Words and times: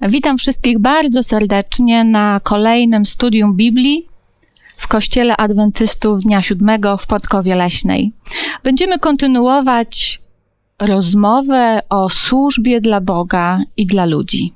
Witam 0.00 0.38
wszystkich 0.38 0.78
bardzo 0.78 1.22
serdecznie 1.22 2.04
na 2.04 2.40
kolejnym 2.40 3.06
studium 3.06 3.56
Biblii 3.56 4.06
w 4.76 4.88
Kościele 4.88 5.36
Adwentystów 5.36 6.20
Dnia 6.20 6.42
Siódmego 6.42 6.96
w 6.96 7.06
Podkowie 7.06 7.54
Leśnej. 7.54 8.12
Będziemy 8.64 8.98
kontynuować 8.98 10.20
rozmowę 10.78 11.80
o 11.88 12.08
służbie 12.08 12.80
dla 12.80 13.00
Boga 13.00 13.60
i 13.76 13.86
dla 13.86 14.06
ludzi. 14.06 14.52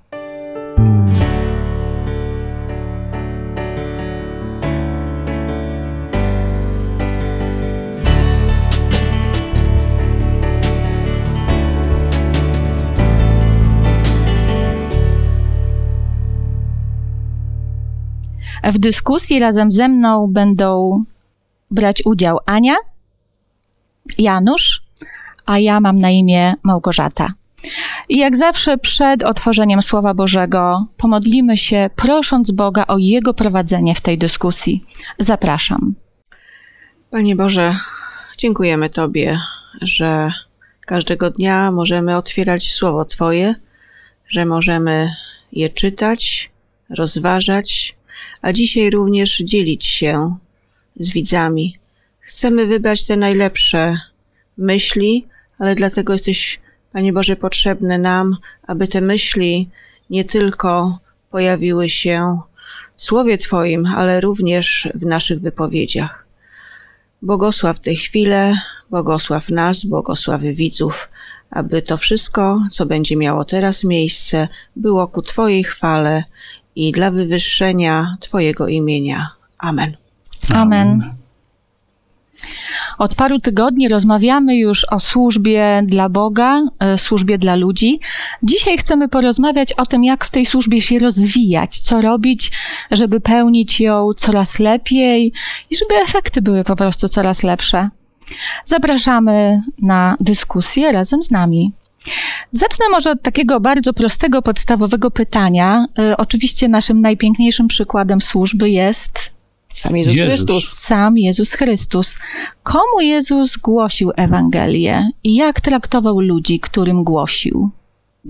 W 18.65 18.79
dyskusji 18.79 19.39
razem 19.39 19.71
ze 19.71 19.89
mną 19.89 20.27
będą 20.27 21.05
brać 21.71 22.03
udział 22.05 22.39
Ania, 22.47 22.75
Janusz, 24.19 24.83
a 25.47 25.59
ja 25.59 25.81
mam 25.81 25.99
na 25.99 26.11
imię 26.11 26.55
Małgorzata. 26.63 27.33
I 28.09 28.19
jak 28.19 28.37
zawsze 28.37 28.79
przed 28.79 29.23
otworzeniem 29.23 29.83
Słowa 29.83 30.15
Bożego 30.15 30.87
pomodlimy 30.97 31.57
się, 31.57 31.91
prosząc 31.97 32.51
Boga 32.51 32.85
o 32.87 32.99
Jego 32.99 33.35
prowadzenie 33.35 33.95
w 33.95 34.01
tej 34.01 34.19
dyskusji. 34.19 34.85
Zapraszam. 35.19 35.95
Panie 37.11 37.37
Boże, 37.37 37.75
dziękujemy 38.39 38.91
Tobie, 38.91 39.39
że 39.81 40.31
każdego 40.87 41.31
dnia 41.31 41.73
możemy 41.73 42.17
otwierać 42.17 42.73
Słowo 42.73 43.05
Twoje, 43.05 43.55
że 44.29 44.45
możemy 44.45 45.15
je 45.53 45.71
czytać, 45.71 46.51
rozważać, 46.91 47.95
a 48.43 48.53
dzisiaj 48.53 48.91
również 48.91 49.39
dzielić 49.39 49.87
się 49.87 50.37
z 50.97 51.13
widzami. 51.13 51.79
Chcemy 52.21 52.67
wybrać 52.67 53.07
te 53.07 53.17
najlepsze 53.17 53.97
myśli, 54.59 55.27
ale 55.59 55.75
dlatego 55.75 56.13
jesteś, 56.13 56.59
Panie 56.93 57.13
Boże, 57.13 57.37
potrzebny 57.37 57.99
nam, 57.99 58.37
aby 58.67 58.89
te 58.89 59.01
myśli 59.01 59.71
nie 60.11 60.25
tylko 60.25 60.99
pojawiły 61.31 61.89
się 61.89 62.41
w 62.97 63.03
Słowie 63.03 63.39
Twoim, 63.39 63.87
ale 63.87 64.21
również 64.21 64.89
w 64.95 65.05
naszych 65.05 65.41
wypowiedziach. 65.41 66.27
Błogosław 67.23 67.81
tę 67.81 67.95
chwilę, 67.95 68.55
błogosław 68.91 69.49
nas, 69.49 69.85
błogosław 69.85 70.43
widzów, 70.43 71.09
aby 71.51 71.83
to 71.83 71.97
wszystko, 71.97 72.61
co 72.71 72.87
będzie 72.87 73.17
miało 73.17 73.45
teraz 73.45 73.85
miejsce, 73.85 74.49
było 74.77 75.09
ku 75.09 75.23
Twojej 75.23 75.65
chwale 75.65 76.25
i 76.77 76.93
dla 76.93 77.11
wywyższenia 77.11 78.17
Twojego 78.21 78.69
imienia. 78.69 79.31
Amen. 79.59 79.97
Amen. 80.55 81.03
Od 82.99 83.15
paru 83.15 83.39
tygodni 83.39 83.89
rozmawiamy 83.89 84.57
już 84.57 84.85
o 84.85 85.01
służbie 85.01 85.83
dla 85.87 86.09
Boga, 86.09 86.63
e, 86.79 86.99
służbie 86.99 87.39
dla 87.39 87.57
ludzi. 87.57 88.01
Dzisiaj 88.43 88.79
chcemy 88.79 89.09
porozmawiać 89.09 89.73
o 89.73 89.87
tym, 89.87 90.05
jak 90.05 90.25
w 90.25 90.31
tej 90.31 90.47
służbie 90.47 90.83
się 90.83 90.99
rozwijać, 90.99 91.81
co 91.81 92.01
robić, 92.01 92.51
żeby 92.91 93.21
pełnić 93.21 93.81
ją 93.81 94.15
coraz 94.17 94.59
lepiej 94.59 95.33
i 95.71 95.77
żeby 95.77 95.95
efekty 95.95 96.43
były 96.43 96.65
po 96.65 96.77
prostu 96.77 97.09
coraz 97.09 97.43
lepsze. 97.43 97.89
Zapraszamy 98.65 99.63
na 99.83 100.17
dyskusję 100.21 100.93
razem 100.93 101.23
z 101.23 101.31
nami. 101.31 101.73
Zacznę 102.51 102.87
może 102.91 103.11
od 103.11 103.23
takiego 103.23 103.61
bardzo 103.61 103.93
prostego, 103.93 104.43
podstawowego 104.43 105.11
pytania. 105.11 105.87
Y, 105.99 106.17
oczywiście 106.17 106.69
naszym 106.69 107.01
najpiękniejszym 107.01 107.69
przykładem 107.69 108.21
służby 108.21 108.71
jest 108.71 109.33
sam 109.73 109.97
Jezus, 109.97 110.17
Jezus, 110.17 110.29
Chrystus. 110.29 110.79
Sam 110.79 111.19
Jezus 111.19 111.53
Chrystus. 111.53 112.19
Komu 112.63 113.01
Jezus 113.01 113.57
głosił 113.57 114.13
Ewangelię 114.17 115.11
i 115.25 115.35
jak 115.35 115.61
traktował 115.61 116.21
ludzi, 116.21 116.61
którym 116.61 117.05
głosił? 117.05 117.71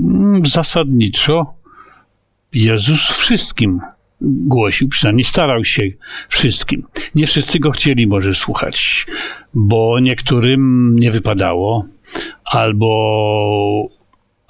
Mm, 0.00 0.46
zasadniczo 0.46 1.54
Jezus 2.52 3.00
wszystkim 3.00 3.80
głosił, 4.20 4.88
przynajmniej 4.88 5.24
starał 5.24 5.64
się 5.64 5.82
wszystkim. 6.28 6.84
Nie 7.14 7.26
wszyscy 7.26 7.58
go 7.58 7.70
chcieli 7.70 8.06
może 8.06 8.34
słuchać, 8.34 9.06
bo 9.54 10.00
niektórym 10.00 10.96
nie 10.98 11.10
wypadało, 11.10 11.84
albo 12.44 14.02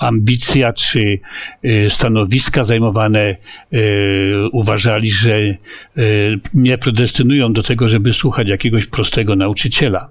ambicja 0.03 0.73
czy 0.73 1.19
y, 1.65 1.87
stanowiska 1.89 2.65
zajmowane 2.65 3.37
y, 3.73 4.49
uważali, 4.53 5.11
że 5.11 5.39
y, 5.41 5.59
nie 6.55 6.79
predestynują 6.79 7.53
do 7.53 7.63
tego, 7.63 7.89
żeby 7.89 8.13
słuchać 8.13 8.49
jakiegoś 8.49 8.87
prostego 8.87 9.37
nauczyciela. 9.37 10.11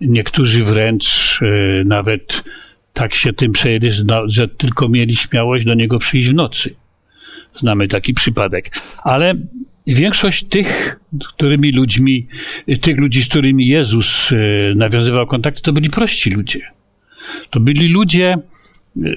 Niektórzy 0.00 0.64
wręcz 0.64 1.40
nawet 1.84 2.44
tak 2.92 3.14
się 3.14 3.32
tym 3.32 3.52
przejęli, 3.52 3.90
że 4.26 4.48
tylko 4.48 4.88
mieli 4.88 5.16
śmiałość 5.16 5.64
do 5.64 5.74
niego 5.74 5.98
przyjść 5.98 6.28
w 6.28 6.34
nocy. 6.34 6.74
Znamy 7.56 7.88
taki 7.88 8.14
przypadek. 8.14 8.70
Ale 9.04 9.34
większość 9.86 10.44
tych, 10.44 11.00
którymi 11.28 11.72
ludźmi, 11.72 12.24
tych 12.80 12.98
ludzi, 12.98 13.22
z 13.22 13.28
którymi 13.28 13.66
Jezus 13.66 14.30
nawiązywał 14.74 15.26
kontakty, 15.26 15.62
to 15.62 15.72
byli 15.72 15.90
prości 15.90 16.30
ludzie 16.30 16.79
to 17.50 17.60
byli 17.60 17.88
ludzie, 17.88 18.38
e, 18.96 19.10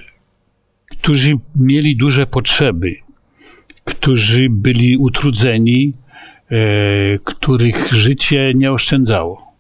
którzy 0.92 1.34
mieli 1.56 1.98
duże 1.98 2.28
potrzeby, 2.28 2.96
którzy 3.84 4.48
byli 4.50 4.98
utrudzeni, 4.98 5.94
e, 6.52 6.56
których 7.24 7.94
życie 7.94 8.52
nie 8.56 8.72
oszczędzało. 8.72 9.54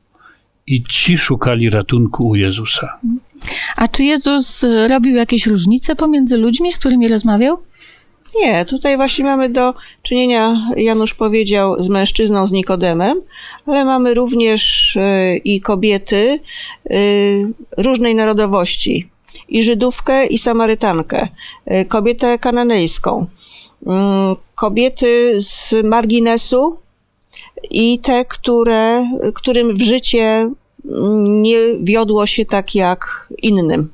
I 0.68 0.84
ci 0.84 1.18
szukali 1.18 1.69
ratunku 1.69 2.28
u 2.28 2.36
Jezusa. 2.36 3.00
A 3.78 3.88
czy 3.88 4.03
Jezus 4.03 4.66
robił 4.90 5.16
jakieś 5.16 5.47
różnice 5.47 5.96
pomiędzy 5.96 6.38
ludźmi, 6.38 6.72
z 6.72 6.80
którymi 6.80 7.08
rozmawiał? 7.08 7.58
Nie, 8.36 8.66
tutaj 8.66 8.96
właśnie 8.96 9.26
mamy 9.26 9.50
do 9.50 9.74
czynienia, 10.04 10.72
Janusz 10.76 11.14
powiedział, 11.14 11.76
z 11.80 11.90
mężczyzną, 11.90 12.48
z 12.48 12.52
Nikodemem, 12.52 13.22
ale 13.66 13.86
mamy 13.86 14.14
również 14.14 14.96
y, 14.96 15.42
i 15.44 15.62
kobiety 15.62 16.40
y, 16.92 17.54
różnej 17.78 18.16
narodowości, 18.16 19.10
i 19.48 19.64
Żydówkę, 19.64 20.26
i 20.26 20.38
Samarytankę, 20.38 21.28
y, 21.72 21.86
kobietę 21.86 22.40
kananejską, 22.40 23.26
mm, 23.86 24.36
kobiety 24.56 25.36
z 25.38 25.74
marginesu 25.84 26.78
i 27.72 28.00
te, 28.00 28.26
które, 28.26 29.08
którym 29.36 29.76
w 29.76 29.82
życie 29.82 30.52
nie 31.18 31.58
wiodło 31.82 32.26
się 32.26 32.46
tak 32.46 32.76
jak 32.76 33.28
innym. 33.42 33.90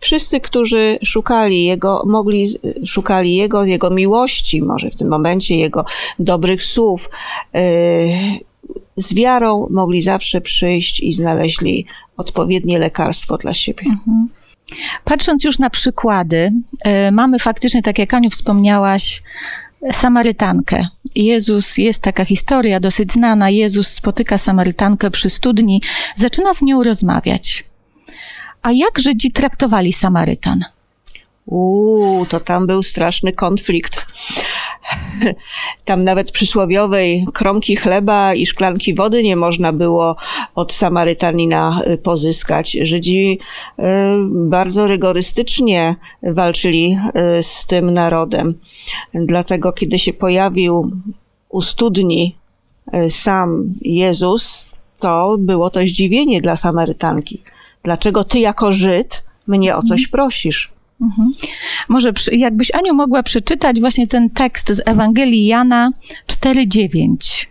Wszyscy, 0.00 0.40
którzy 0.40 0.98
szukali 1.04 1.64
Jego, 1.64 2.02
mogli, 2.06 2.46
szukali 2.86 3.36
Jego, 3.36 3.64
Jego 3.64 3.90
miłości, 3.90 4.62
może 4.62 4.90
w 4.90 4.96
tym 4.96 5.08
momencie 5.08 5.56
Jego 5.56 5.84
dobrych 6.18 6.64
słów, 6.64 7.10
yy, 7.54 7.60
z 8.96 9.14
wiarą 9.14 9.66
mogli 9.70 10.02
zawsze 10.02 10.40
przyjść 10.40 11.00
i 11.00 11.12
znaleźli 11.12 11.86
odpowiednie 12.16 12.78
lekarstwo 12.78 13.36
dla 13.36 13.54
siebie. 13.54 13.84
Mhm. 13.90 14.28
Patrząc 15.04 15.44
już 15.44 15.58
na 15.58 15.70
przykłady, 15.70 16.52
yy, 16.84 17.12
mamy 17.12 17.38
faktycznie, 17.38 17.82
tak 17.82 17.98
jak 17.98 18.14
Aniu 18.14 18.30
wspomniałaś, 18.30 19.22
Samarytankę. 19.92 20.86
Jezus, 21.14 21.78
jest 21.78 22.02
taka 22.02 22.24
historia 22.24 22.80
dosyć 22.80 23.12
znana. 23.12 23.50
Jezus 23.50 23.88
spotyka 23.88 24.38
Samarytankę 24.38 25.10
przy 25.10 25.30
studni, 25.30 25.82
zaczyna 26.16 26.52
z 26.52 26.62
nią 26.62 26.82
rozmawiać. 26.82 27.64
A 28.64 28.72
jak 28.72 28.98
Żydzi 28.98 29.32
traktowali 29.32 29.92
Samarytan? 29.92 30.60
Uuu, 31.46 32.26
to 32.26 32.40
tam 32.40 32.66
był 32.66 32.82
straszny 32.82 33.32
konflikt. 33.32 34.06
Tam 35.84 36.00
nawet 36.00 36.30
przysłowiowej 36.30 37.26
kromki 37.34 37.76
chleba 37.76 38.34
i 38.34 38.46
szklanki 38.46 38.94
wody 38.94 39.22
nie 39.22 39.36
można 39.36 39.72
było 39.72 40.16
od 40.54 40.72
Samarytanina 40.72 41.80
y, 41.86 41.98
pozyskać. 41.98 42.78
Żydzi 42.82 43.38
y, 43.78 43.82
bardzo 44.30 44.86
rygorystycznie 44.86 45.96
walczyli 46.22 46.98
y, 47.38 47.42
z 47.42 47.66
tym 47.66 47.90
narodem. 47.90 48.54
Dlatego, 49.14 49.72
kiedy 49.72 49.98
się 49.98 50.12
pojawił 50.12 50.90
u 51.48 51.60
studni 51.60 52.36
sam 53.08 53.72
Jezus, 53.82 54.74
to 54.98 55.36
było 55.38 55.70
to 55.70 55.80
zdziwienie 55.80 56.40
dla 56.40 56.56
Samarytanki. 56.56 57.42
Dlaczego 57.84 58.24
ty 58.24 58.38
jako 58.38 58.72
Żyd 58.72 59.24
mnie 59.46 59.76
o 59.76 59.82
coś 59.82 60.08
prosisz? 60.08 60.74
Mhm. 61.00 61.30
Może 61.88 62.12
przy, 62.12 62.34
jakbyś 62.34 62.74
Aniu 62.74 62.94
mogła 62.94 63.22
przeczytać 63.22 63.80
właśnie 63.80 64.06
ten 64.06 64.30
tekst 64.30 64.68
z 64.68 64.82
Ewangelii 64.86 65.46
Jana 65.46 65.90
4:9. 66.26 67.46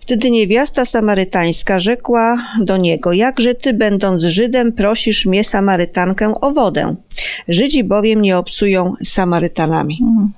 Wtedy 0.00 0.30
niewiasta 0.30 0.84
samarytańska 0.84 1.80
rzekła 1.80 2.36
do 2.60 2.76
niego: 2.76 3.12
Jakże 3.12 3.54
ty, 3.54 3.74
będąc 3.74 4.22
Żydem, 4.22 4.72
prosisz 4.72 5.26
mnie, 5.26 5.44
Samarytankę, 5.44 6.34
o 6.40 6.52
wodę? 6.52 6.96
Żydzi 7.48 7.84
bowiem 7.84 8.22
nie 8.22 8.38
obcują 8.38 8.94
Samarytanami. 9.04 9.98
Mhm. 10.02 10.32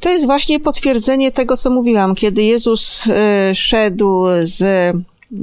To 0.00 0.10
jest 0.10 0.26
właśnie 0.26 0.60
potwierdzenie 0.60 1.32
tego, 1.32 1.56
co 1.56 1.70
mówiłam, 1.70 2.14
kiedy 2.14 2.42
Jezus 2.42 3.06
y, 3.06 3.10
szedł 3.54 4.24
z 4.42 4.62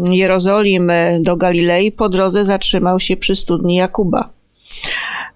Jerozolimy 0.09 1.19
do 1.21 1.35
Galilei, 1.35 1.91
po 1.91 2.09
drodze 2.09 2.45
zatrzymał 2.45 2.99
się 2.99 3.17
przy 3.17 3.35
studni 3.35 3.75
Jakuba 3.75 4.29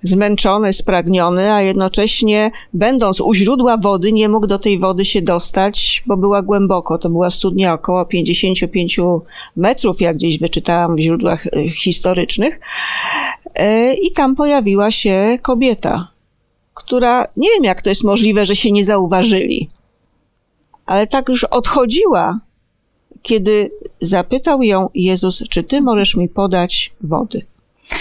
zmęczony, 0.07 0.73
spragniony, 0.73 1.53
a 1.53 1.61
jednocześnie 1.61 2.51
będąc 2.73 3.21
u 3.21 3.33
źródła 3.33 3.77
wody, 3.77 4.11
nie 4.11 4.29
mógł 4.29 4.47
do 4.47 4.59
tej 4.59 4.79
wody 4.79 5.05
się 5.05 5.21
dostać, 5.21 6.03
bo 6.05 6.17
była 6.17 6.41
głęboko. 6.41 6.97
To 6.97 7.09
była 7.09 7.29
studnia 7.29 7.73
około 7.73 8.05
55 8.05 8.99
metrów, 9.55 10.01
jak 10.01 10.15
gdzieś 10.15 10.39
wyczytałam 10.39 10.95
w 10.95 10.99
źródłach 10.99 11.47
e, 11.47 11.69
historycznych. 11.69 12.59
E, 13.55 13.93
I 13.93 14.11
tam 14.11 14.35
pojawiła 14.35 14.91
się 14.91 15.39
kobieta, 15.41 16.07
która, 16.73 17.27
nie 17.37 17.49
wiem 17.49 17.63
jak 17.63 17.81
to 17.81 17.89
jest 17.89 18.03
możliwe, 18.03 18.45
że 18.45 18.55
się 18.55 18.71
nie 18.71 18.83
zauważyli, 18.83 19.69
ale 20.85 21.07
tak 21.07 21.29
już 21.29 21.43
odchodziła, 21.43 22.39
kiedy 23.25 23.71
zapytał 24.01 24.63
ją 24.63 24.89
Jezus, 24.93 25.43
czy 25.49 25.63
ty 25.63 25.81
możesz 25.81 26.15
mi 26.15 26.29
podać 26.29 26.93
wody. 27.01 27.41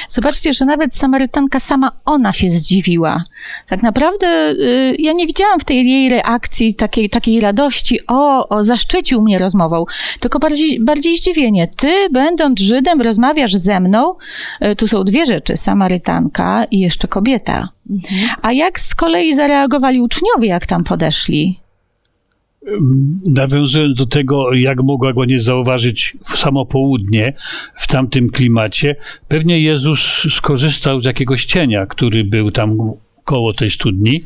Zobaczcie, 0.08 0.52
że 0.52 0.64
nawet 0.64 0.94
Samarytanka 0.94 1.60
sama 1.60 1.92
ona 2.04 2.32
się 2.32 2.50
zdziwiła. 2.50 3.22
Tak 3.68 3.82
naprawdę 3.82 4.26
y, 4.50 4.96
ja 4.98 5.12
nie 5.12 5.26
widziałam 5.26 5.60
w 5.60 5.64
tej 5.64 5.88
jej 5.88 6.08
reakcji 6.08 6.74
takiej, 6.74 7.10
takiej 7.10 7.40
radości, 7.40 8.06
o, 8.06 8.48
o, 8.48 8.64
zaszczycił 8.64 9.22
mnie 9.22 9.38
rozmową, 9.38 9.84
tylko 10.20 10.38
bardziej, 10.38 10.80
bardziej 10.80 11.16
zdziwienie. 11.16 11.68
Ty, 11.76 12.08
będąc 12.10 12.60
Żydem, 12.60 13.00
rozmawiasz 13.00 13.54
ze 13.54 13.80
mną. 13.80 14.14
Y, 14.62 14.76
tu 14.76 14.88
są 14.88 15.04
dwie 15.04 15.26
rzeczy, 15.26 15.56
Samarytanka 15.56 16.64
i 16.70 16.78
jeszcze 16.78 17.08
kobieta. 17.08 17.68
Mhm. 17.90 18.30
A 18.42 18.52
jak 18.52 18.80
z 18.80 18.94
kolei 18.94 19.34
zareagowali 19.34 20.00
uczniowie, 20.00 20.48
jak 20.48 20.66
tam 20.66 20.84
podeszli? 20.84 21.63
Nawiązując 23.26 23.98
do 23.98 24.06
tego, 24.06 24.52
jak 24.52 24.82
mogła 24.82 25.12
go 25.12 25.24
nie 25.24 25.38
zauważyć 25.38 26.16
w 26.20 26.38
samo 26.38 26.66
południe, 26.66 27.32
w 27.74 27.86
tamtym 27.86 28.30
klimacie, 28.30 28.96
pewnie 29.28 29.60
Jezus 29.60 30.26
skorzystał 30.30 31.00
z 31.00 31.04
jakiegoś 31.04 31.44
cienia, 31.44 31.86
który 31.86 32.24
był 32.24 32.50
tam 32.50 32.78
koło 33.24 33.52
tej 33.52 33.70
studni, 33.70 34.24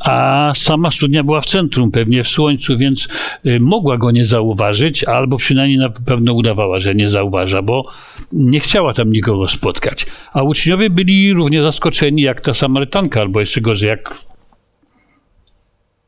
a 0.00 0.50
sama 0.54 0.90
studnia 0.90 1.24
była 1.24 1.40
w 1.40 1.46
centrum, 1.46 1.90
pewnie 1.90 2.22
w 2.22 2.28
słońcu, 2.28 2.78
więc 2.78 3.08
y, 3.46 3.56
mogła 3.60 3.98
go 3.98 4.10
nie 4.10 4.24
zauważyć, 4.24 5.04
albo 5.04 5.36
przynajmniej 5.36 5.78
na 5.78 5.90
pewno 5.90 6.32
udawała, 6.32 6.78
że 6.78 6.94
nie 6.94 7.10
zauważa, 7.10 7.62
bo 7.62 7.88
nie 8.32 8.60
chciała 8.60 8.92
tam 8.92 9.12
nikogo 9.12 9.48
spotkać. 9.48 10.06
A 10.32 10.42
uczniowie 10.42 10.90
byli 10.90 11.32
równie 11.32 11.62
zaskoczeni 11.62 12.22
jak 12.22 12.40
ta 12.40 12.54
Samarytanka, 12.54 13.20
albo 13.20 13.40
jeszcze 13.40 13.60
gorzej, 13.60 13.88
jak 13.88 14.14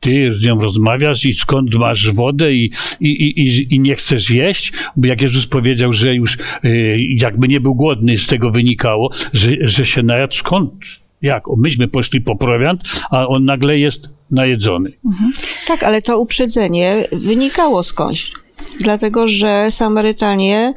ty 0.05 0.33
z 0.33 0.41
nią 0.41 0.59
rozmawiasz 0.59 1.25
i 1.25 1.33
skąd 1.33 1.75
masz 1.75 2.13
wodę 2.13 2.53
i, 2.53 2.71
i, 2.99 3.09
i, 3.09 3.75
i 3.75 3.79
nie 3.79 3.95
chcesz 3.95 4.29
jeść, 4.29 4.73
bo 4.95 5.07
jak 5.07 5.21
Jezus 5.21 5.47
powiedział, 5.47 5.93
że 5.93 6.15
już 6.15 6.37
y, 6.65 6.97
jakby 7.21 7.47
nie 7.47 7.59
był 7.59 7.75
głodny, 7.75 8.17
z 8.17 8.27
tego 8.27 8.51
wynikało, 8.51 9.09
że, 9.33 9.51
że 9.61 9.85
się 9.85 10.03
najadł, 10.03 10.35
skąd? 10.35 10.71
Jak? 11.21 11.43
Myśmy 11.57 11.87
poszli 11.87 12.21
po 12.21 12.35
prowiant, 12.35 12.83
a 13.11 13.27
on 13.27 13.45
nagle 13.45 13.79
jest 13.79 14.09
najedzony. 14.31 14.91
Mhm. 15.05 15.31
Tak, 15.67 15.83
ale 15.83 16.01
to 16.01 16.19
uprzedzenie 16.19 17.07
wynikało 17.11 17.83
skądś 17.83 18.31
dlatego 18.79 19.27
że 19.27 19.71
Samarytanie 19.71 20.73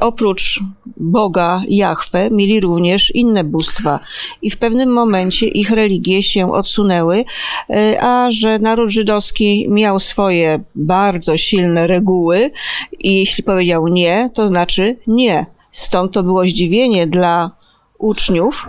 oprócz 0.00 0.60
Boga 0.96 1.62
Jahwe 1.68 2.30
mieli 2.30 2.60
również 2.60 3.14
inne 3.14 3.44
bóstwa 3.44 4.00
i 4.42 4.50
w 4.50 4.58
pewnym 4.58 4.92
momencie 4.92 5.48
ich 5.48 5.70
religie 5.70 6.22
się 6.22 6.52
odsunęły, 6.52 7.24
e, 7.70 8.02
a 8.02 8.30
że 8.30 8.58
naród 8.58 8.90
żydowski 8.90 9.66
miał 9.70 10.00
swoje 10.00 10.64
bardzo 10.74 11.36
silne 11.36 11.86
reguły 11.86 12.50
i 12.98 13.18
jeśli 13.18 13.44
powiedział 13.44 13.88
nie, 13.88 14.30
to 14.34 14.46
znaczy 14.46 14.96
nie. 15.06 15.46
Stąd 15.72 16.12
to 16.12 16.22
było 16.22 16.46
zdziwienie 16.46 17.06
dla 17.06 17.50
uczniów, 17.98 18.68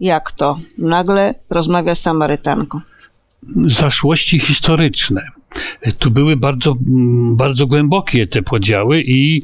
jak 0.00 0.32
to 0.32 0.58
nagle 0.78 1.34
rozmawia 1.50 1.94
z 1.94 2.00
Samarytanką. 2.00 2.80
Zaszłości 3.66 4.38
historyczne 4.38 5.22
tu 5.98 6.10
były 6.10 6.36
bardzo, 6.36 6.72
mm, 6.88 7.36
bardzo 7.36 7.66
głębokie 7.66 8.26
te 8.26 8.42
podziały 8.42 9.02
i 9.02 9.42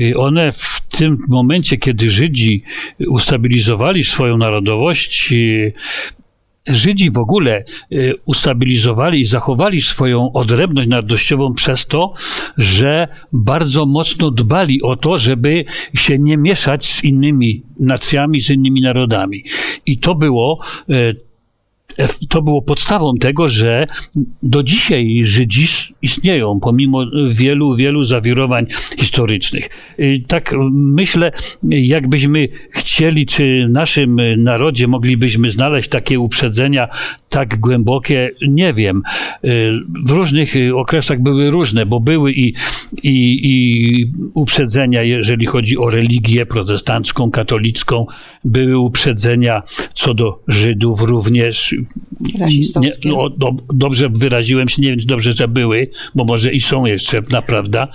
y, 0.00 0.16
one 0.16 0.52
w 0.52 0.80
tym 0.98 1.18
momencie, 1.28 1.76
kiedy 1.76 2.10
Żydzi 2.10 2.62
ustabilizowali 3.08 4.04
swoją 4.04 4.36
narodowość, 4.36 5.32
y, 5.32 5.72
Żydzi 6.66 7.10
w 7.10 7.18
ogóle 7.18 7.64
y, 7.92 8.14
ustabilizowali 8.24 9.20
i 9.20 9.24
zachowali 9.24 9.80
swoją 9.80 10.32
odrębność 10.32 10.88
narodowościową 10.88 11.54
przez 11.54 11.86
to, 11.86 12.12
że 12.58 13.08
bardzo 13.32 13.86
mocno 13.86 14.30
dbali 14.30 14.82
o 14.82 14.96
to, 14.96 15.18
żeby 15.18 15.64
się 15.94 16.18
nie 16.18 16.36
mieszać 16.36 16.86
z 16.86 17.04
innymi 17.04 17.62
nacjami, 17.80 18.40
z 18.40 18.50
innymi 18.50 18.80
narodami. 18.80 19.44
I 19.86 19.98
to 19.98 20.14
było 20.14 20.60
to 22.28 22.42
było 22.42 22.62
podstawą 22.62 23.14
tego, 23.20 23.48
że 23.48 23.86
do 24.42 24.62
dzisiaj 24.62 25.20
Żydzi 25.24 25.66
istnieją, 26.02 26.60
pomimo 26.60 27.04
wielu, 27.28 27.74
wielu 27.74 28.02
zawirowań 28.02 28.66
historycznych. 28.98 29.68
Y, 29.98 30.22
tak 30.28 30.54
myślę, 30.72 31.32
jakbyśmy 31.62 32.48
chcieli, 32.70 33.26
czy 33.26 33.66
w 33.68 33.72
naszym 33.72 34.20
narodzie 34.36 34.88
moglibyśmy 34.88 35.50
znaleźć 35.50 35.88
takie 35.88 36.20
uprzedzenia 36.20 36.88
tak 37.34 37.60
głębokie, 37.60 38.30
nie 38.48 38.72
wiem. 38.72 39.02
Y, 39.44 39.72
w 40.06 40.10
różnych 40.10 40.54
okresach 40.74 41.22
były 41.22 41.50
różne, 41.50 41.86
bo 41.86 42.00
były 42.00 42.32
i, 42.32 42.54
i, 43.02 43.40
i 43.42 44.12
uprzedzenia, 44.34 45.02
jeżeli 45.02 45.46
chodzi 45.46 45.78
o 45.78 45.90
religię 45.90 46.46
protestancką, 46.46 47.30
katolicką, 47.30 48.06
były 48.44 48.78
uprzedzenia 48.78 49.62
co 49.94 50.14
do 50.14 50.42
Żydów 50.48 51.02
również. 51.02 51.74
Nie, 52.80 52.90
no, 53.04 53.30
do, 53.30 53.50
dobrze 53.72 54.08
wyraziłem 54.08 54.68
się, 54.68 54.82
nie 54.82 54.88
wiem, 54.88 55.00
czy 55.00 55.06
dobrze, 55.06 55.32
że 55.32 55.48
były, 55.48 55.90
bo 56.14 56.24
może 56.24 56.52
i 56.52 56.60
są 56.60 56.84
jeszcze, 56.84 57.22
naprawdę. 57.30 57.86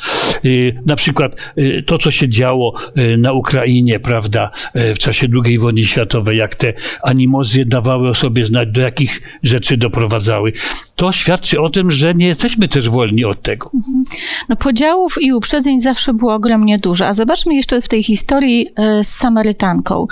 Y, 0.45 0.81
na 0.85 0.95
przykład 0.95 1.53
y, 1.57 1.83
to, 1.85 1.97
co 1.97 2.11
się 2.11 2.29
działo 2.29 2.73
na 3.17 3.33
Ukrainie, 3.33 3.99
prawda, 3.99 4.51
w 4.75 4.97
czasie 4.99 5.27
II 5.45 5.59
wojny 5.59 5.83
światowej, 5.83 6.37
jak 6.37 6.55
te 6.55 6.73
animozje 7.03 7.65
dawały 7.65 8.09
o 8.09 8.15
sobie 8.15 8.45
znać, 8.45 8.69
do 8.71 8.81
jakich 8.81 9.21
rzeczy 9.43 9.77
doprowadzały. 9.77 10.53
To 10.99 11.11
świadczy 11.11 11.61
o 11.61 11.69
tym, 11.69 11.91
że 11.91 12.13
nie 12.13 12.27
jesteśmy 12.27 12.67
też 12.67 12.89
wolni 12.89 13.25
od 13.25 13.41
tego. 13.41 13.71
No 14.49 14.55
podziałów 14.55 15.21
i 15.21 15.33
uprzedzeń 15.33 15.79
zawsze 15.79 16.13
było 16.13 16.33
ogromnie 16.33 16.79
dużo. 16.79 17.07
A 17.07 17.13
zobaczmy 17.13 17.55
jeszcze 17.55 17.81
w 17.81 17.87
tej 17.87 18.03
historii 18.03 18.67
e, 18.75 19.03
z 19.03 19.07
Samarytanką. 19.07 20.07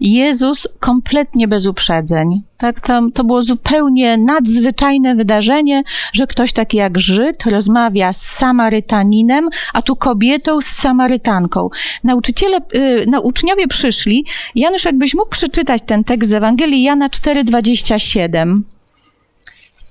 Jezus 0.00 0.68
kompletnie 0.80 1.48
bez 1.48 1.66
uprzedzeń. 1.66 2.42
Tak, 2.56 2.80
tam 2.80 3.12
to 3.12 3.24
było 3.24 3.42
zupełnie 3.42 4.16
nadzwyczajne 4.16 5.14
wydarzenie, 5.14 5.82
że 6.12 6.26
ktoś 6.26 6.52
taki 6.52 6.76
jak 6.76 6.98
Żyd 6.98 7.46
rozmawia 7.46 8.12
z 8.12 8.22
Samarytaninem, 8.22 9.48
a 9.72 9.82
tu 9.82 9.96
kobietą 9.96 10.60
z 10.60 10.66
Samarytanką. 10.66 11.68
Nauczyciele, 12.04 12.58
yy, 12.72 13.04
no, 13.08 13.20
uczniowie 13.20 13.68
przyszli. 13.68 14.24
Janusz, 14.54 14.84
jakbyś 14.84 15.14
mógł 15.14 15.30
przeczytać 15.30 15.82
ten 15.86 16.04
tekst 16.04 16.30
z 16.30 16.32
Ewangelii 16.32 16.82
Jana 16.82 17.08
4,27. 17.08 18.60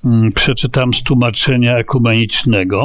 Mm, 0.05 0.31
przeczytam 0.31 0.93
z 0.93 1.03
tłumaczenia 1.03 1.77
ekumenicznego. 1.77 2.84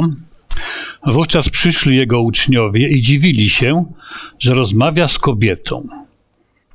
Wówczas 1.05 1.49
przyszli 1.49 1.97
jego 1.97 2.21
uczniowie 2.21 2.89
i 2.89 3.01
dziwili 3.01 3.49
się, 3.49 3.85
że 4.39 4.53
rozmawia 4.53 5.07
z 5.07 5.19
kobietą. 5.19 5.83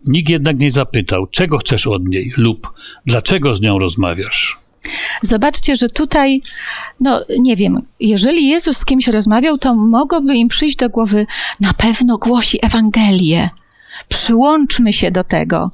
Nikt 0.07 0.29
jednak 0.29 0.59
nie 0.59 0.73
zapytał, 0.73 1.27
czego 1.27 1.59
chcesz 1.59 1.87
od 1.87 2.09
niej 2.09 2.33
lub 2.37 2.73
dlaczego 3.07 3.55
z 3.55 3.61
nią 3.61 3.79
rozmawiasz. 3.79 4.59
Zobaczcie, 5.23 5.77
że 5.77 5.89
tutaj, 5.89 6.41
no 7.01 7.25
nie 7.39 7.57
wiem, 7.57 7.83
jeżeli 8.01 8.49
Jezus 8.49 8.77
z 8.77 8.85
kimś 8.85 9.09
rozmawiał, 9.09 9.59
to 9.59 9.75
mogłoby 9.75 10.37
im 10.37 10.49
przyjść 10.49 10.77
do 10.77 10.89
głowy, 10.89 11.27
na 11.61 11.75
pewno 11.75 12.19
głosi 12.19 12.59
Ewangelię 12.63 13.51
Przyłączmy 14.09 14.93
się 14.93 15.11
do 15.11 15.25
tego. 15.25 15.71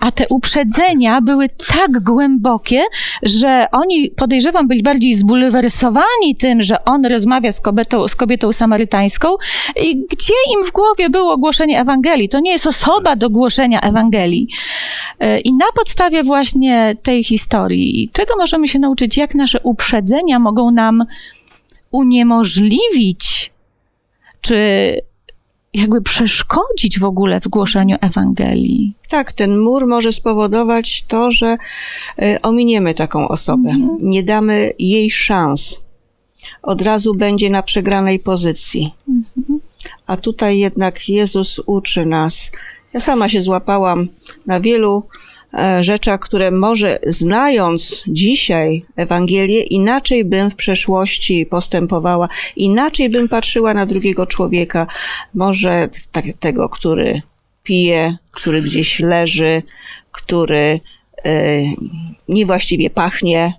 A 0.00 0.12
te 0.12 0.28
uprzedzenia 0.28 1.20
były 1.20 1.48
tak 1.48 1.90
głębokie, 2.04 2.82
że 3.22 3.66
oni, 3.72 4.10
podejrzewam, 4.10 4.68
byli 4.68 4.82
bardziej 4.82 5.14
zbulwersowani 5.14 6.36
tym, 6.38 6.62
że 6.62 6.84
on 6.84 7.06
rozmawia 7.06 7.52
z 7.52 7.60
kobietą, 7.60 8.08
z 8.08 8.16
kobietą 8.16 8.52
samarytańską 8.52 9.28
i 9.82 10.06
gdzie 10.10 10.34
im 10.58 10.66
w 10.66 10.72
głowie 10.72 11.10
było 11.10 11.38
głoszenie 11.38 11.80
Ewangelii. 11.80 12.28
To 12.28 12.40
nie 12.40 12.52
jest 12.52 12.66
osoba 12.66 13.16
do 13.16 13.30
głoszenia 13.30 13.80
Ewangelii. 13.80 14.48
E, 15.20 15.40
I 15.40 15.52
na 15.52 15.66
podstawie 15.74 16.24
właśnie 16.24 16.96
tej 17.02 17.24
historii, 17.24 18.10
czego 18.12 18.36
możemy 18.36 18.68
się 18.68 18.78
nauczyć, 18.78 19.16
jak 19.16 19.34
nasze 19.34 19.60
uprzedzenia 19.62 20.38
mogą 20.38 20.70
nam 20.70 21.04
uniemożliwić, 21.90 23.52
czy 24.40 24.60
jakby 25.74 26.02
przeszkodzić 26.02 26.98
w 26.98 27.04
ogóle 27.04 27.40
w 27.40 27.48
głoszeniu 27.48 27.96
Ewangelii. 28.00 28.94
Tak, 29.08 29.32
ten 29.32 29.58
mur 29.58 29.86
może 29.86 30.12
spowodować 30.12 31.04
to, 31.08 31.30
że 31.30 31.56
y, 32.22 32.40
ominiemy 32.42 32.94
taką 32.94 33.28
osobę. 33.28 33.70
Mhm. 33.70 33.96
Nie 34.00 34.22
damy 34.22 34.72
jej 34.78 35.10
szans. 35.10 35.80
Od 36.62 36.82
razu 36.82 37.14
będzie 37.14 37.50
na 37.50 37.62
przegranej 37.62 38.18
pozycji. 38.18 38.94
Mhm. 39.08 39.60
A 40.06 40.16
tutaj 40.16 40.58
jednak 40.58 41.08
Jezus 41.08 41.60
uczy 41.66 42.06
nas. 42.06 42.52
Ja 42.92 43.00
sama 43.00 43.28
się 43.28 43.42
złapałam 43.42 44.08
na 44.46 44.60
wielu 44.60 45.02
rzeczach, 45.80 46.20
które 46.20 46.50
może 46.50 46.98
znając 47.06 48.04
dzisiaj 48.06 48.84
Ewangelię, 48.96 49.62
inaczej 49.62 50.24
bym 50.24 50.50
w 50.50 50.56
przeszłości 50.56 51.46
postępowała, 51.46 52.28
inaczej 52.56 53.10
bym 53.10 53.28
patrzyła 53.28 53.74
na 53.74 53.86
drugiego 53.86 54.26
człowieka, 54.26 54.86
może 55.34 55.88
tak, 56.12 56.24
tego, 56.40 56.68
który 56.68 57.22
pije, 57.62 58.16
który 58.30 58.62
gdzieś 58.62 59.00
leży, 59.00 59.62
który 60.12 60.80
e, 61.24 61.60
niewłaściwie 62.28 62.90
pachnie. 62.90 63.52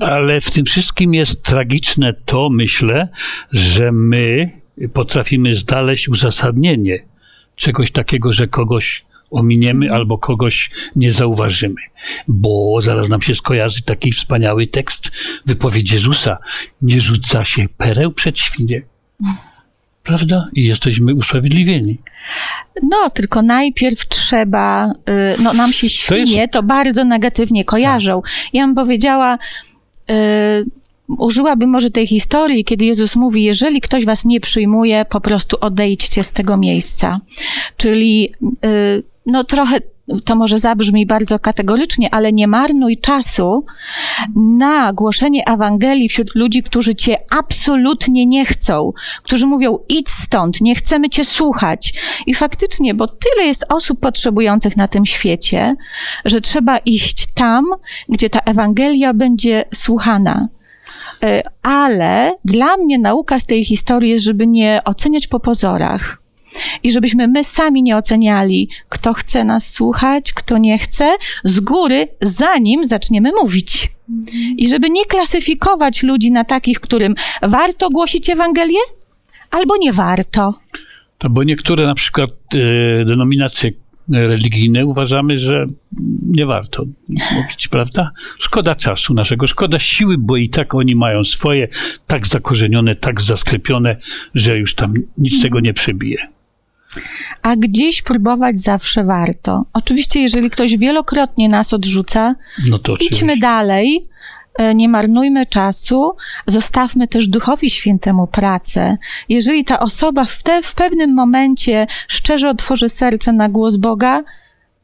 Ale 0.00 0.40
w 0.40 0.50
tym 0.50 0.64
wszystkim 0.64 1.14
jest 1.14 1.42
tragiczne 1.42 2.14
to, 2.24 2.48
myślę, 2.50 3.08
że 3.52 3.92
my 3.92 4.50
potrafimy 4.92 5.56
znaleźć 5.56 6.08
uzasadnienie 6.08 6.98
czegoś 7.56 7.90
takiego, 7.90 8.32
że 8.32 8.48
kogoś 8.48 9.04
ominiemy 9.30 9.92
albo 9.92 10.18
kogoś 10.18 10.70
nie 10.96 11.12
zauważymy. 11.12 11.80
Bo 12.28 12.78
zaraz 12.82 13.08
nam 13.08 13.22
się 13.22 13.34
skojarzy 13.34 13.82
taki 13.82 14.12
wspaniały 14.12 14.66
tekst 14.66 15.10
wypowiedzi 15.46 15.94
Jezusa. 15.94 16.38
Nie 16.82 17.00
rzuca 17.00 17.44
się 17.44 17.66
pereł 17.76 18.12
przed 18.12 18.38
świnie. 18.38 18.82
Prawda? 20.02 20.48
I 20.52 20.64
jesteśmy 20.64 21.14
usprawiedliwieni. 21.14 21.98
No, 22.82 23.10
tylko 23.10 23.42
najpierw 23.42 24.08
trzeba, 24.08 24.90
y, 24.90 25.42
no 25.42 25.52
nam 25.52 25.72
się 25.72 25.88
świnie 25.88 26.34
to, 26.34 26.40
jest... 26.40 26.52
to 26.52 26.62
bardzo 26.62 27.04
negatywnie 27.04 27.64
kojarzą. 27.64 28.22
Tak. 28.22 28.30
Ja 28.52 28.66
bym 28.66 28.74
powiedziała, 28.74 29.38
y, 30.10 30.64
użyłabym 31.18 31.70
może 31.70 31.90
tej 31.90 32.06
historii, 32.06 32.64
kiedy 32.64 32.84
Jezus 32.84 33.16
mówi, 33.16 33.44
jeżeli 33.44 33.80
ktoś 33.80 34.04
was 34.04 34.24
nie 34.24 34.40
przyjmuje, 34.40 35.04
po 35.04 35.20
prostu 35.20 35.56
odejdźcie 35.60 36.22
z 36.22 36.32
tego 36.32 36.56
miejsca. 36.56 37.20
Czyli 37.76 38.32
y, 38.64 39.02
no 39.26 39.44
trochę 39.44 39.80
to 40.24 40.36
może 40.36 40.58
zabrzmi 40.58 41.06
bardzo 41.06 41.38
kategorycznie, 41.38 42.14
ale 42.14 42.32
nie 42.32 42.48
marnuj 42.48 42.98
czasu 42.98 43.64
na 44.36 44.92
głoszenie 44.92 45.44
Ewangelii 45.46 46.08
wśród 46.08 46.34
ludzi, 46.34 46.62
którzy 46.62 46.94
cię 46.94 47.16
absolutnie 47.30 48.26
nie 48.26 48.44
chcą, 48.44 48.92
którzy 49.22 49.46
mówią 49.46 49.78
idź 49.88 50.08
stąd, 50.08 50.60
nie 50.60 50.74
chcemy 50.74 51.08
cię 51.08 51.24
słuchać. 51.24 51.94
I 52.26 52.34
faktycznie, 52.34 52.94
bo 52.94 53.06
tyle 53.06 53.46
jest 53.46 53.64
osób 53.68 54.00
potrzebujących 54.00 54.76
na 54.76 54.88
tym 54.88 55.06
świecie, 55.06 55.76
że 56.24 56.40
trzeba 56.40 56.78
iść 56.78 57.26
tam, 57.34 57.64
gdzie 58.08 58.30
ta 58.30 58.38
Ewangelia 58.38 59.14
będzie 59.14 59.64
słuchana. 59.74 60.48
E, 61.22 61.42
ale 61.62 62.34
dla 62.44 62.76
mnie 62.76 62.98
nauka 62.98 63.38
z 63.38 63.46
tej 63.46 63.64
historii 63.64 64.10
jest, 64.10 64.24
żeby 64.24 64.46
nie 64.46 64.80
oceniać 64.84 65.26
po 65.26 65.40
pozorach 65.40 66.19
i 66.82 66.90
żebyśmy 66.90 67.28
my 67.28 67.44
sami 67.44 67.82
nie 67.82 67.96
oceniali, 67.96 68.68
kto 68.88 69.12
chce 69.12 69.44
nas 69.44 69.70
słuchać, 69.70 70.32
kto 70.32 70.58
nie 70.58 70.78
chce, 70.78 71.16
z 71.44 71.60
góry, 71.60 72.08
zanim 72.20 72.84
zaczniemy 72.84 73.30
mówić. 73.42 73.90
I 74.56 74.68
żeby 74.68 74.90
nie 74.90 75.04
klasyfikować 75.04 76.02
ludzi 76.02 76.32
na 76.32 76.44
takich, 76.44 76.80
którym 76.80 77.14
warto 77.42 77.90
głosić 77.90 78.30
Ewangelię, 78.30 78.80
albo 79.50 79.76
nie 79.76 79.92
warto. 79.92 80.54
To 81.18 81.30
bo 81.30 81.42
niektóre 81.44 81.86
na 81.86 81.94
przykład 81.94 82.30
e, 82.54 83.04
denominacje 83.04 83.72
religijne 84.08 84.86
uważamy, 84.86 85.38
że 85.38 85.66
nie 86.26 86.46
warto 86.46 86.84
mówić, 87.08 87.68
prawda? 87.68 88.10
Szkoda 88.38 88.74
czasu 88.74 89.14
naszego, 89.14 89.46
szkoda 89.46 89.78
siły, 89.78 90.18
bo 90.18 90.36
i 90.36 90.48
tak 90.48 90.74
oni 90.74 90.96
mają 90.96 91.24
swoje 91.24 91.68
tak 92.06 92.26
zakorzenione, 92.26 92.94
tak 92.94 93.20
zasklepione, 93.20 93.96
że 94.34 94.58
już 94.58 94.74
tam 94.74 94.94
nic 95.18 95.42
tego 95.42 95.60
nie 95.60 95.72
przebije 95.74 96.28
a 97.42 97.56
gdzieś 97.56 98.02
próbować 98.02 98.60
zawsze 98.60 99.04
warto. 99.04 99.64
Oczywiście, 99.72 100.20
jeżeli 100.20 100.50
ktoś 100.50 100.76
wielokrotnie 100.76 101.48
nas 101.48 101.72
odrzuca, 101.72 102.34
no 102.68 102.78
to 102.78 102.96
idźmy 102.96 103.36
dalej, 103.36 104.06
e, 104.58 104.74
nie 104.74 104.88
marnujmy 104.88 105.46
czasu, 105.46 106.16
zostawmy 106.46 107.08
też 107.08 107.28
Duchowi 107.28 107.70
Świętemu 107.70 108.26
pracę. 108.26 108.96
Jeżeli 109.28 109.64
ta 109.64 109.80
osoba 109.80 110.24
w, 110.24 110.42
te, 110.42 110.62
w 110.62 110.74
pewnym 110.74 111.14
momencie 111.14 111.86
szczerze 112.08 112.50
otworzy 112.50 112.88
serce 112.88 113.32
na 113.32 113.48
głos 113.48 113.76
Boga, 113.76 114.22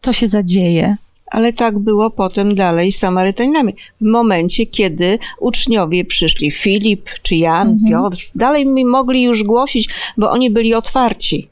to 0.01 0.13
się 0.13 0.27
zadzieje. 0.27 0.97
Ale 1.31 1.53
tak 1.53 1.79
było 1.79 2.11
potem 2.11 2.55
dalej 2.55 2.93
z 2.93 2.99
Samarytanami. 2.99 3.75
W 4.01 4.05
momencie, 4.05 4.67
kiedy 4.67 5.19
uczniowie 5.41 6.05
przyszli, 6.05 6.51
Filip 6.51 7.11
czy 7.23 7.37
Jan, 7.37 7.69
mhm. 7.69 7.91
Piotr, 7.91 8.19
dalej 8.35 8.67
mi 8.67 8.85
mogli 8.85 9.23
już 9.23 9.43
głosić, 9.43 9.89
bo 10.17 10.31
oni 10.31 10.51
byli 10.51 10.75
otwarci. 10.75 11.49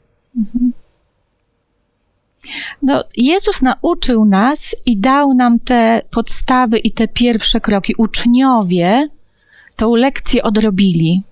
No, 2.81 3.03
Jezus 3.17 3.61
nauczył 3.61 4.25
nas 4.25 4.75
i 4.85 4.97
dał 4.97 5.33
nam 5.33 5.59
te 5.59 6.01
podstawy 6.11 6.77
i 6.79 6.91
te 6.91 7.07
pierwsze 7.07 7.61
kroki. 7.61 7.93
Uczniowie 7.97 9.09
tą 9.75 9.95
lekcję 9.95 10.43
odrobili. 10.43 11.23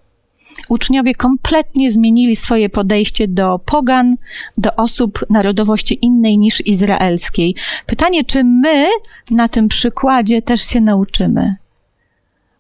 Uczniowie 0.70 1.16
kompletnie 1.16 1.92
zmienili 1.92 2.36
swoje 2.36 2.70
podejście 2.70 3.28
do 3.28 3.60
pogan, 3.60 4.16
do 4.58 4.76
osób 4.76 5.26
narodowości 5.30 6.00
innej 6.02 6.38
niż 6.38 6.66
izraelskiej. 6.66 7.56
Pytanie, 7.86 8.24
czy 8.24 8.44
my 8.44 8.88
na 9.32 9.48
tym 9.48 9.68
przykładzie 9.68 10.42
też 10.42 10.62
się 10.62 10.82
nauczymy? 10.82 11.56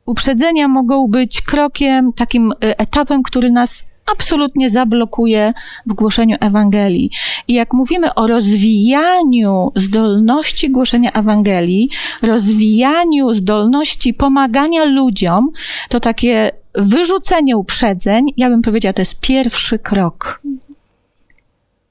Uprzedzenia 0.05 0.67
mogą 0.67 1.07
być 1.07 1.41
krokiem, 1.41 2.13
takim 2.13 2.51
y, 2.51 2.55
etapem, 2.77 3.23
który 3.23 3.51
nas 3.51 3.83
absolutnie 4.11 4.69
zablokuje 4.69 5.53
w 5.85 5.93
głoszeniu 5.93 6.37
Ewangelii. 6.41 7.09
I 7.47 7.53
jak 7.53 7.73
mówimy 7.73 8.13
o 8.13 8.27
rozwijaniu 8.27 9.71
zdolności 9.75 10.69
głoszenia 10.69 11.11
Ewangelii, 11.11 11.89
rozwijaniu 12.21 13.33
zdolności 13.33 14.13
pomagania 14.13 14.83
ludziom, 14.83 15.49
to 15.89 15.99
takie 15.99 16.51
wyrzucenie 16.75 17.57
uprzedzeń, 17.57 18.25
ja 18.37 18.49
bym 18.49 18.61
powiedziała, 18.61 18.93
to 18.93 19.01
jest 19.01 19.19
pierwszy 19.19 19.79
krok. 19.79 20.41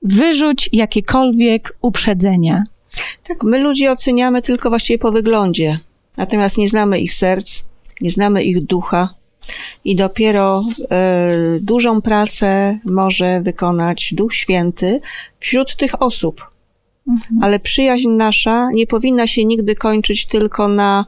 Wyrzuć 0.03 0.71
jakiekolwiek 0.73 1.77
uprzedzenia. 1.83 2.65
Tak, 3.29 3.45
my 3.45 3.59
ludzi 3.59 3.89
oceniamy 3.89 4.43
tylko 4.43 4.69
właściwie 4.69 4.99
po 4.99 5.13
wyglądzie, 5.13 5.79
natomiast 6.17 6.59
nie 6.59 6.69
znamy 6.69 6.99
ich 6.99 7.15
serc, 7.15 7.63
nie 8.01 8.11
znamy 8.11 8.45
ich 8.45 8.67
ducha, 8.67 9.15
i 9.85 9.97
dopiero 9.97 10.65
e, 10.91 11.37
dużą 11.61 12.03
pracę 12.03 12.79
może 12.87 13.41
wykonać 13.41 14.15
Duch 14.15 14.35
Święty 14.35 15.01
wśród 15.39 15.77
tych 15.77 16.03
osób. 16.03 16.47
Mhm. 17.09 17.43
Ale 17.43 17.61
przyjaźń 17.61 18.09
nasza 18.09 18.69
nie 18.73 18.87
powinna 18.87 19.27
się 19.27 19.45
nigdy 19.45 19.77
kończyć 19.77 20.27
tylko 20.27 20.69
na 20.69 21.07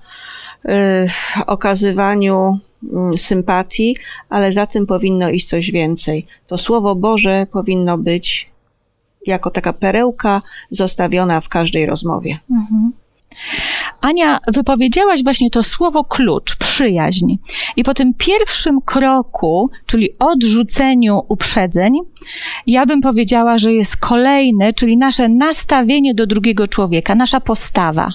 e, 0.64 1.06
okazywaniu 1.46 2.58
mm, 2.92 3.18
sympatii, 3.18 3.96
ale 4.28 4.52
za 4.52 4.66
tym 4.66 4.86
powinno 4.86 5.30
iść 5.30 5.48
coś 5.48 5.70
więcej. 5.70 6.26
To 6.46 6.58
Słowo 6.58 6.94
Boże 6.94 7.46
powinno 7.52 7.98
być 7.98 8.50
jako 9.26 9.50
taka 9.50 9.72
perełka 9.72 10.42
zostawiona 10.70 11.40
w 11.40 11.48
każdej 11.48 11.86
rozmowie. 11.86 12.38
Mhm. 12.50 12.92
Ania, 14.00 14.38
wypowiedziałaś 14.48 15.24
właśnie 15.24 15.50
to 15.50 15.62
słowo 15.62 16.04
klucz, 16.04 16.56
przyjaźń. 16.56 17.36
I 17.76 17.84
po 17.84 17.94
tym 17.94 18.14
pierwszym 18.14 18.80
kroku, 18.80 19.70
czyli 19.86 20.08
odrzuceniu 20.18 21.22
uprzedzeń, 21.28 21.98
ja 22.66 22.86
bym 22.86 23.00
powiedziała, 23.00 23.58
że 23.58 23.72
jest 23.72 23.96
kolejny, 23.96 24.72
czyli 24.72 24.96
nasze 24.96 25.28
nastawienie 25.28 26.14
do 26.14 26.26
drugiego 26.26 26.66
człowieka, 26.66 27.14
nasza 27.14 27.40
postawa. 27.40 28.12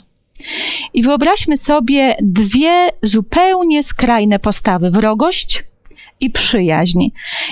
I 0.94 1.04
wyobraźmy 1.04 1.58
sobie 1.58 2.16
dwie 2.22 2.90
zupełnie 3.02 3.84
skrajne 3.84 4.40
postawy: 4.40 4.92
wrogość 4.92 5.64
i 6.20 6.30
przyjaźń. 6.30 7.10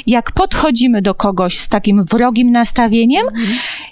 Jak 0.07 0.31
podchodzimy 0.31 1.01
do 1.01 1.15
kogoś 1.15 1.59
z 1.59 1.67
takim 1.67 2.05
wrogim 2.05 2.51
nastawieniem 2.51 3.25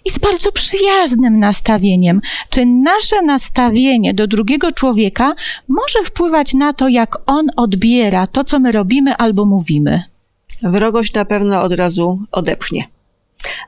i 0.06 0.10
z 0.10 0.20
bardzo 0.20 0.52
przyjaznym 0.52 1.40
nastawieniem, 1.40 2.22
czy 2.50 2.66
nasze 2.66 3.22
nastawienie 3.22 4.14
do 4.14 4.28
drugiego 4.28 4.72
człowieka 4.72 5.36
może 5.68 6.04
wpływać 6.06 6.54
na 6.54 6.74
to, 6.74 6.88
jak 6.88 7.18
on 7.26 7.48
odbiera 7.56 8.28
to, 8.28 8.44
co 8.44 8.60
my 8.60 8.72
robimy 8.72 9.16
albo 9.18 9.46
mówimy? 9.46 10.04
Wrogość 10.64 11.14
na 11.14 11.26
pewno 11.26 11.62
od 11.62 11.74
razu 11.74 12.20
odepchnie. 12.32 12.84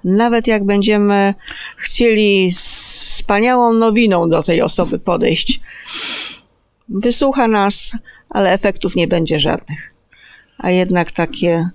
Nawet 0.04 0.48
jak 0.48 0.66
będziemy 0.66 1.34
chcieli 1.78 2.52
z 2.52 2.98
wspaniałą 3.18 3.74
nowiną 3.74 4.30
do 4.30 4.44
tej 4.44 4.62
osoby 4.62 5.00
podejść, 5.00 5.60
wysłucha 6.90 7.48
nas, 7.48 7.96
ale 8.30 8.52
efektów 8.52 8.96
nie 8.96 9.08
będzie 9.08 9.40
żadnych. 9.40 9.97
A 10.58 10.72
jednak 10.72 11.12
takie 11.12 11.70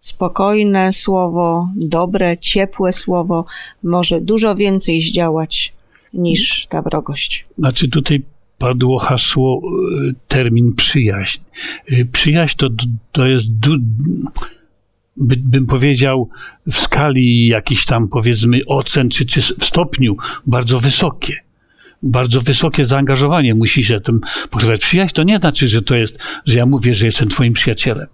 spokojne 0.00 0.92
słowo, 0.92 1.68
dobre, 1.76 2.38
ciepłe 2.38 2.92
słowo 2.92 3.44
może 3.82 4.20
dużo 4.20 4.54
więcej 4.54 5.00
zdziałać 5.00 5.72
niż 6.14 6.66
ta 6.66 6.82
wrogość. 6.82 7.44
Znaczy 7.58 7.88
tutaj 7.88 8.22
padło 8.58 8.98
hasło, 8.98 9.62
y, 10.10 10.14
termin 10.28 10.74
przyjaźń. 10.74 11.40
Y, 11.92 12.08
Przyjaźń 12.12 12.56
to, 12.56 12.68
to 13.12 13.26
jest, 13.26 13.46
by, 15.16 15.36
bym 15.36 15.66
powiedział, 15.66 16.28
w 16.66 16.74
skali 16.74 17.46
jakichś 17.46 17.84
tam 17.84 18.08
powiedzmy 18.08 18.60
ocen, 18.66 19.08
czy, 19.08 19.26
czy 19.26 19.42
w 19.42 19.64
stopniu 19.64 20.16
bardzo 20.46 20.78
wysokie. 20.78 21.34
Bardzo 22.02 22.40
wysokie 22.40 22.84
zaangażowanie 22.84 23.54
musi 23.54 23.84
się 23.84 24.00
tym 24.00 24.20
pokrywać. 24.50 24.80
Przyjaźń 24.80 25.14
to 25.14 25.22
nie 25.22 25.38
znaczy, 25.38 25.68
że 25.68 25.82
to 25.82 25.96
jest, 25.96 26.18
że 26.46 26.58
ja 26.58 26.66
mówię, 26.66 26.94
że 26.94 27.06
jestem 27.06 27.28
twoim 27.28 27.52
przyjacielem. 27.52 28.06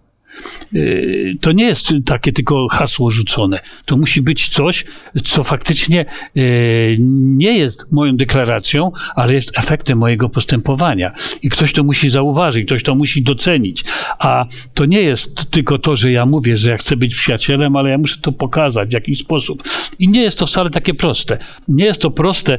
To 1.41 1.53
nie 1.53 1.65
jest 1.65 1.93
takie 2.07 2.33
tylko 2.33 2.69
hasło 2.69 3.11
rzucone. 3.11 3.61
To 3.85 3.97
musi 3.97 4.23
być 4.23 4.49
coś, 4.49 4.85
co 5.25 5.43
faktycznie 5.45 6.07
y, 6.37 6.97
nie 7.21 7.59
jest 7.59 7.87
moją 7.93 8.17
deklaracją, 8.17 8.93
ale 9.17 9.35
jest 9.35 9.59
efektem 9.59 9.99
mojego 9.99 10.29
postępowania. 10.29 11.13
I 11.43 11.51
ktoś 11.51 11.73
to 11.73 11.85
musi 11.85 12.11
zauważyć, 12.11 12.67
ktoś 12.67 12.83
to 12.83 12.95
musi 12.95 13.23
docenić. 13.23 13.85
A 14.19 14.47
to 14.75 14.85
nie 14.85 15.03
jest 15.03 15.51
tylko 15.51 15.79
to, 15.79 15.97
że 15.97 16.13
ja 16.13 16.27
mówię, 16.27 16.57
że 16.57 16.71
ja 16.71 16.77
chcę 16.77 16.97
być 16.97 17.15
przyjacielem, 17.15 17.77
ale 17.77 17.91
ja 17.91 17.99
muszę 17.99 18.17
to 18.23 18.33
pokazać 18.33 18.89
w 18.89 18.93
jakiś 18.93 19.19
sposób. 19.19 19.63
I 19.99 20.09
nie 20.09 20.23
jest 20.23 20.39
to 20.39 20.47
wcale 20.47 20.71
takie 20.71 20.95
proste. 20.95 21.39
Nie 21.69 21.85
jest 21.85 22.01
to 22.01 22.11
proste 22.11 22.55
e, 22.55 22.59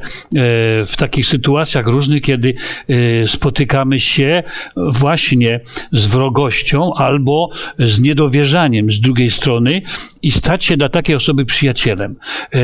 w 0.86 0.94
takich 0.98 1.26
sytuacjach 1.26 1.88
różnych, 1.88 2.22
kiedy 2.22 2.54
e, 2.90 3.28
spotykamy 3.28 4.00
się 4.00 4.44
właśnie 4.76 5.60
z 5.92 6.06
wrogością 6.06 6.94
albo 6.94 7.50
z 7.80 8.00
niedowierzaniem 8.00 8.92
z 8.92 9.00
drugiej 9.00 9.32
strony 9.32 9.82
i 10.22 10.32
stać 10.32 10.66
się 10.66 10.78
dla 10.78 10.90
takiej 10.90 11.16
osoby 11.16 11.46
przyjacielem. 11.46 12.16
E, 12.54 12.60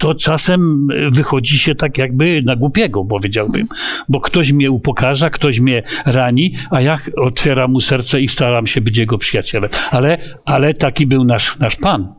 To 0.00 0.14
czasem 0.14 0.88
wychodzi 1.12 1.58
się 1.58 1.74
tak 1.74 1.98
jakby 1.98 2.42
na 2.44 2.56
głupiego, 2.56 3.04
powiedziałbym, 3.04 3.68
bo 4.08 4.20
ktoś 4.20 4.52
mnie 4.52 4.70
upokarza, 4.70 5.30
ktoś 5.30 5.60
mnie 5.60 5.82
rani, 6.06 6.54
a 6.70 6.80
ja 6.80 6.98
otwieram 7.16 7.70
mu 7.72 7.80
serce 7.80 8.20
i 8.20 8.28
staram 8.28 8.66
się 8.66 8.80
być 8.80 8.96
jego 8.96 9.18
przyjacielem. 9.18 9.70
Ale, 9.90 10.18
ale 10.44 10.74
taki 10.74 11.06
był 11.06 11.24
nasz, 11.24 11.58
nasz 11.58 11.76
Pan. 11.76 12.14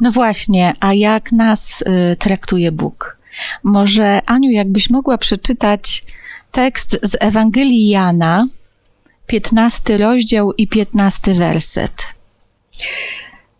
No 0.00 0.12
właśnie, 0.12 0.72
a 0.80 0.94
jak 0.94 1.32
nas 1.32 1.82
y, 1.82 2.16
traktuje 2.16 2.72
Bóg? 2.72 3.16
Może 3.62 4.20
Aniu, 4.26 4.50
jakbyś 4.50 4.90
mogła 4.90 5.18
przeczytać 5.18 6.04
tekst 6.52 6.98
z 7.02 7.16
Ewangelii 7.20 7.88
Jana, 7.88 8.46
15 9.26 9.96
rozdział 9.96 10.52
i 10.52 10.68
15 10.68 11.34
werset. 11.34 12.02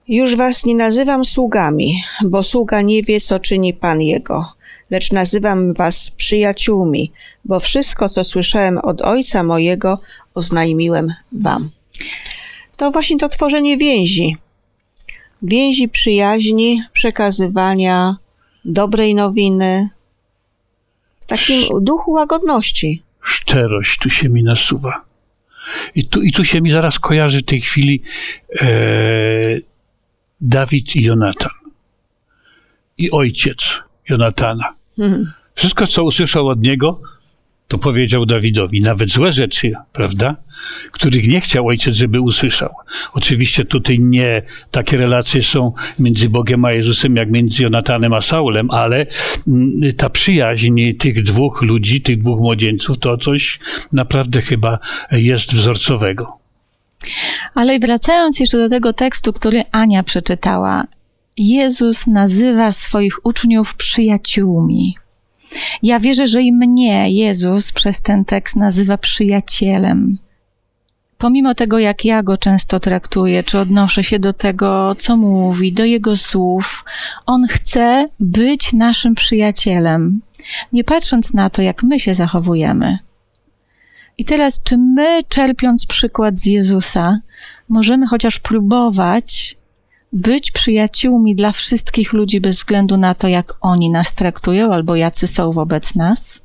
Już 0.08 0.36
was 0.36 0.64
nie 0.64 0.74
nazywam 0.74 1.24
sługami, 1.24 1.94
bo 2.24 2.42
sługa 2.42 2.80
nie 2.80 3.02
wie, 3.02 3.20
co 3.20 3.40
czyni 3.40 3.74
Pan 3.74 4.00
jego, 4.00 4.52
lecz 4.90 5.12
nazywam 5.12 5.74
was 5.74 6.10
przyjaciółmi, 6.10 7.12
bo 7.44 7.60
wszystko, 7.60 8.08
co 8.08 8.24
słyszałem 8.24 8.78
od 8.78 9.02
Ojca 9.02 9.42
mojego, 9.42 9.98
oznajmiłem 10.34 11.14
wam. 11.32 11.70
To 12.76 12.90
właśnie 12.90 13.16
to 13.18 13.28
tworzenie 13.28 13.76
więzi. 13.76 14.36
Więzi 15.42 15.88
przyjaźni, 15.88 16.82
przekazywania 16.92 18.16
dobrej 18.64 19.14
nowiny, 19.14 19.88
w 21.20 21.26
takim 21.26 21.64
duchu 21.80 22.10
łagodności. 22.10 23.02
szczerość 23.22 23.98
tu 23.98 24.10
się 24.10 24.28
mi 24.28 24.42
nasuwa. 24.42 25.04
I 25.94 26.08
tu, 26.08 26.22
i 26.22 26.32
tu 26.32 26.44
się 26.44 26.60
mi 26.60 26.70
zaraz 26.70 26.98
kojarzy 26.98 27.38
w 27.38 27.44
tej 27.44 27.60
chwili 27.60 28.02
e, 28.60 28.66
Dawid 30.40 30.96
i 30.96 31.02
Jonatan. 31.02 31.52
I 32.98 33.10
ojciec 33.10 33.58
Jonatana. 34.08 34.74
Mhm. 34.98 35.32
Wszystko, 35.54 35.86
co 35.86 36.04
usłyszał 36.04 36.48
od 36.48 36.62
niego, 36.62 37.00
to 37.68 37.78
powiedział 37.78 38.26
Dawidowi. 38.26 38.80
Nawet 38.80 39.10
złe 39.10 39.32
rzeczy, 39.32 39.72
prawda? 39.92 40.36
Których 40.92 41.28
nie 41.28 41.40
chciał 41.40 41.66
ojciec, 41.66 41.94
żeby 41.94 42.20
usłyszał. 42.20 42.70
Oczywiście 43.12 43.64
tutaj 43.64 43.98
nie 44.00 44.42
takie 44.70 44.96
relacje 44.96 45.42
są 45.42 45.72
między 45.98 46.28
Bogiem 46.28 46.64
a 46.64 46.72
Jezusem, 46.72 47.16
jak 47.16 47.30
między 47.30 47.62
Jonatanem 47.62 48.12
a 48.12 48.20
Saulem, 48.20 48.70
ale 48.70 49.06
mm, 49.48 49.92
ta 49.96 50.10
przyjaźń 50.10 50.80
tych 50.98 51.22
dwóch 51.22 51.62
ludzi, 51.62 52.00
tych 52.00 52.18
dwóch 52.18 52.40
młodzieńców, 52.40 52.98
to 52.98 53.18
coś 53.18 53.58
naprawdę 53.92 54.42
chyba 54.42 54.78
jest 55.10 55.54
wzorcowego. 55.54 56.38
Ale 57.54 57.78
wracając 57.78 58.40
jeszcze 58.40 58.58
do 58.58 58.68
tego 58.68 58.92
tekstu, 58.92 59.32
który 59.32 59.62
Ania 59.72 60.02
przeczytała, 60.02 60.86
Jezus 61.36 62.06
nazywa 62.06 62.72
swoich 62.72 63.26
uczniów 63.26 63.74
przyjaciółmi. 63.76 64.94
Ja 65.84 66.00
wierzę, 66.00 66.26
że 66.26 66.42
i 66.42 66.52
mnie 66.52 67.10
Jezus 67.10 67.72
przez 67.72 68.02
ten 68.02 68.24
tekst 68.24 68.56
nazywa 68.56 68.98
przyjacielem. 68.98 70.18
Pomimo 71.18 71.54
tego, 71.54 71.78
jak 71.78 72.04
ja 72.04 72.22
go 72.22 72.36
często 72.36 72.80
traktuję, 72.80 73.42
czy 73.42 73.58
odnoszę 73.58 74.04
się 74.04 74.18
do 74.18 74.32
tego, 74.32 74.94
co 74.98 75.16
mówi, 75.16 75.72
do 75.72 75.84
jego 75.84 76.16
słów, 76.16 76.84
on 77.26 77.46
chce 77.48 78.08
być 78.20 78.72
naszym 78.72 79.14
przyjacielem, 79.14 80.20
nie 80.72 80.84
patrząc 80.84 81.34
na 81.34 81.50
to, 81.50 81.62
jak 81.62 81.82
my 81.82 82.00
się 82.00 82.14
zachowujemy. 82.14 82.98
I 84.18 84.24
teraz, 84.24 84.62
czy 84.62 84.78
my, 84.78 85.20
czerpiąc 85.28 85.86
przykład 85.86 86.38
z 86.38 86.46
Jezusa, 86.46 87.20
możemy 87.68 88.06
chociaż 88.06 88.40
próbować 88.40 89.56
być 90.14 90.50
przyjaciółmi 90.50 91.34
dla 91.34 91.52
wszystkich 91.52 92.12
ludzi 92.12 92.40
bez 92.40 92.56
względu 92.56 92.96
na 92.96 93.14
to, 93.14 93.28
jak 93.28 93.52
oni 93.60 93.90
nas 93.90 94.14
traktują 94.14 94.72
albo 94.72 94.96
jacy 94.96 95.26
są 95.26 95.52
wobec 95.52 95.94
nas? 95.94 96.42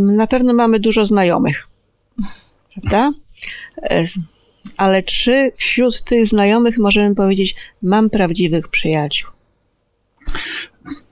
Na 0.00 0.26
pewno 0.26 0.54
mamy 0.54 0.80
dużo 0.80 1.04
znajomych, 1.04 1.66
prawda? 2.72 3.12
Ale 4.76 5.02
czy 5.02 5.52
wśród 5.56 6.04
tych 6.04 6.26
znajomych 6.26 6.78
możemy 6.78 7.14
powiedzieć, 7.14 7.54
mam 7.82 8.10
prawdziwych 8.10 8.68
przyjaciół? 8.68 9.30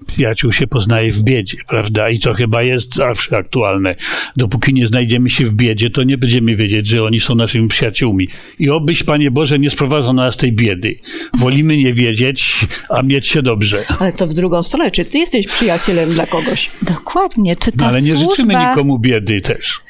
Przyjaciół 0.06 0.52
się 0.52 0.66
poznaje 0.66 1.10
w 1.10 1.22
biedzie, 1.22 1.58
prawda? 1.68 2.10
I 2.10 2.18
to 2.18 2.34
chyba 2.34 2.62
jest 2.62 2.94
zawsze 2.94 3.36
aktualne. 3.36 3.94
Dopóki 4.36 4.74
nie 4.74 4.86
znajdziemy 4.86 5.30
się 5.30 5.44
w 5.44 5.54
biedzie, 5.54 5.90
to 5.90 6.02
nie 6.02 6.18
będziemy 6.18 6.56
wiedzieć, 6.56 6.86
że 6.86 7.02
oni 7.02 7.20
są 7.20 7.34
naszymi 7.34 7.68
przyjaciółmi. 7.68 8.28
I 8.58 8.70
obyś, 8.70 9.02
Panie 9.02 9.30
Boże, 9.30 9.58
nie 9.58 9.70
sprowadzał 9.70 10.12
na 10.12 10.24
nas 10.24 10.36
tej 10.36 10.52
biedy. 10.52 10.98
Wolimy 11.38 11.76
nie 11.76 11.92
wiedzieć, 11.92 12.54
a 12.90 13.02
mieć 13.02 13.28
się 13.28 13.42
dobrze. 13.42 13.84
Ale 14.00 14.12
to 14.12 14.26
w 14.26 14.34
drugą 14.34 14.62
stronę, 14.62 14.90
czy 14.90 15.04
ty 15.04 15.18
jesteś 15.18 15.46
przyjacielem 15.46 16.14
dla 16.14 16.26
kogoś? 16.26 16.70
Dokładnie. 16.82 17.56
Czy 17.56 17.72
ta 17.72 17.78
No, 17.78 17.86
ale 17.86 18.02
nie 18.02 18.12
służba... 18.12 18.30
życzymy 18.30 18.54
nikomu 18.68 18.98
biedy 18.98 19.40
też. 19.40 19.85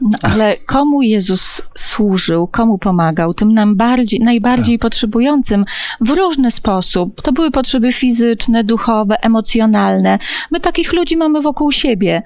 No, 0.00 0.18
ale 0.22 0.56
komu 0.66 1.02
Jezus 1.02 1.62
służył, 1.78 2.46
komu 2.46 2.78
pomagał? 2.78 3.34
Tym 3.34 3.52
nam 3.52 3.76
bardziej, 3.76 4.20
najbardziej 4.20 4.78
potrzebującym 4.78 5.64
w 6.00 6.10
różny 6.10 6.50
sposób. 6.50 7.22
To 7.22 7.32
były 7.32 7.50
potrzeby 7.50 7.92
fizyczne, 7.92 8.64
duchowe, 8.64 9.22
emocjonalne. 9.22 10.18
My 10.50 10.60
takich 10.60 10.92
ludzi 10.92 11.16
mamy 11.16 11.40
wokół 11.40 11.72
siebie. 11.72 12.22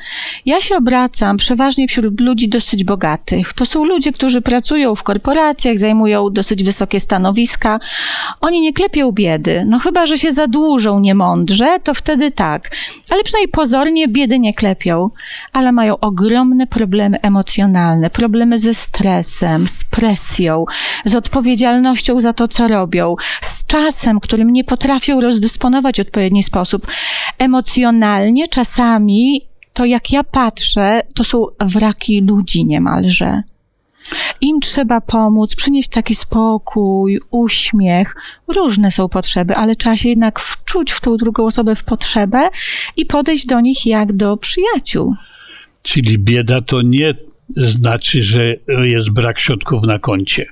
Ja 0.46 0.61
się 0.61 0.76
obracam 0.76 1.37
przeważnie 1.37 1.88
wśród 1.88 2.20
ludzi 2.20 2.48
dosyć 2.48 2.85
bogatych. 2.85 3.53
To 3.53 3.64
są 3.64 3.85
ludzie, 3.85 4.12
którzy 4.12 4.40
pracują 4.40 4.94
w 4.94 5.03
korporacjach, 5.03 5.79
zajmują 5.79 6.31
dosyć 6.31 6.64
wysokie 6.64 7.00
stanowiska. 7.00 7.81
Oni 8.40 8.61
nie 8.61 8.72
klepią 8.72 9.12
biedy. 9.12 9.64
No 9.66 9.79
chyba, 9.79 10.07
że 10.07 10.18
się 10.18 10.31
zadłużą 10.31 11.00
niemądrze, 11.00 11.79
to 11.85 11.94
wtedy 11.94 12.31
tak. 12.31 12.70
Ale 13.11 13.24
przynajmniej 13.24 13.53
pozornie 13.53 14.09
biedy 14.09 14.38
nie 14.38 14.55
klepią. 14.55 15.11
Ale 15.53 15.72
mają 15.72 15.98
ogromne 15.98 16.66
problemy 16.66 17.20
emocjonalne, 17.20 17.30
problemy 18.12 18.59
ze 18.59 18.75
stresem, 18.75 19.66
z 19.66 19.85
presją, 19.85 20.64
z 21.05 21.14
odpowiedzialnością 21.14 22.21
za 22.21 22.33
to, 22.33 22.49
co 22.49 22.69
robią, 22.69 23.14
z 23.40 23.66
czasem, 23.66 24.21
którym 24.21 24.51
nie 24.51 24.64
potrafią 24.64 25.21
rozdysponować 25.21 25.97
w 25.97 26.01
odpowiedni 26.01 26.43
sposób. 26.43 26.87
Emocjonalnie 27.38 28.49
czasami 28.49 29.51
to 29.73 29.85
jak 29.85 30.11
ja 30.11 30.25
patrzę, 30.25 31.03
to 31.14 31.25
są 31.25 31.47
wraki 31.61 32.21
ludzi 32.21 32.64
niemalże. 32.64 33.43
Im 34.40 34.61
trzeba 34.61 35.01
pomóc, 35.01 35.55
przynieść 35.55 35.88
taki 35.88 36.14
spokój, 36.14 37.21
uśmiech. 37.31 38.16
Różne 38.49 38.90
są 38.90 39.09
potrzeby, 39.09 39.57
ale 39.57 39.75
trzeba 39.75 39.97
się 39.97 40.09
jednak 40.09 40.40
wczuć 40.40 40.93
w 40.93 41.01
tą 41.01 41.16
drugą 41.16 41.47
osobę 41.47 41.75
w 41.75 41.85
potrzebę 41.85 42.51
i 42.97 43.07
podejść 43.07 43.47
do 43.47 43.61
nich 43.61 43.87
jak 43.87 44.12
do 44.12 44.37
przyjaciół. 44.37 45.14
Czyli 45.83 46.19
bieda 46.19 46.61
to 46.61 46.83
nie 46.83 47.14
znaczy, 47.57 48.23
że 48.23 48.57
jest 48.85 49.11
brak 49.11 49.40
środków 49.40 49.83
na 49.85 49.99
koncie. 49.99 50.47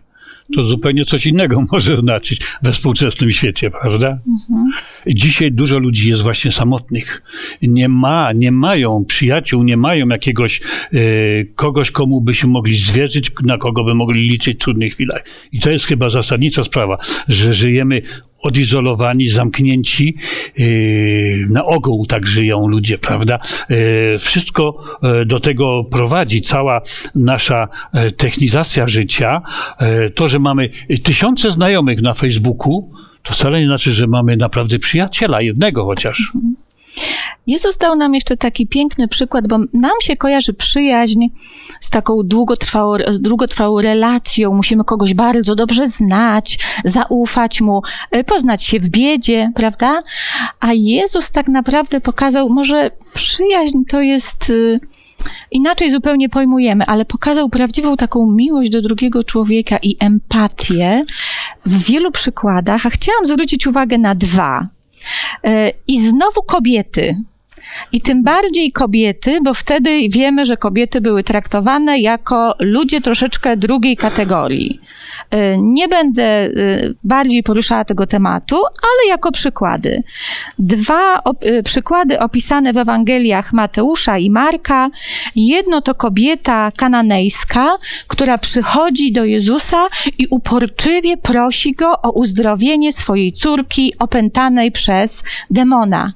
To 0.54 0.66
zupełnie 0.66 1.04
coś 1.04 1.26
innego 1.26 1.62
może 1.72 1.96
znaczyć 1.96 2.40
we 2.62 2.72
współczesnym 2.72 3.30
świecie, 3.30 3.70
prawda? 3.70 4.18
Mhm. 4.28 4.70
Dzisiaj 5.06 5.52
dużo 5.52 5.78
ludzi 5.78 6.10
jest 6.10 6.22
właśnie 6.22 6.50
samotnych. 6.50 7.22
Nie 7.62 7.88
ma, 7.88 8.32
nie 8.32 8.52
mają 8.52 9.04
przyjaciół, 9.04 9.62
nie 9.62 9.76
mają 9.76 10.08
jakiegoś 10.08 10.60
y, 10.92 11.52
kogoś, 11.54 11.90
komu 11.90 12.20
by 12.20 12.34
się 12.34 12.46
mogli 12.46 12.76
zwierzyć, 12.76 13.30
na 13.44 13.58
kogo 13.58 13.84
by 13.84 13.94
mogli 13.94 14.28
liczyć 14.28 14.56
w 14.56 14.60
trudnych 14.60 14.92
chwilach. 14.92 15.24
I 15.52 15.60
to 15.60 15.70
jest 15.70 15.86
chyba 15.86 16.10
zasadnicza 16.10 16.64
sprawa, 16.64 16.98
że 17.28 17.54
żyjemy 17.54 18.02
odizolowani, 18.48 19.28
zamknięci. 19.28 20.16
Yy, 20.56 21.46
na 21.50 21.64
ogół 21.64 22.06
tak 22.06 22.26
żyją 22.26 22.68
ludzie, 22.68 22.98
prawda? 22.98 23.38
Yy, 23.68 24.18
wszystko 24.18 24.84
yy, 25.02 25.26
do 25.26 25.38
tego 25.38 25.84
prowadzi, 25.84 26.42
cała 26.42 26.80
nasza 27.14 27.68
technizacja 28.16 28.88
życia. 28.88 29.42
To, 30.14 30.28
że 30.28 30.38
mamy 30.38 30.70
tysiące 31.02 31.50
znajomych 31.50 32.02
na 32.02 32.14
Facebooku, 32.14 32.92
to 33.22 33.32
wcale 33.32 33.60
nie 33.60 33.66
znaczy, 33.66 33.92
że 33.92 34.06
mamy 34.06 34.36
naprawdę 34.36 34.78
przyjaciela, 34.78 35.42
jednego 35.42 35.84
chociaż. 35.84 36.32
Mhm. 36.34 36.67
Jezus 37.46 37.76
dał 37.76 37.96
nam 37.96 38.14
jeszcze 38.14 38.36
taki 38.36 38.66
piękny 38.66 39.08
przykład, 39.08 39.48
bo 39.48 39.58
nam 39.58 40.00
się 40.02 40.16
kojarzy 40.16 40.54
przyjaźń 40.54 41.26
z 41.80 41.90
taką 41.90 42.22
długotrwałą, 42.24 42.96
z 43.10 43.20
długotrwałą 43.20 43.80
relacją. 43.80 44.54
Musimy 44.54 44.84
kogoś 44.84 45.14
bardzo 45.14 45.54
dobrze 45.54 45.86
znać, 45.86 46.58
zaufać 46.84 47.60
mu, 47.60 47.82
y, 48.16 48.24
poznać 48.24 48.62
się 48.62 48.80
w 48.80 48.88
biedzie, 48.88 49.52
prawda? 49.54 50.02
A 50.60 50.72
Jezus 50.72 51.30
tak 51.30 51.48
naprawdę 51.48 52.00
pokazał, 52.00 52.48
może 52.48 52.90
przyjaźń 53.14 53.78
to 53.88 54.00
jest 54.00 54.50
y, 54.50 54.80
inaczej 55.50 55.90
zupełnie 55.90 56.28
pojmujemy, 56.28 56.84
ale 56.86 57.04
pokazał 57.04 57.48
prawdziwą 57.48 57.96
taką 57.96 58.30
miłość 58.32 58.70
do 58.70 58.82
drugiego 58.82 59.24
człowieka 59.24 59.78
i 59.82 59.96
empatię 60.00 61.04
w 61.66 61.84
wielu 61.84 62.10
przykładach, 62.10 62.86
a 62.86 62.90
chciałam 62.90 63.26
zwrócić 63.26 63.66
uwagę 63.66 63.98
na 63.98 64.14
dwa. 64.14 64.77
E, 65.44 65.72
I 65.86 66.00
znowu 66.00 66.42
kobiety. 66.42 67.16
I 67.92 68.00
tym 68.00 68.22
bardziej 68.22 68.72
kobiety, 68.72 69.38
bo 69.44 69.54
wtedy 69.54 70.00
wiemy, 70.08 70.46
że 70.46 70.56
kobiety 70.56 71.00
były 71.00 71.24
traktowane 71.24 71.98
jako 71.98 72.54
ludzie 72.58 73.00
troszeczkę 73.00 73.56
drugiej 73.56 73.96
kategorii. 73.96 74.80
E, 75.30 75.58
nie 75.58 75.88
będę 75.88 76.22
e, 76.22 76.50
bardziej 77.04 77.42
poruszała 77.42 77.84
tego 77.84 78.06
tematu, 78.06 78.56
ale 78.56 79.08
jako 79.08 79.32
przykłady. 79.32 80.02
Dwa 80.58 81.24
op 81.24 81.44
e, 81.44 81.62
przykłady 81.62 82.20
opisane 82.20 82.72
w 82.72 82.76
Ewangeliach 82.76 83.52
Mateusza 83.52 84.18
i 84.18 84.30
Marka. 84.30 84.90
Jedno 85.36 85.80
to 85.80 85.94
kobieta 85.94 86.72
kananejska, 86.76 87.76
która 88.06 88.38
przychodzi 88.38 89.12
do 89.12 89.24
Jezusa 89.24 89.86
i 90.18 90.26
uporczywie 90.26 91.16
prosi 91.16 91.74
go 91.74 92.02
o 92.02 92.10
uzdrowienie 92.10 92.92
swojej 92.92 93.32
córki 93.32 93.92
opętanej 93.98 94.72
przez 94.72 95.22
demona. 95.50 96.12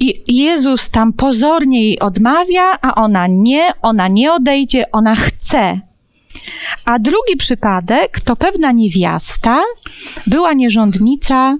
I 0.00 0.22
Jezus 0.28 0.90
tam 0.90 1.12
pozornie 1.12 1.82
jej 1.82 2.00
odmawia, 2.00 2.78
a 2.82 2.94
ona 2.94 3.26
nie, 3.26 3.72
ona 3.82 4.08
nie 4.08 4.32
odejdzie, 4.32 4.90
ona 4.90 5.14
chce. 5.14 5.80
A 6.84 6.98
drugi 6.98 7.36
przypadek 7.38 8.20
to 8.20 8.36
pewna 8.36 8.72
niewiasta, 8.72 9.62
była 10.26 10.52
nierządnica, 10.52 11.58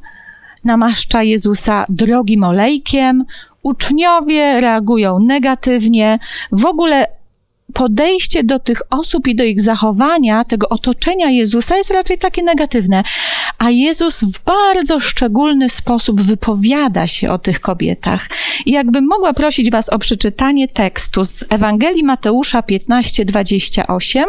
namaszcza 0.65 1.23
Jezusa 1.23 1.87
drogim 1.89 2.45
olejkiem, 2.45 3.25
uczniowie 3.63 4.61
reagują 4.61 5.19
negatywnie, 5.19 6.19
w 6.53 6.67
ogóle 6.67 7.07
podejście 7.75 8.45
do 8.45 8.59
tych 8.59 8.83
osób 8.91 9.29
i 9.29 9.35
do 9.35 9.45
ich 9.45 9.61
zachowania, 9.61 10.45
tego 10.45 10.69
otoczenia 10.69 11.31
Jezusa 11.31 11.77
jest 11.77 11.91
raczej 11.91 12.19
takie 12.19 12.43
negatywne. 12.43 13.03
A 13.59 13.71
Jezus 13.71 14.25
w 14.25 14.45
bardzo 14.45 15.01
szczególny 15.01 15.69
sposób 15.69 16.23
wypowiada 16.23 17.07
się 17.07 17.31
o 17.31 17.39
tych 17.39 17.61
kobietach. 17.61 18.29
I 18.67 18.71
jakbym 18.71 19.07
mogła 19.07 19.33
prosić 19.35 19.71
Was 19.71 19.89
o 19.89 19.99
przeczytanie 19.99 20.69
tekstu 20.69 21.25
z 21.25 21.45
Ewangelii 21.49 22.05
Mateusza 22.05 22.61
15:28, 22.61 24.25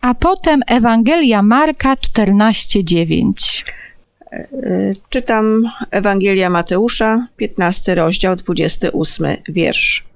a 0.00 0.14
potem 0.14 0.60
Ewangelia 0.66 1.42
Marka 1.42 1.96
14:9. 1.96 3.64
Czytam 5.08 5.62
Ewangelia 5.90 6.50
Mateusza, 6.50 7.26
15 7.36 7.94
rozdział, 7.94 8.36
28 8.36 9.36
wiersz. 9.48 10.13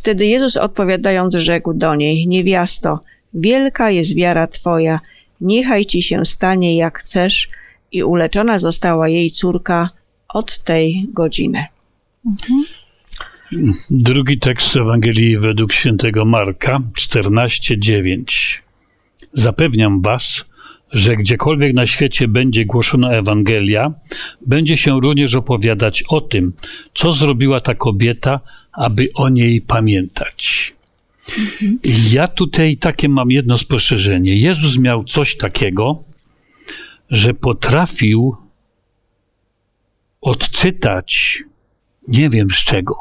Wtedy 0.00 0.26
Jezus 0.26 0.56
odpowiadając 0.56 1.34
rzekł 1.34 1.74
do 1.74 1.94
niej, 1.94 2.26
niewiasto, 2.28 3.00
wielka 3.34 3.90
jest 3.90 4.16
wiara 4.16 4.46
Twoja, 4.46 5.00
niechaj 5.40 5.84
Ci 5.84 6.02
się 6.02 6.24
stanie 6.24 6.76
jak 6.76 6.98
chcesz 6.98 7.48
i 7.92 8.02
uleczona 8.02 8.58
została 8.58 9.08
jej 9.08 9.30
córka 9.30 9.90
od 10.28 10.58
tej 10.64 11.06
godziny. 11.12 11.64
Mhm. 12.26 12.64
Drugi 13.90 14.38
tekst 14.38 14.76
Ewangelii 14.76 15.38
według 15.38 15.72
świętego 15.72 16.24
Marka 16.24 16.80
14:9. 16.98 18.62
Zapewniam 19.32 20.02
was, 20.02 20.44
że 20.92 21.16
gdziekolwiek 21.16 21.74
na 21.74 21.86
świecie 21.86 22.28
będzie 22.28 22.64
głoszona 22.64 23.10
Ewangelia, 23.10 23.92
będzie 24.46 24.76
się 24.76 25.00
również 25.00 25.34
opowiadać 25.34 26.04
o 26.08 26.20
tym, 26.20 26.52
co 26.94 27.12
zrobiła 27.12 27.60
ta 27.60 27.74
kobieta, 27.74 28.40
aby 28.72 29.08
o 29.14 29.28
niej 29.28 29.60
pamiętać. 29.60 30.72
Ja 32.10 32.28
tutaj 32.28 32.76
takie 32.76 33.08
mam 33.08 33.30
jedno 33.30 33.58
spostrzeżenie. 33.58 34.36
Jezus 34.36 34.78
miał 34.78 35.04
coś 35.04 35.36
takiego, 35.36 36.02
że 37.10 37.34
potrafił 37.34 38.36
odczytać, 40.20 41.42
nie 42.08 42.30
wiem 42.30 42.50
z 42.50 42.64
czego, 42.64 42.96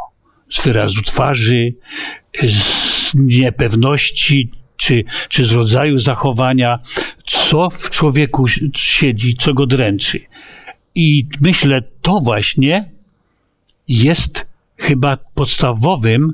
z 0.52 0.64
wyrazu 0.66 1.02
twarzy, 1.02 1.74
z 2.48 3.14
niepewności, 3.14 4.50
czy, 4.80 5.04
czy 5.30 5.46
z 5.46 5.52
rodzaju 5.52 6.00
zachowania, 6.00 6.80
co 7.26 7.70
w 7.70 7.90
człowieku 7.90 8.46
siedzi, 8.76 9.34
co 9.34 9.54
go 9.54 9.66
dręczy. 9.66 10.20
I 10.96 11.26
myślę, 11.42 11.84
to 12.02 12.20
właśnie 12.20 12.90
jest 13.88 14.48
chyba 14.78 15.18
podstawowym 15.34 16.34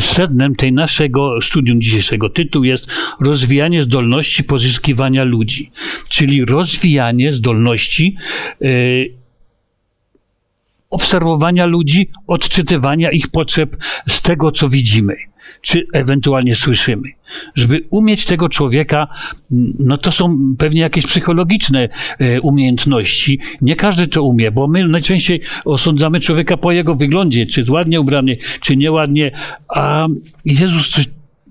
sednem 0.00 0.56
tej 0.56 0.72
naszego 0.72 1.40
studium 1.40 1.80
dzisiejszego. 1.80 2.28
Tytuł 2.28 2.64
jest 2.64 2.86
Rozwijanie 3.20 3.82
zdolności 3.82 4.44
pozyskiwania 4.44 5.24
ludzi, 5.24 5.70
czyli 6.08 6.44
rozwijanie 6.44 7.34
zdolności 7.34 8.16
yy, 8.60 9.12
obserwowania 10.90 11.66
ludzi, 11.66 12.10
odczytywania 12.26 13.10
ich 13.10 13.28
potrzeb 13.28 13.76
z 14.08 14.22
tego, 14.22 14.52
co 14.52 14.68
widzimy 14.68 15.31
czy 15.62 15.86
ewentualnie 15.92 16.54
słyszymy. 16.54 17.08
Żeby 17.54 17.84
umieć 17.90 18.24
tego 18.24 18.48
człowieka, 18.48 19.08
no 19.78 19.96
to 19.96 20.12
są 20.12 20.38
pewnie 20.58 20.80
jakieś 20.80 21.06
psychologiczne 21.06 21.88
e, 22.18 22.40
umiejętności. 22.40 23.40
Nie 23.60 23.76
każdy 23.76 24.06
to 24.06 24.22
umie, 24.22 24.50
bo 24.50 24.68
my 24.68 24.88
najczęściej 24.88 25.40
osądzamy 25.64 26.20
człowieka 26.20 26.56
po 26.56 26.72
jego 26.72 26.94
wyglądzie, 26.94 27.46
czy 27.46 27.64
ładnie 27.68 28.00
ubrany, 28.00 28.36
czy 28.60 28.76
nieładnie, 28.76 29.32
a 29.68 30.06
Jezus 30.44 30.88
coś, 30.88 31.10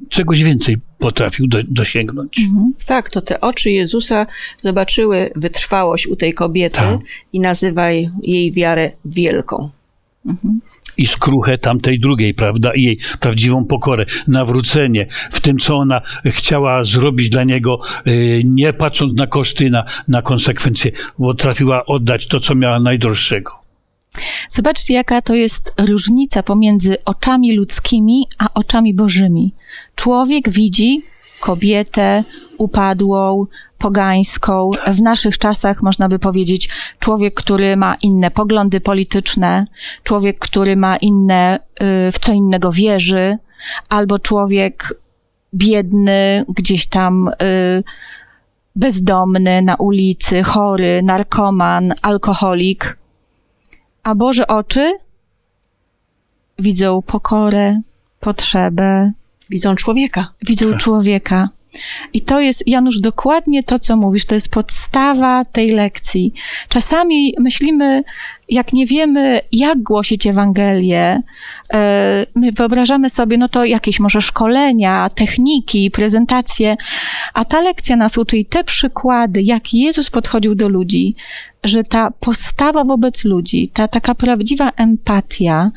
czegoś 0.09 0.43
więcej 0.43 0.77
potrafił 0.99 1.47
do, 1.47 1.57
dosięgnąć. 1.63 2.39
Mhm. 2.39 2.73
Tak, 2.85 3.09
to 3.09 3.21
te 3.21 3.41
oczy 3.41 3.71
Jezusa 3.71 4.27
zobaczyły 4.57 5.31
wytrwałość 5.35 6.07
u 6.07 6.15
tej 6.15 6.33
kobiety 6.33 6.77
tak. 6.77 6.99
i 7.33 7.39
nazywaj 7.39 8.09
jej 8.23 8.51
wiarę 8.51 8.91
wielką. 9.05 9.69
Mhm 10.25 10.61
i 11.01 11.07
skruchę 11.07 11.57
tamtej 11.57 11.99
drugiej, 11.99 12.33
prawda? 12.33 12.73
I 12.75 12.83
jej 12.83 12.99
prawdziwą 13.19 13.65
pokorę, 13.65 14.05
nawrócenie 14.27 15.07
w 15.31 15.41
tym, 15.41 15.57
co 15.57 15.77
ona 15.77 16.01
chciała 16.25 16.83
zrobić 16.83 17.29
dla 17.29 17.43
niego, 17.43 17.79
y, 18.07 18.41
nie 18.45 18.73
patrząc 18.73 19.15
na 19.15 19.27
koszty, 19.27 19.69
na, 19.69 19.85
na 20.07 20.21
konsekwencje, 20.21 20.91
bo 21.19 21.33
trafiła 21.33 21.85
oddać 21.85 22.27
to, 22.27 22.39
co 22.39 22.55
miała 22.55 22.79
najdroższego. 22.79 23.51
Zobaczcie, 24.49 24.93
jaka 24.93 25.21
to 25.21 25.35
jest 25.35 25.73
różnica 25.77 26.43
pomiędzy 26.43 27.03
oczami 27.05 27.55
ludzkimi 27.55 28.27
a 28.39 28.53
oczami 28.53 28.93
bożymi. 28.93 29.53
Człowiek 29.95 30.49
widzi 30.49 31.01
kobietę 31.41 32.23
upadłą, 32.57 33.45
pogańską. 33.77 34.69
W 34.87 35.01
naszych 35.01 35.37
czasach 35.37 35.81
można 35.81 36.09
by 36.09 36.19
powiedzieć 36.19 36.69
człowiek, 36.99 37.33
który 37.33 37.77
ma 37.77 37.95
inne 38.01 38.31
poglądy 38.31 38.81
polityczne, 38.81 39.65
człowiek, 40.03 40.39
który 40.39 40.75
ma 40.75 40.97
inne, 40.97 41.59
y, 42.07 42.11
w 42.11 42.19
co 42.19 42.31
innego 42.31 42.71
wierzy, 42.71 43.37
albo 43.89 44.19
człowiek 44.19 44.93
biedny, 45.53 46.45
gdzieś 46.49 46.87
tam 46.87 47.27
y, 47.27 47.83
bezdomny 48.75 49.61
na 49.61 49.75
ulicy, 49.75 50.43
chory, 50.43 51.01
narkoman, 51.03 51.93
alkoholik. 52.01 52.97
A 54.03 54.15
Boże 54.15 54.47
oczy 54.47 54.93
widzą 56.59 57.01
pokorę, 57.01 57.81
potrzebę, 58.19 59.11
Widzą 59.51 59.75
człowieka. 59.75 60.33
widzą 60.47 60.73
człowieka. 60.73 61.49
I 62.13 62.21
to 62.21 62.39
jest, 62.39 62.67
Janusz, 62.67 62.99
dokładnie 62.99 63.63
to, 63.63 63.79
co 63.79 63.97
mówisz. 63.97 64.25
To 64.25 64.35
jest 64.35 64.51
podstawa 64.51 65.45
tej 65.45 65.69
lekcji. 65.69 66.33
Czasami 66.69 67.35
myślimy, 67.39 68.03
jak 68.49 68.73
nie 68.73 68.85
wiemy, 68.85 69.41
jak 69.51 69.83
głosić 69.83 70.27
Ewangelię, 70.27 71.21
e, 71.73 72.25
my 72.35 72.51
wyobrażamy 72.51 73.09
sobie, 73.09 73.37
no 73.37 73.47
to 73.49 73.65
jakieś 73.65 73.99
może 73.99 74.21
szkolenia, 74.21 75.09
techniki, 75.09 75.91
prezentacje, 75.91 76.77
a 77.33 77.45
ta 77.45 77.61
lekcja 77.61 77.95
nas 77.95 78.17
uczy 78.17 78.37
i 78.37 78.45
te 78.45 78.63
przykłady, 78.63 79.41
jak 79.41 79.73
Jezus 79.73 80.09
podchodził 80.09 80.55
do 80.55 80.69
ludzi, 80.69 81.15
że 81.63 81.83
ta 81.83 82.11
postawa 82.19 82.83
wobec 82.83 83.25
ludzi, 83.25 83.67
ta 83.73 83.87
taka 83.87 84.15
prawdziwa 84.15 84.69
empatia, 84.69 85.71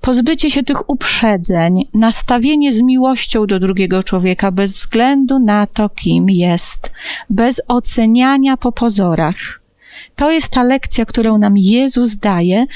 pozbycie 0.00 0.50
się 0.50 0.62
tych 0.62 0.90
uprzedzeń, 0.90 1.84
nastawienie 1.94 2.72
z 2.72 2.82
miłością 2.82 3.46
do 3.46 3.60
drugiego 3.60 4.02
człowieka 4.02 4.52
bez 4.52 4.78
względu 4.78 5.38
na 5.38 5.66
to, 5.66 5.88
kim 5.88 6.30
jest, 6.30 6.92
bez 7.30 7.60
oceniania 7.68 8.56
po 8.56 8.72
pozorach. 8.72 9.60
To 10.16 10.30
jest 10.30 10.52
ta 10.52 10.62
lekcja, 10.62 11.04
którą 11.04 11.38
nam 11.38 11.54
Jezus 11.56 12.16
daje, 12.16 12.66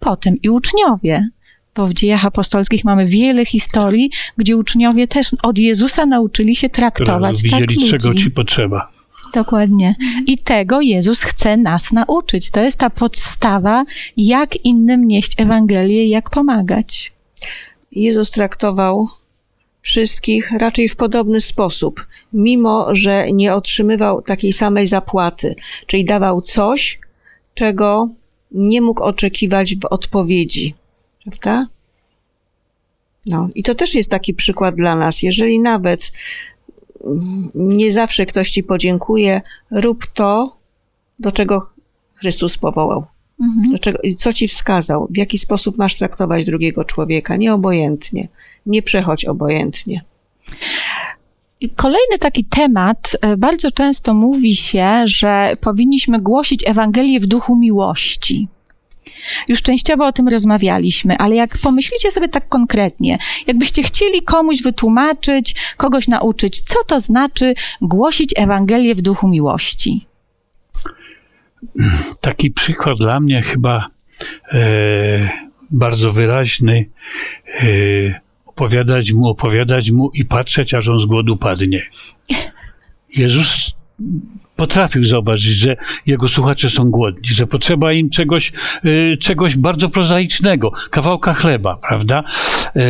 potem 0.00 0.36
i 0.42 0.48
uczniowie. 0.48 1.28
Bo 1.74 1.86
w 1.86 1.94
dziejach 1.94 2.24
apostolskich 2.24 2.84
mamy 2.84 3.06
wiele 3.06 3.46
historii, 3.46 4.10
gdzie 4.36 4.56
uczniowie 4.56 5.08
też 5.08 5.30
od 5.42 5.58
Jezusa 5.58 6.06
nauczyli 6.06 6.56
się 6.56 6.68
traktować 6.68 7.42
tak 7.42 7.42
widzieli, 7.42 7.74
ludzi. 7.74 7.90
czego 7.90 8.14
ci 8.14 8.30
potrzeba. 8.30 8.95
Dokładnie. 9.36 9.96
I 10.26 10.38
tego 10.38 10.80
Jezus 10.80 11.22
chce 11.22 11.56
nas 11.56 11.92
nauczyć. 11.92 12.50
To 12.50 12.60
jest 12.60 12.78
ta 12.78 12.90
podstawa, 12.90 13.84
jak 14.16 14.64
innym 14.64 15.04
nieść 15.04 15.32
Ewangelię 15.40 16.08
jak 16.08 16.30
pomagać. 16.30 17.12
Jezus 17.92 18.30
traktował 18.30 19.08
wszystkich 19.80 20.50
raczej 20.50 20.88
w 20.88 20.96
podobny 20.96 21.40
sposób, 21.40 22.06
mimo 22.32 22.94
że 22.94 23.32
nie 23.32 23.54
otrzymywał 23.54 24.22
takiej 24.22 24.52
samej 24.52 24.86
zapłaty, 24.86 25.54
czyli 25.86 26.04
dawał 26.04 26.42
coś, 26.42 26.98
czego 27.54 28.08
nie 28.50 28.80
mógł 28.80 29.02
oczekiwać 29.02 29.76
w 29.76 29.84
odpowiedzi. 29.84 30.74
Prawda? 31.22 31.66
No, 33.26 33.48
i 33.54 33.62
to 33.62 33.74
też 33.74 33.94
jest 33.94 34.10
taki 34.10 34.34
przykład 34.34 34.74
dla 34.74 34.96
nas. 34.96 35.22
Jeżeli 35.22 35.60
nawet 35.60 36.12
nie 37.54 37.92
zawsze 37.92 38.26
ktoś 38.26 38.50
ci 38.50 38.62
podziękuje, 38.62 39.40
rób 39.70 40.06
to, 40.06 40.56
do 41.18 41.32
czego 41.32 41.70
Chrystus 42.14 42.58
powołał. 42.58 43.06
Do 43.72 43.78
czego, 43.78 43.98
co 44.18 44.32
ci 44.32 44.48
wskazał? 44.48 45.08
W 45.10 45.16
jaki 45.16 45.38
sposób 45.38 45.78
masz 45.78 45.94
traktować 45.94 46.44
drugiego 46.44 46.84
człowieka? 46.84 47.36
Nieobojętnie. 47.36 48.28
Nie 48.66 48.82
przechodź 48.82 49.24
obojętnie. 49.24 50.02
Kolejny 51.76 52.18
taki 52.20 52.44
temat, 52.44 53.16
e, 53.20 53.36
bardzo 53.36 53.70
często 53.70 54.14
mówi 54.14 54.56
się, 54.56 55.02
że 55.04 55.56
powinniśmy 55.60 56.20
głosić 56.20 56.68
Ewangelię 56.68 57.20
w 57.20 57.26
duchu 57.26 57.56
miłości. 57.56 58.48
Już 59.48 59.62
częściowo 59.62 60.06
o 60.06 60.12
tym 60.12 60.28
rozmawialiśmy, 60.28 61.18
ale 61.18 61.34
jak 61.34 61.58
pomyślicie 61.58 62.10
sobie 62.10 62.28
tak 62.28 62.48
konkretnie, 62.48 63.18
jakbyście 63.46 63.82
chcieli 63.82 64.22
komuś 64.22 64.62
wytłumaczyć, 64.62 65.54
kogoś 65.76 66.08
nauczyć, 66.08 66.60
co 66.60 66.84
to 66.86 67.00
znaczy 67.00 67.54
głosić 67.82 68.34
Ewangelię 68.36 68.94
w 68.94 69.02
duchu 69.02 69.28
miłości? 69.28 70.06
Taki 72.20 72.50
przykład 72.50 72.96
dla 72.98 73.20
mnie 73.20 73.42
chyba 73.42 73.90
e, 74.52 75.30
bardzo 75.70 76.12
wyraźny. 76.12 76.90
E, 77.60 78.20
opowiadać 78.46 79.12
mu, 79.12 79.28
opowiadać 79.28 79.90
mu 79.90 80.10
i 80.14 80.24
patrzeć, 80.24 80.74
aż 80.74 80.88
on 80.88 81.00
z 81.00 81.04
głodu 81.04 81.36
padnie. 81.36 81.82
Jezus 83.16 83.74
potrafił 84.56 85.04
zauważyć, 85.04 85.52
że 85.52 85.76
jego 86.06 86.28
słuchacze 86.28 86.70
są 86.70 86.90
głodni, 86.90 87.28
że 87.28 87.46
potrzeba 87.46 87.92
im 87.92 88.10
czegoś, 88.10 88.52
e, 88.84 89.16
czegoś 89.16 89.56
bardzo 89.56 89.88
prozaicznego, 89.88 90.70
kawałka 90.90 91.34
chleba, 91.34 91.76
prawda? 91.76 92.24
E, 92.76 92.80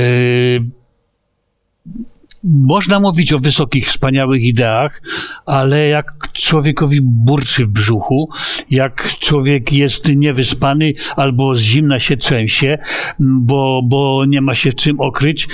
można 2.45 3.01
mówić 3.01 3.33
o 3.33 3.39
wysokich, 3.39 3.89
wspaniałych 3.89 4.43
ideach, 4.43 5.03
ale 5.47 5.89
jak 5.89 6.33
człowiekowi 6.33 6.99
burczy 7.03 7.67
w 7.67 7.69
brzuchu, 7.69 8.31
jak 8.71 9.15
człowiek 9.19 9.73
jest 9.73 10.09
niewyspany 10.17 10.93
albo 11.17 11.57
z 11.57 11.61
zimna 11.61 12.01
się 12.01 12.17
trzęsie, 12.17 12.79
bo, 13.19 13.81
bo 13.85 14.25
nie 14.25 14.41
ma 14.41 14.55
się 14.55 14.73
czym 14.73 15.01
okryć, 15.01 15.49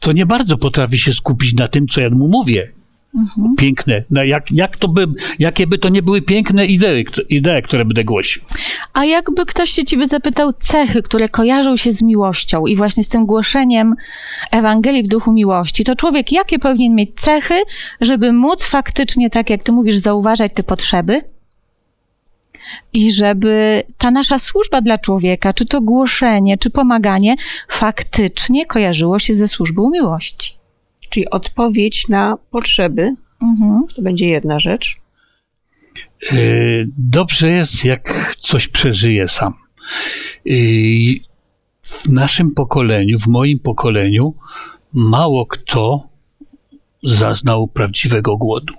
to 0.00 0.12
nie 0.12 0.26
bardzo 0.26 0.58
potrafi 0.58 0.98
się 0.98 1.12
skupić 1.12 1.54
na 1.54 1.68
tym, 1.68 1.88
co 1.88 2.00
ja 2.00 2.10
mu 2.10 2.28
mówię. 2.28 2.72
Piękne. 3.58 4.04
No 4.10 4.24
jak, 4.24 4.50
jak 4.50 4.76
to 4.76 4.88
by, 4.88 5.06
jakie 5.38 5.66
by 5.66 5.78
to 5.78 5.88
nie 5.88 6.02
były 6.02 6.22
piękne 6.22 6.66
idee, 6.66 7.04
idee, 7.28 7.62
które 7.64 7.84
będę 7.84 8.04
głosił. 8.04 8.42
A 8.92 9.04
jakby 9.04 9.46
ktoś 9.46 9.70
się 9.70 9.84
ciebie 9.84 10.06
zapytał 10.06 10.52
cechy, 10.52 11.02
które 11.02 11.28
kojarzą 11.28 11.76
się 11.76 11.90
z 11.90 12.02
miłością 12.02 12.66
i 12.66 12.76
właśnie 12.76 13.04
z 13.04 13.08
tym 13.08 13.26
głoszeniem 13.26 13.94
Ewangelii 14.50 15.02
w 15.02 15.08
duchu 15.08 15.32
miłości, 15.32 15.84
to 15.84 15.96
człowiek 15.96 16.32
jakie 16.32 16.58
powinien 16.58 16.94
mieć 16.94 17.10
cechy, 17.14 17.54
żeby 18.00 18.32
móc 18.32 18.64
faktycznie, 18.64 19.30
tak 19.30 19.50
jak 19.50 19.62
ty 19.62 19.72
mówisz, 19.72 19.96
zauważać 19.96 20.52
te 20.54 20.62
potrzeby? 20.62 21.22
I 22.92 23.12
żeby 23.12 23.82
ta 23.98 24.10
nasza 24.10 24.38
służba 24.38 24.80
dla 24.80 24.98
człowieka, 24.98 25.52
czy 25.52 25.66
to 25.66 25.80
głoszenie, 25.80 26.58
czy 26.58 26.70
pomaganie, 26.70 27.36
faktycznie 27.68 28.66
kojarzyło 28.66 29.18
się 29.18 29.34
ze 29.34 29.48
służbą 29.48 29.90
miłości. 29.90 30.63
Czyli 31.10 31.30
odpowiedź 31.30 32.08
na 32.08 32.36
potrzeby, 32.50 33.10
Mhm. 33.42 33.82
to 33.96 34.02
będzie 34.02 34.26
jedna 34.26 34.58
rzecz. 34.58 34.96
E, 36.32 36.36
Dobrze 36.98 37.50
jest, 37.50 37.84
jak 37.84 38.34
coś 38.38 38.68
przeżyje 38.68 39.28
sam. 39.28 39.52
E, 40.46 40.52
W 41.82 42.08
naszym 42.08 42.54
pokoleniu, 42.54 43.18
w 43.18 43.26
moim 43.26 43.58
pokoleniu, 43.58 44.34
mało 44.92 45.46
kto 45.46 46.08
zaznał 47.02 47.66
prawdziwego 47.68 48.36
głodu. 48.36 48.74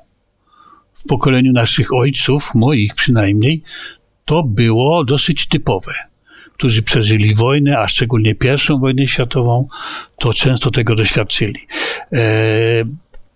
W 0.94 1.08
pokoleniu 1.08 1.52
naszych 1.54 1.94
ojców, 1.94 2.56
moich 2.56 2.96
przynajmniej, 2.96 3.64
to 4.26 4.44
było 4.44 5.04
dosyć 5.04 5.48
typowe. 5.48 5.94
Którzy 6.58 6.84
przeżyli 6.84 7.36
wojnę, 7.36 7.80
a 7.80 7.88
szczególnie 7.88 8.36
pierwszą 8.36 8.80
wojnę 8.80 9.08
światową, 9.08 9.68
to 10.20 10.34
często 10.34 10.72
tego 10.72 10.96
doświadczyli. 10.96 11.60
E, 12.14 12.86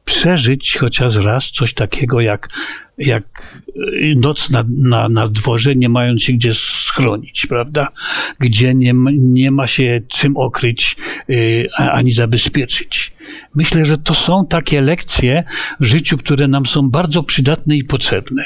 przeżyć 0.06 0.78
chociaż 0.78 1.16
raz 1.16 1.52
coś 1.52 1.74
takiego 1.74 2.22
jak, 2.22 2.50
jak 2.98 3.58
noc 4.16 4.50
na, 4.50 4.64
na, 4.78 5.10
na 5.10 5.28
dworze, 5.28 5.76
nie 5.76 5.90
mając 5.90 6.24
się 6.24 6.34
gdzie 6.34 6.54
schronić, 6.54 7.46
prawda? 7.46 7.88
Gdzie 8.40 8.74
nie, 8.74 8.94
nie 9.14 9.52
ma 9.52 9.68
się 9.68 10.02
czym 10.08 10.38
okryć 10.38 10.96
a- 11.78 11.92
ani 11.92 12.12
zabezpieczyć. 12.12 13.12
Myślę, 13.56 13.86
że 13.86 13.98
to 13.98 14.14
są 14.14 14.46
takie 14.46 14.82
lekcje 14.82 15.44
w 15.80 15.86
życiu, 15.86 16.18
które 16.18 16.48
nam 16.48 16.66
są 16.66 16.90
bardzo 16.90 17.24
przydatne 17.24 17.76
i 17.76 17.84
potrzebne. 17.84 18.44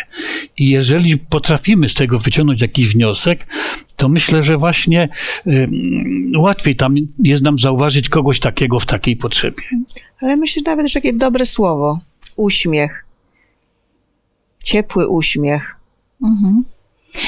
I 0.58 0.70
jeżeli 0.70 1.18
potrafimy 1.18 1.90
z 1.90 1.94
tego 1.94 2.20
wyciągnąć 2.20 2.62
jakiś 2.62 2.94
wniosek, 2.94 3.48
to 3.96 4.10
myślę, 4.10 4.44
że 4.44 4.58
właśnie 4.58 5.10
y, 5.48 5.70
łatwiej 6.38 6.76
tam 6.76 6.96
jest 7.24 7.44
nam 7.44 7.60
zauważyć 7.60 8.10
kogoś 8.10 8.40
takiego 8.40 8.80
w 8.80 8.86
takiej 8.86 9.16
potrzebie. 9.16 9.64
Ale 10.22 10.38
myślę 10.38 10.62
że 10.66 10.72
nawet, 10.72 10.88
że 10.88 10.94
takie 10.94 11.14
dobre 11.14 11.46
słowo. 11.46 12.00
Uśmiech. 12.36 13.04
Ciepły 14.64 15.08
uśmiech. 15.08 15.76
Mhm. 16.24 16.64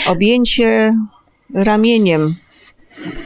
Objęcie 0.07 0.97
ramieniem. 1.53 2.35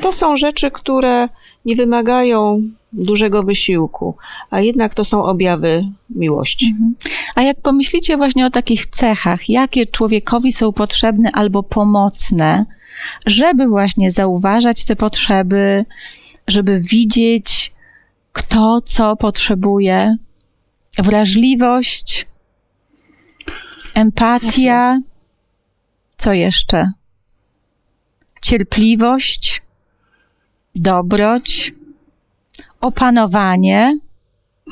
To 0.01 0.11
są 0.11 0.37
rzeczy, 0.37 0.71
które 0.71 1.27
nie 1.65 1.75
wymagają 1.75 2.69
dużego 2.93 3.43
wysiłku, 3.43 4.15
a 4.49 4.61
jednak 4.61 4.93
to 4.93 5.03
są 5.03 5.23
objawy 5.23 5.83
miłości. 6.09 6.75
A 7.35 7.41
jak 7.41 7.61
pomyślicie 7.61 8.17
właśnie 8.17 8.45
o 8.45 8.49
takich 8.49 8.85
cechach, 8.85 9.49
jakie 9.49 9.85
człowiekowi 9.85 10.53
są 10.53 10.73
potrzebne 10.73 11.29
albo 11.33 11.63
pomocne, 11.63 12.65
żeby 13.25 13.67
właśnie 13.67 14.11
zauważać 14.11 14.85
te 14.85 14.95
potrzeby, 14.95 15.85
żeby 16.47 16.79
widzieć, 16.79 17.73
kto 18.31 18.81
co 18.81 19.15
potrzebuje, 19.15 20.17
wrażliwość, 20.97 22.27
empatia, 23.93 24.99
co 26.17 26.33
jeszcze? 26.33 26.91
Cierpliwość, 28.41 29.61
dobroć, 30.75 31.73
opanowanie, 32.81 33.97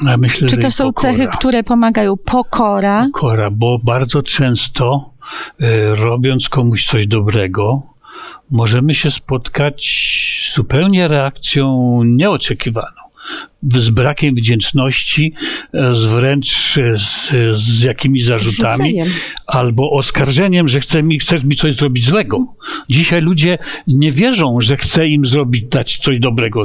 Ja 0.05 0.17
myślę, 0.17 0.47
Czy 0.47 0.57
to 0.57 0.71
są 0.71 0.83
pokora. 0.93 1.13
cechy, 1.13 1.27
które 1.37 1.63
pomagają 1.63 2.17
pokora? 2.25 3.07
Pokora, 3.13 3.51
bo 3.51 3.79
bardzo 3.83 4.23
często 4.23 5.09
e, 5.61 5.95
robiąc 5.95 6.49
komuś 6.49 6.85
coś 6.85 7.07
dobrego, 7.07 7.81
możemy 8.51 8.93
się 8.95 9.11
spotkać 9.11 9.85
z 10.51 10.55
zupełnie 10.55 11.07
reakcją 11.07 12.01
nieoczekiwaną. 12.05 12.96
Z 13.63 13.89
brakiem 13.89 14.35
wdzięczności, 14.35 15.33
e, 15.73 15.95
z 15.95 16.05
wręcz 16.05 16.77
e, 16.77 16.97
z, 16.97 17.31
z 17.59 17.83
jakimiś 17.83 18.25
zarzutami, 18.25 18.71
Rzuceniem. 18.71 19.07
albo 19.47 19.91
oskarżeniem, 19.91 20.67
że 20.67 20.79
chce 20.79 21.03
mi, 21.03 21.19
chcesz 21.19 21.43
mi 21.43 21.55
coś 21.55 21.75
zrobić 21.75 22.05
złego. 22.05 22.55
Dzisiaj 22.89 23.21
ludzie 23.21 23.57
nie 23.87 24.11
wierzą, 24.11 24.61
że 24.61 24.77
chcę 24.77 25.07
im 25.07 25.25
zrobić, 25.25 25.63
dać 25.63 25.97
coś 25.97 26.19
dobrego. 26.19 26.63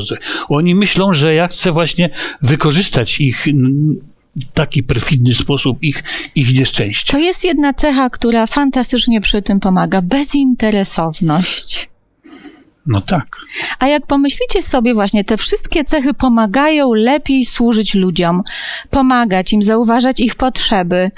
Oni 0.48 0.74
myślą, 0.74 1.12
że 1.12 1.34
ja 1.34 1.48
chcę 1.48 1.72
właśnie 1.72 2.10
wykorzystać 2.42 3.20
ich 3.20 3.46
taki 4.54 4.82
perfidny 4.82 5.34
sposób, 5.34 5.82
ich, 5.82 6.02
ich 6.34 6.54
nieszczęście. 6.54 7.12
To 7.12 7.18
jest 7.18 7.44
jedna 7.44 7.74
cecha, 7.74 8.10
która 8.10 8.46
fantastycznie 8.46 9.20
przy 9.20 9.42
tym 9.42 9.60
pomaga. 9.60 10.02
Bezinteresowność. 10.02 11.91
No 12.86 13.00
tak. 13.00 13.36
A 13.78 13.88
jak 13.88 14.06
pomyślicie 14.06 14.62
sobie 14.62 14.94
właśnie, 14.94 15.24
te 15.24 15.36
wszystkie 15.36 15.84
cechy 15.84 16.14
pomagają 16.14 16.94
lepiej 16.94 17.44
służyć 17.44 17.94
ludziom, 17.94 18.42
pomagać 18.90 19.52
im, 19.52 19.62
zauważać 19.62 20.20
ich 20.20 20.34
potrzeby. 20.34 21.10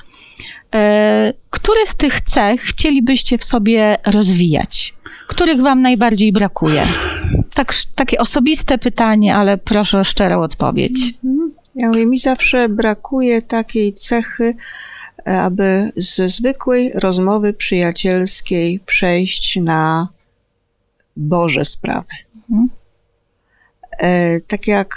E, 0.74 1.32
które 1.50 1.86
z 1.86 1.96
tych 1.96 2.20
cech 2.20 2.60
chcielibyście 2.60 3.38
w 3.38 3.44
sobie 3.44 3.96
rozwijać? 4.06 4.94
Których 5.26 5.62
wam 5.62 5.82
najbardziej 5.82 6.32
brakuje? 6.32 6.82
Tak, 7.54 7.74
takie 7.94 8.18
osobiste 8.18 8.78
pytanie, 8.78 9.36
ale 9.36 9.58
proszę 9.58 10.00
o 10.00 10.04
szczerą 10.04 10.40
odpowiedź. 10.40 11.14
Ja 11.74 11.88
mówię, 11.88 12.06
mi 12.06 12.18
zawsze 12.18 12.68
brakuje 12.68 13.42
takiej 13.42 13.94
cechy, 13.94 14.54
e, 15.26 15.40
aby 15.40 15.92
ze 15.96 16.28
zwykłej 16.28 16.92
rozmowy 16.94 17.52
przyjacielskiej 17.52 18.80
przejść 18.86 19.56
na 19.56 20.08
Boże 21.16 21.64
sprawy. 21.64 22.12
Mhm. 22.50 22.68
E, 23.98 24.40
tak 24.40 24.66
jak 24.66 24.94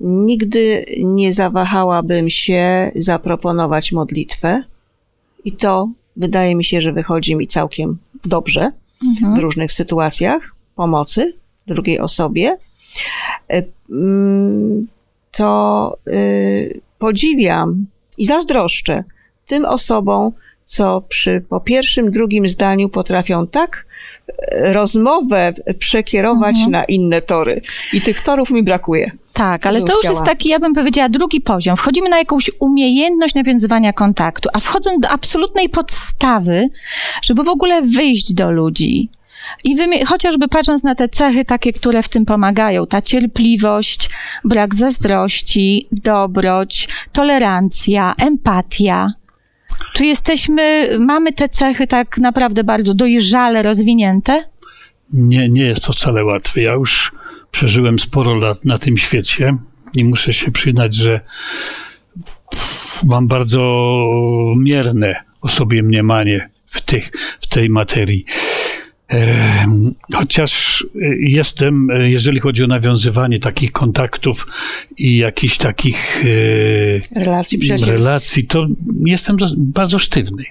nigdy 0.00 0.84
nie 0.98 1.32
zawahałabym 1.32 2.30
się 2.30 2.90
zaproponować 2.94 3.92
modlitwę, 3.92 4.62
i 5.44 5.52
to 5.52 5.88
wydaje 6.16 6.54
mi 6.54 6.64
się, 6.64 6.80
że 6.80 6.92
wychodzi 6.92 7.36
mi 7.36 7.46
całkiem 7.46 7.98
dobrze 8.24 8.70
w 9.34 9.38
różnych 9.38 9.72
sytuacjach 9.72 10.42
pomocy 10.76 11.34
drugiej 11.66 12.00
osobie, 12.00 12.56
e, 13.50 13.62
mm, 13.90 14.86
to 15.30 15.96
y, 16.08 16.80
podziwiam 16.98 17.86
i 18.18 18.26
zazdroszczę 18.26 19.04
tym 19.46 19.64
osobom, 19.64 20.32
co 20.64 21.00
przy 21.08 21.44
po 21.48 21.60
pierwszym, 21.60 22.10
drugim 22.10 22.48
zdaniu 22.48 22.88
potrafią 22.88 23.46
tak 23.46 23.84
e, 24.28 24.72
rozmowę 24.72 25.52
przekierować 25.78 26.56
na 26.68 26.84
inne 26.84 27.22
tory. 27.22 27.60
I 27.92 28.00
tych 28.00 28.20
torów 28.20 28.50
mi 28.50 28.62
brakuje. 28.62 29.10
Tak, 29.32 29.66
ale 29.66 29.82
to 29.82 29.92
już 29.92 30.00
chciała. 30.00 30.12
jest 30.12 30.24
taki, 30.24 30.48
ja 30.48 30.58
bym 30.58 30.74
powiedziała, 30.74 31.08
drugi 31.08 31.40
poziom. 31.40 31.76
Wchodzimy 31.76 32.08
na 32.08 32.18
jakąś 32.18 32.50
umiejętność 32.60 33.34
nawiązywania 33.34 33.92
kontaktu, 33.92 34.48
a 34.52 34.60
wchodząc 34.60 35.00
do 35.00 35.08
absolutnej 35.08 35.68
podstawy, 35.68 36.68
żeby 37.22 37.42
w 37.44 37.48
ogóle 37.48 37.82
wyjść 37.82 38.32
do 38.34 38.50
ludzi. 38.50 39.10
I 39.64 39.76
wymie- 39.76 40.04
chociażby 40.04 40.48
patrząc 40.48 40.84
na 40.84 40.94
te 40.94 41.08
cechy 41.08 41.44
takie, 41.44 41.72
które 41.72 42.02
w 42.02 42.08
tym 42.08 42.24
pomagają, 42.24 42.86
ta 42.86 43.02
cierpliwość, 43.02 44.10
brak 44.44 44.74
zazdrości, 44.74 45.88
dobroć, 45.92 46.88
tolerancja, 47.12 48.14
empatia. 48.18 49.12
Czy 50.02 50.06
jesteśmy, 50.06 50.90
mamy 50.98 51.32
te 51.32 51.48
cechy 51.48 51.86
tak 51.86 52.18
naprawdę 52.18 52.64
bardzo 52.64 52.94
dojrzale 52.94 53.62
rozwinięte? 53.62 54.44
Nie, 55.12 55.48
nie 55.48 55.62
jest 55.62 55.84
to 55.84 55.92
wcale 55.92 56.24
łatwe. 56.24 56.62
Ja 56.62 56.72
już 56.72 57.12
przeżyłem 57.50 57.98
sporo 57.98 58.34
lat 58.34 58.64
na 58.64 58.78
tym 58.78 58.98
świecie 58.98 59.56
i 59.94 60.04
muszę 60.04 60.32
się 60.32 60.50
przyznać, 60.50 60.94
że 60.94 61.20
mam 63.04 63.28
bardzo 63.28 63.60
mierne 64.56 65.14
o 65.40 65.48
sobie 65.48 65.82
mniemanie 65.82 66.50
w, 66.66 66.80
tych, 66.80 67.10
w 67.40 67.46
tej 67.46 67.70
materii. 67.70 68.24
Chociaż 70.14 70.84
e, 70.94 70.98
jestem, 71.18 71.90
e, 71.90 72.10
jeżeli 72.10 72.40
chodzi 72.40 72.64
o 72.64 72.66
nawiązywanie 72.66 73.38
takich 73.38 73.72
kontaktów 73.72 74.46
i 74.98 75.16
jakichś 75.16 75.56
takich 75.56 76.24
e, 77.16 77.20
Relacji 77.58 77.58
relacji, 78.04 78.46
to 78.46 78.66
jestem 79.04 79.36
bardzo 79.56 79.98
sztywny. 79.98 80.42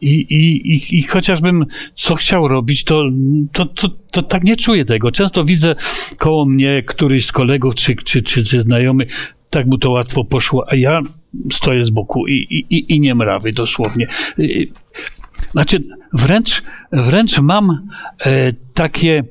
I, 0.00 0.10
i, 0.14 0.72
i, 0.74 0.98
I 0.98 1.02
chociażbym 1.02 1.66
co 1.94 2.14
chciał 2.14 2.48
robić, 2.48 2.84
to, 2.84 3.04
to, 3.52 3.64
to, 3.66 3.88
to 4.12 4.22
tak 4.22 4.44
nie 4.44 4.56
czuję 4.56 4.84
tego. 4.84 5.10
Często 5.12 5.44
widzę 5.44 5.74
koło 6.18 6.46
mnie 6.46 6.82
któryś 6.86 7.26
z 7.26 7.32
kolegów 7.32 7.74
czy, 7.74 7.96
czy, 8.04 8.22
czy, 8.22 8.44
czy 8.44 8.62
znajomy, 8.62 9.06
tak 9.50 9.66
mu 9.66 9.78
to 9.78 9.90
łatwo 9.90 10.24
poszło, 10.24 10.64
a 10.72 10.76
ja 10.76 11.00
stoję 11.52 11.86
z 11.86 11.90
boku 11.90 12.26
i, 12.28 12.34
i- 12.70 12.94
i 12.94 13.00
nie 13.00 13.14
mrawy 13.14 13.52
dosłownie. 13.52 14.06
Znaczy, 15.50 15.80
wręcz, 16.12 16.62
wręcz 16.92 17.38
mam 17.38 17.88
e, 18.18 18.52
takie 18.74 19.22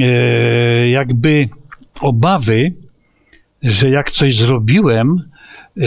e, 0.00 0.88
jakby 0.88 1.48
obawy, 2.00 2.72
że 3.62 3.90
jak 3.90 4.10
coś 4.10 4.36
zrobiłem, 4.36 5.28
e, 5.76 5.82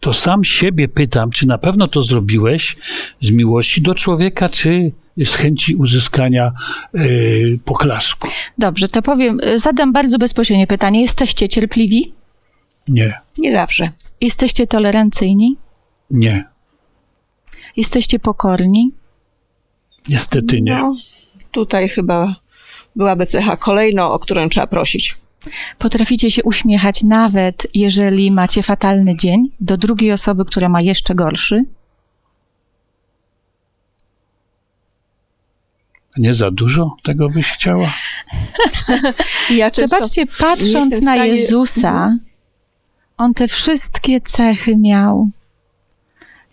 to 0.00 0.12
sam 0.12 0.44
siebie 0.44 0.88
pytam, 0.88 1.30
czy 1.30 1.46
na 1.46 1.58
pewno 1.58 1.88
to 1.88 2.02
zrobiłeś 2.02 2.76
z 3.22 3.30
miłości 3.30 3.82
do 3.82 3.94
człowieka, 3.94 4.48
czy 4.48 4.92
z 5.24 5.34
chęci 5.34 5.74
uzyskania 5.74 6.52
e, 6.94 6.98
poklasku. 7.64 8.28
Dobrze, 8.58 8.88
to 8.88 9.02
powiem, 9.02 9.40
zadam 9.54 9.92
bardzo 9.92 10.18
bezpośrednie 10.18 10.66
pytanie. 10.66 11.00
Jesteście 11.02 11.48
cierpliwi? 11.48 12.12
Nie, 12.88 13.14
Nie 13.38 13.52
zawsze. 13.52 13.90
Jesteście 14.20 14.66
tolerancyjni? 14.66 15.56
nie, 16.10 16.44
Jesteście 17.76 18.18
pokorni? 18.18 18.92
niestety 20.08 20.62
nie. 20.62 20.74
No, 20.74 20.96
tutaj 21.50 21.88
chyba 21.88 22.34
byłaby 22.96 23.26
cecha 23.26 23.56
kolejna, 23.56 24.10
o 24.10 24.18
którą 24.18 24.48
trzeba 24.48 24.66
prosić. 24.66 25.16
Potraficie 25.78 26.30
się 26.30 26.42
uśmiechać 26.42 27.02
nawet, 27.02 27.66
jeżeli 27.74 28.30
macie 28.30 28.62
fatalny 28.62 29.16
dzień, 29.16 29.50
do 29.60 29.76
drugiej 29.76 30.12
osoby, 30.12 30.44
która 30.44 30.68
ma 30.68 30.80
jeszcze 30.80 31.14
gorszy? 31.14 31.64
Nie 36.16 36.34
za 36.34 36.50
dużo 36.50 36.96
tego 37.02 37.28
byś 37.28 37.46
chciała? 37.46 37.92
Ja 39.50 39.70
Zobaczcie, 39.70 40.26
patrząc 40.38 40.94
na 40.94 41.00
stanie-. 41.00 41.26
Jezusa, 41.26 42.18
on 43.16 43.34
te 43.34 43.48
wszystkie 43.48 44.20
cechy 44.20 44.76
miał. 44.76 45.28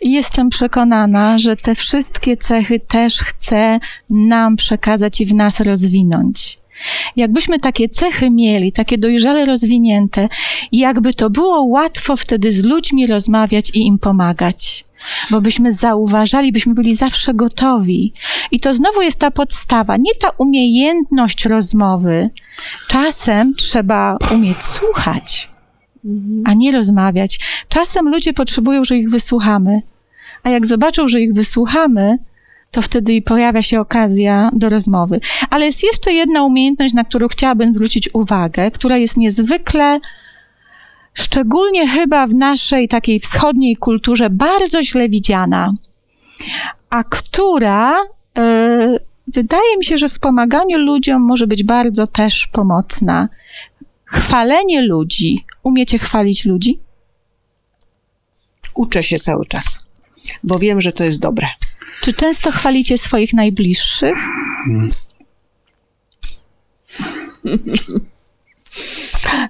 Jestem 0.03 0.49
przekonana, 0.49 1.37
że 1.37 1.55
te 1.55 1.75
wszystkie 1.75 2.37
cechy 2.37 2.79
też 2.79 3.19
chce 3.19 3.79
nam 4.09 4.55
przekazać 4.55 5.21
i 5.21 5.25
w 5.25 5.33
nas 5.33 5.59
rozwinąć. 5.59 6.59
Jakbyśmy 7.15 7.59
takie 7.59 7.89
cechy 7.89 8.29
mieli, 8.31 8.71
takie 8.71 8.97
dojrzale 8.97 9.45
rozwinięte, 9.45 10.29
jakby 10.71 11.13
to 11.13 11.29
było 11.29 11.63
łatwo 11.63 12.17
wtedy 12.17 12.51
z 12.51 12.63
ludźmi 12.63 13.07
rozmawiać 13.07 13.69
i 13.69 13.87
im 13.87 13.99
pomagać. 13.99 14.85
Bo 15.31 15.41
byśmy 15.41 15.71
zauważali, 15.71 16.51
byśmy 16.51 16.73
byli 16.73 16.95
zawsze 16.95 17.33
gotowi. 17.33 18.13
I 18.51 18.59
to 18.59 18.73
znowu 18.73 19.01
jest 19.01 19.19
ta 19.19 19.31
podstawa, 19.31 19.97
nie 19.97 20.15
ta 20.21 20.29
umiejętność 20.37 21.45
rozmowy. 21.45 22.29
Czasem 22.87 23.53
trzeba 23.55 24.17
umieć 24.33 24.63
słuchać, 24.63 25.49
a 26.45 26.53
nie 26.53 26.71
rozmawiać. 26.71 27.39
Czasem 27.69 28.09
ludzie 28.09 28.33
potrzebują, 28.33 28.83
że 28.83 28.97
ich 28.97 29.09
wysłuchamy, 29.09 29.81
a 30.43 30.49
jak 30.49 30.65
zobaczą, 30.65 31.07
że 31.07 31.21
ich 31.21 31.33
wysłuchamy, 31.33 32.17
to 32.71 32.81
wtedy 32.81 33.21
pojawia 33.21 33.61
się 33.61 33.79
okazja 33.79 34.51
do 34.53 34.69
rozmowy. 34.69 35.19
Ale 35.49 35.65
jest 35.65 35.83
jeszcze 35.83 36.13
jedna 36.13 36.43
umiejętność, 36.43 36.93
na 36.93 37.03
którą 37.03 37.27
chciałabym 37.27 37.73
zwrócić 37.73 38.09
uwagę, 38.13 38.71
która 38.71 38.97
jest 38.97 39.17
niezwykle, 39.17 39.99
szczególnie 41.13 41.87
chyba 41.87 42.27
w 42.27 42.33
naszej 42.33 42.87
takiej 42.87 43.19
wschodniej 43.19 43.75
kulturze, 43.75 44.29
bardzo 44.29 44.83
źle 44.83 45.09
widziana, 45.09 45.73
a 46.89 47.03
która 47.03 47.95
e, 48.37 48.99
wydaje 49.27 49.77
mi 49.77 49.85
się, 49.85 49.97
że 49.97 50.09
w 50.09 50.19
pomaganiu 50.19 50.77
ludziom 50.77 51.21
może 51.21 51.47
być 51.47 51.63
bardzo 51.63 52.07
też 52.07 52.47
pomocna. 52.47 53.29
Chwalenie 54.05 54.81
ludzi. 54.81 55.45
Umiecie 55.63 55.97
chwalić 55.99 56.45
ludzi? 56.45 56.79
Uczę 58.75 59.03
się 59.03 59.17
cały 59.17 59.45
czas, 59.45 59.85
bo 60.43 60.59
wiem, 60.59 60.81
że 60.81 60.91
to 60.91 61.03
jest 61.03 61.19
dobre. 61.19 61.47
Czy 62.01 62.13
często 62.13 62.51
chwalicie 62.51 62.97
swoich 62.97 63.33
najbliższych? 63.33 64.17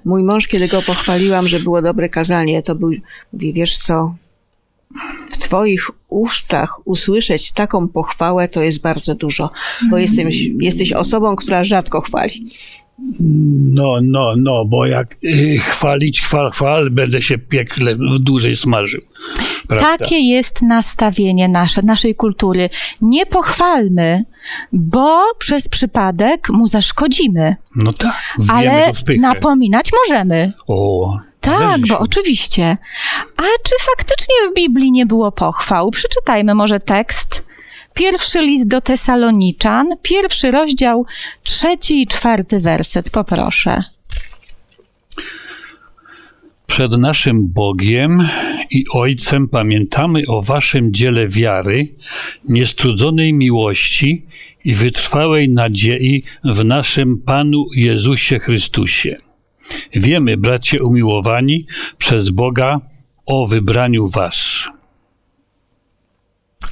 Mój 0.04 0.22
mąż, 0.22 0.46
kiedy 0.46 0.68
go 0.68 0.82
pochwaliłam, 0.82 1.48
że 1.48 1.60
było 1.60 1.82
dobre 1.82 2.08
kazanie, 2.08 2.62
to 2.62 2.74
był, 2.74 2.90
mówi, 3.32 3.52
wiesz 3.52 3.78
co, 3.78 4.14
w 5.30 5.38
Twoich 5.38 5.90
ustach 6.08 6.80
usłyszeć 6.84 7.52
taką 7.52 7.88
pochwałę 7.88 8.48
to 8.48 8.62
jest 8.62 8.80
bardzo 8.80 9.14
dużo, 9.14 9.50
bo 9.90 9.98
jesteś, 9.98 10.48
jesteś 10.60 10.92
osobą, 10.92 11.36
która 11.36 11.64
rzadko 11.64 12.00
chwali. 12.00 12.46
No, 13.74 13.98
no, 14.02 14.34
no, 14.36 14.64
bo 14.64 14.86
jak 14.86 15.16
y, 15.24 15.58
chwalić, 15.58 16.22
chwal, 16.22 16.50
chwal, 16.50 16.90
będę 16.90 17.22
się 17.22 17.38
piekle 17.38 17.96
w 17.96 18.18
dłużej 18.18 18.56
smażył. 18.56 19.00
Prawda? 19.68 19.98
Takie 19.98 20.18
jest 20.18 20.62
nastawienie 20.62 21.48
nasze, 21.48 21.82
naszej 21.82 22.14
kultury. 22.14 22.70
Nie 23.00 23.26
pochwalmy, 23.26 24.24
bo 24.72 25.22
przez 25.38 25.68
przypadek 25.68 26.48
mu 26.50 26.66
zaszkodzimy, 26.66 27.56
No 27.76 27.92
tak, 27.92 28.16
ale 28.48 28.90
napominać 29.18 29.90
możemy. 30.06 30.52
O, 30.68 31.18
Tak, 31.40 31.80
bo 31.88 31.98
oczywiście. 31.98 32.76
A 33.36 33.42
czy 33.42 33.74
faktycznie 33.86 34.34
w 34.50 34.54
Biblii 34.54 34.92
nie 34.92 35.06
było 35.06 35.32
pochwał? 35.32 35.90
Przeczytajmy 35.90 36.54
może 36.54 36.80
tekst. 36.80 37.44
Pierwszy 37.94 38.42
list 38.42 38.68
do 38.68 38.80
Tesaloniczan, 38.80 39.86
pierwszy 40.02 40.50
rozdział, 40.50 41.06
trzeci 41.42 42.02
i 42.02 42.06
czwarty 42.06 42.60
werset, 42.60 43.10
poproszę. 43.10 43.82
Przed 46.66 46.92
naszym 46.92 47.52
Bogiem 47.52 48.28
i 48.70 48.84
Ojcem 48.92 49.48
pamiętamy 49.48 50.22
o 50.28 50.42
Waszym 50.42 50.92
dziele 50.92 51.28
wiary, 51.28 51.88
niestrudzonej 52.48 53.32
miłości 53.32 54.26
i 54.64 54.74
wytrwałej 54.74 55.48
nadziei 55.48 56.22
w 56.44 56.64
naszym 56.64 57.18
Panu 57.18 57.66
Jezusie 57.76 58.38
Chrystusie. 58.38 59.16
Wiemy, 59.94 60.36
bracie 60.36 60.82
umiłowani, 60.82 61.66
przez 61.98 62.30
Boga 62.30 62.80
o 63.26 63.46
wybraniu 63.46 64.06
Was. 64.06 64.64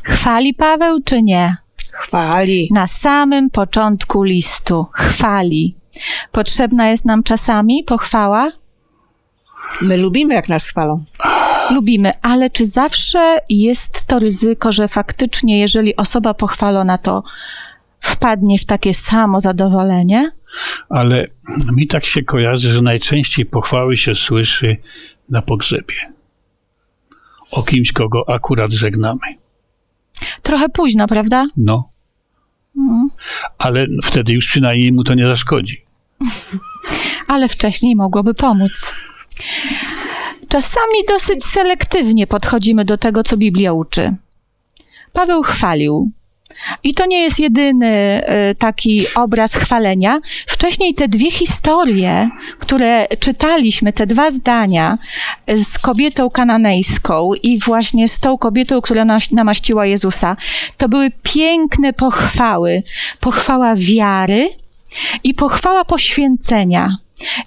Chwali 0.03 0.55
Paweł 0.55 1.01
czy 1.05 1.23
nie? 1.23 1.57
Chwali. 1.93 2.69
Na 2.71 2.87
samym 2.87 3.51
początku 3.51 4.23
listu 4.23 4.87
chwali. 4.93 5.77
Potrzebna 6.33 6.89
jest 6.89 7.05
nam 7.05 7.23
czasami 7.23 7.85
pochwała? 7.85 8.51
My 9.81 9.97
lubimy, 9.97 10.35
jak 10.35 10.49
nas 10.49 10.67
chwalą. 10.67 11.05
Lubimy, 11.71 12.13
ale 12.23 12.51
czy 12.51 12.65
zawsze 12.65 13.39
jest 13.49 14.07
to 14.07 14.19
ryzyko, 14.19 14.73
że 14.73 14.89
faktycznie, 14.89 15.59
jeżeli 15.61 15.97
osoba 15.97 16.35
pochwalona, 16.35 16.99
to 16.99 17.23
wpadnie 18.01 18.59
w 18.59 18.65
takie 18.65 18.95
samo 18.95 19.41
zadowolenie? 19.41 20.31
Ale 20.89 21.27
mi 21.73 21.87
tak 21.87 22.05
się 22.05 22.23
kojarzy, 22.23 22.73
że 22.73 22.83
najczęściej 22.83 23.47
pochwały 23.47 23.97
się 23.97 24.15
słyszy 24.15 24.77
na 25.29 25.43
pogrzebie. 25.43 25.95
O 27.53 27.63
kimś, 27.63 27.93
kogo 27.93 28.25
akurat 28.29 28.73
żegnamy. 28.73 29.42
Trochę 30.43 30.69
późno, 30.69 31.07
prawda? 31.07 31.47
No. 31.57 31.89
Ale 33.59 33.87
wtedy 34.03 34.33
już 34.33 34.47
przynajmniej 34.47 34.93
mu 34.93 35.05
to 35.05 35.15
nie 35.15 35.27
zaszkodzi. 35.27 35.85
ale 37.29 37.49
wcześniej 37.49 37.97
mogłoby 37.97 38.35
pomóc. 38.35 38.95
Czasami 40.49 40.95
dosyć 41.09 41.45
selektywnie 41.45 42.27
podchodzimy 42.27 42.85
do 42.85 42.99
tego, 42.99 43.23
co 43.23 43.37
Biblia 43.37 43.73
uczy. 43.73 44.17
Paweł 45.13 45.43
chwalił. 45.43 46.11
I 46.85 46.95
to 46.95 47.07
nie 47.07 47.21
jest 47.21 47.41
jedyny 47.41 48.23
y, 48.51 48.55
taki 48.55 49.07
obraz 49.15 49.55
chwalenia. 49.55 50.21
Wcześniej 50.47 50.95
te 50.95 51.09
dwie 51.09 51.31
historie, 51.31 52.31
które 52.59 53.07
czytaliśmy, 53.21 53.93
te 53.93 54.07
dwa 54.07 54.31
zdania 54.31 54.99
z 55.57 55.79
kobietą 55.79 56.31
kananejską 56.31 57.31
i 57.43 57.59
właśnie 57.59 58.09
z 58.09 58.19
tą 58.19 58.39
kobietą, 58.39 58.81
która 58.81 59.05
namaściła 59.33 59.87
Jezusa, 59.87 60.37
to 60.77 60.89
były 60.89 61.11
piękne 61.23 61.93
pochwały. 61.93 62.83
Pochwała 63.21 63.77
wiary 63.77 64.51
i 65.25 65.35
pochwała 65.35 65.85
poświęcenia. 65.85 66.97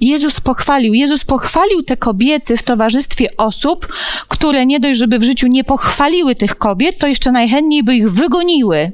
Jezus 0.02 0.40
pochwalił. 0.40 0.94
Jezus 0.94 1.26
pochwalił 1.26 1.84
te 1.84 1.98
kobiety 1.98 2.58
w 2.58 2.64
towarzystwie 2.64 3.38
osób, 3.38 3.88
które 4.28 4.66
nie 4.66 4.80
dość, 4.80 5.00
żeby 5.00 5.20
w 5.20 5.24
życiu 5.24 5.48
nie 5.48 5.64
pochwaliły 5.64 6.36
tych 6.36 6.56
kobiet, 6.56 6.98
to 6.98 7.08
jeszcze 7.08 7.32
najchętniej 7.32 7.84
by 7.84 7.96
ich 7.96 8.12
wygoniły. 8.12 8.92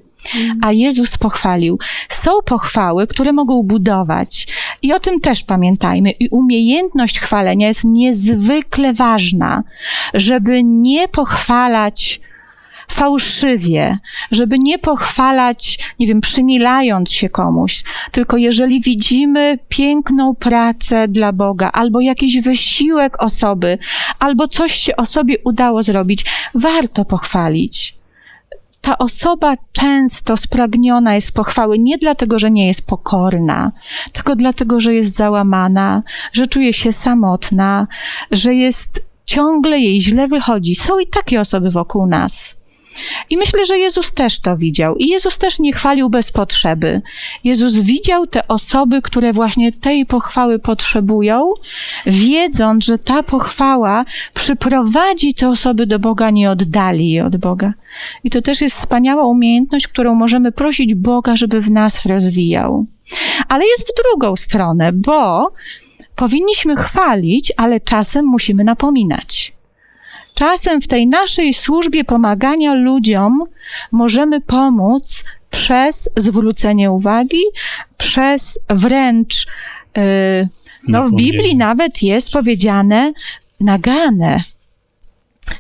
A 0.62 0.72
Jezus 0.72 1.18
pochwalił. 1.18 1.80
Są 2.10 2.32
pochwały, 2.46 3.08
które 3.08 3.34
mogą 3.34 3.64
budować. 3.64 4.48
I 4.82 4.94
o 4.94 5.00
tym 5.00 5.20
też 5.20 5.44
pamiętajmy. 5.44 6.12
I 6.12 6.30
umiejętność 6.30 7.20
chwalenia 7.20 7.68
jest 7.68 7.84
niezwykle 7.84 8.94
ważna, 8.94 9.64
żeby 10.14 10.64
nie 10.64 11.08
pochwalać 11.08 12.22
fałszywie, 12.92 13.98
żeby 14.32 14.60
nie 14.60 14.80
pochwalać, 14.80 15.80
nie 16.00 16.08
wiem, 16.08 16.22
przymilając 16.22 17.12
się 17.12 17.30
komuś, 17.30 17.84
tylko 18.12 18.38
jeżeli 18.38 18.82
widzimy 18.82 19.60
piękną 19.70 20.36
pracę 20.36 21.08
dla 21.08 21.34
Boga, 21.34 21.72
albo 21.72 22.02
jakiś 22.02 22.42
wysiłek 22.42 23.24
osoby, 23.24 23.78
albo 24.20 24.48
coś 24.48 24.72
się 24.72 24.96
osobie 24.96 25.36
udało 25.44 25.84
zrobić, 25.84 26.26
warto 26.56 27.06
pochwalić. 27.06 28.01
Ta 28.82 28.98
osoba 28.98 29.56
często 29.72 30.38
spragniona 30.38 31.16
jest 31.16 31.36
pochwały 31.36 31.80
nie 31.80 31.98
dlatego, 31.98 32.40
że 32.40 32.52
nie 32.52 32.68
jest 32.68 32.88
pokorna, 32.88 33.72
tylko 34.12 34.36
dlatego, 34.36 34.80
że 34.80 34.94
jest 34.94 35.16
załamana, 35.16 36.04
że 36.34 36.48
czuje 36.48 36.74
się 36.74 36.92
samotna, 36.92 37.88
że 38.32 38.54
jest 38.54 39.04
ciągle 39.26 39.80
jej 39.80 40.02
źle 40.02 40.28
wychodzi. 40.28 40.76
Są 40.76 41.00
i 41.00 41.08
takie 41.08 41.42
osoby 41.42 41.72
wokół 41.72 42.08
nas. 42.08 42.61
I 43.30 43.38
myślę, 43.38 43.66
że 43.66 43.78
Jezus 43.78 44.14
też 44.14 44.40
to 44.40 44.58
widział. 44.58 44.96
I 44.96 45.08
Jezus 45.08 45.38
też 45.38 45.60
nie 45.60 45.74
chwalił 45.74 46.10
bez 46.10 46.32
potrzeby. 46.32 47.02
Jezus 47.44 47.74
widział 47.74 48.28
te 48.28 48.48
osoby, 48.48 49.02
które 49.02 49.34
właśnie 49.34 49.72
tej 49.72 50.06
pochwały 50.06 50.60
potrzebują, 50.60 51.54
wiedząc, 52.06 52.86
że 52.86 52.98
ta 52.98 53.24
pochwała 53.24 54.06
przyprowadzi 54.34 55.34
te 55.34 55.50
osoby 55.50 55.88
do 55.88 56.00
Boga, 56.00 56.30
nie 56.30 56.52
oddali 56.52 57.12
je 57.12 57.26
od 57.26 57.38
Boga. 57.38 57.74
I 58.24 58.30
to 58.30 58.42
też 58.42 58.62
jest 58.62 58.78
wspaniała 58.78 59.28
umiejętność, 59.28 59.88
którą 59.88 60.16
możemy 60.16 60.52
prosić 60.52 60.96
Boga, 60.96 61.36
żeby 61.36 61.62
w 61.62 61.72
nas 61.72 62.06
rozwijał. 62.06 62.86
Ale 63.48 63.66
jest 63.66 63.92
w 63.92 64.04
drugą 64.04 64.36
stronę, 64.36 64.94
bo 64.94 65.52
powinniśmy 66.16 66.76
chwalić, 66.76 67.54
ale 67.58 67.80
czasem 67.80 68.26
musimy 68.26 68.64
napominać. 68.64 69.54
Czasem 70.34 70.82
w 70.82 70.88
tej 70.88 71.08
naszej 71.08 71.54
służbie 71.54 72.04
pomagania 72.04 72.74
ludziom 72.74 73.44
możemy 73.92 74.42
pomóc 74.42 75.24
przez 75.50 76.10
zwrócenie 76.18 76.92
uwagi, 76.92 77.42
przez 77.98 78.60
wręcz, 78.70 79.48
yy, 79.98 80.50
no 80.88 81.04
w. 81.04 81.16
Biblii 81.16 81.56
nawet 81.56 82.04
jest 82.04 82.32
powiedziane 82.32 83.14
nagane. 83.60 84.44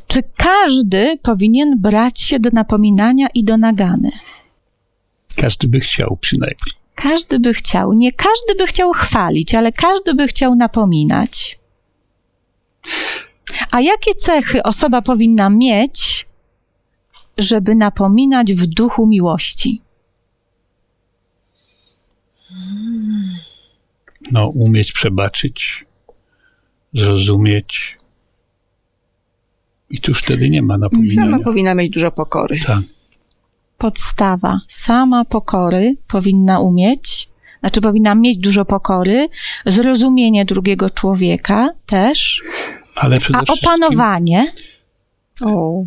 Czy 0.08 0.24
każdy 0.38 1.18
powinien 1.22 1.80
brać 1.80 2.22
się 2.22 2.40
do 2.40 2.50
napominania 2.54 3.28
i 3.34 3.44
do 3.44 3.58
nagany? 3.58 4.12
Każdy 5.36 5.68
by 5.68 5.80
chciał 5.80 6.18
przynajmniej. 6.22 6.74
Każdy 6.96 7.40
by 7.40 7.54
chciał. 7.54 7.94
Nie 7.94 8.12
każdy 8.12 8.56
by 8.58 8.68
chciał 8.68 8.92
chwalić, 8.92 9.56
ale 9.56 9.72
każdy 9.72 10.14
by 10.14 10.28
chciał 10.28 10.56
napominać. 10.56 11.60
A 13.72 13.82
jakie 13.82 14.16
cechy 14.16 14.64
osoba 14.64 15.02
powinna 15.02 15.50
mieć, 15.50 16.28
żeby 17.38 17.76
napominać 17.76 18.54
w 18.54 18.66
duchu 18.66 19.08
miłości? 19.08 19.82
No, 24.32 24.48
umieć 24.48 24.92
przebaczyć, 24.92 25.86
zrozumieć. 26.94 27.98
I 29.90 30.02
tu 30.02 30.14
wtedy 30.14 30.50
nie 30.50 30.62
ma 30.62 30.74
Sama 30.74 30.78
napominania. 30.78 31.40
powinna 31.44 31.76
mieć 31.76 31.90
dużo 31.90 32.12
pokory. 32.12 32.60
Tak. 32.66 32.80
Podstawa. 33.78 34.60
Sama 34.68 35.26
pokory 35.26 35.94
powinna 36.08 36.60
umieć, 36.60 37.30
znaczy 37.60 37.82
powinna 37.82 38.16
mieć 38.16 38.38
dużo 38.38 38.66
pokory, 38.66 39.28
zrozumienie 39.66 40.46
drugiego 40.46 40.90
człowieka 40.90 41.70
też, 41.86 42.44
Ale 43.02 43.20
przede 43.20 43.39
a 43.39 43.41
wszystkim 43.41 43.70
opanowanie. 43.70 44.52
O. 45.41 45.84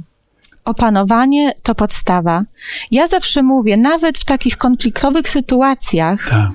Opanowanie 0.65 1.53
to 1.63 1.75
podstawa. 1.75 2.45
Ja 2.91 3.07
zawsze 3.07 3.43
mówię, 3.43 3.77
nawet 3.77 4.19
w 4.19 4.25
takich 4.25 4.57
konfliktowych 4.57 5.29
sytuacjach, 5.29 6.29
Tak. 6.31 6.51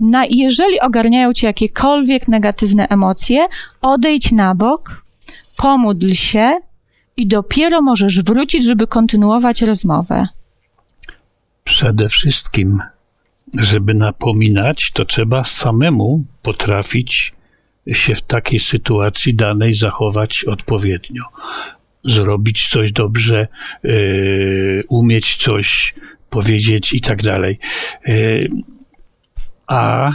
na, 0.00 0.24
jeżeli 0.30 0.80
ogarniają 0.80 1.32
cię 1.32 1.46
jakiekolwiek 1.46 2.28
negatywne 2.28 2.88
emocje, 2.88 3.46
odejdź 3.82 4.32
na 4.32 4.54
bok, 4.54 5.04
pomódl 5.56 6.12
się 6.12 6.58
i 7.16 7.26
dopiero 7.26 7.82
możesz 7.82 8.22
wrócić, 8.22 8.64
żeby 8.64 8.86
kontynuować 8.86 9.62
rozmowę. 9.62 10.28
Przede 11.64 12.08
wszystkim, 12.08 12.82
żeby 13.54 13.94
napominać, 13.94 14.90
to 14.94 15.04
trzeba 15.04 15.44
samemu 15.44 16.24
potrafić 16.42 17.32
się 17.92 18.14
w 18.14 18.22
takiej 18.22 18.60
sytuacji 18.60 19.34
danej 19.34 19.74
zachować 19.74 20.44
odpowiednio. 20.44 21.22
Zrobić 22.04 22.68
coś 22.68 22.92
dobrze, 22.92 23.48
yy, 23.82 24.84
umieć 24.88 25.36
coś 25.36 25.94
powiedzieć 26.30 26.92
i 26.92 27.00
tak 27.00 27.22
dalej. 27.22 27.58
Yy, 28.06 28.48
a 29.66 30.12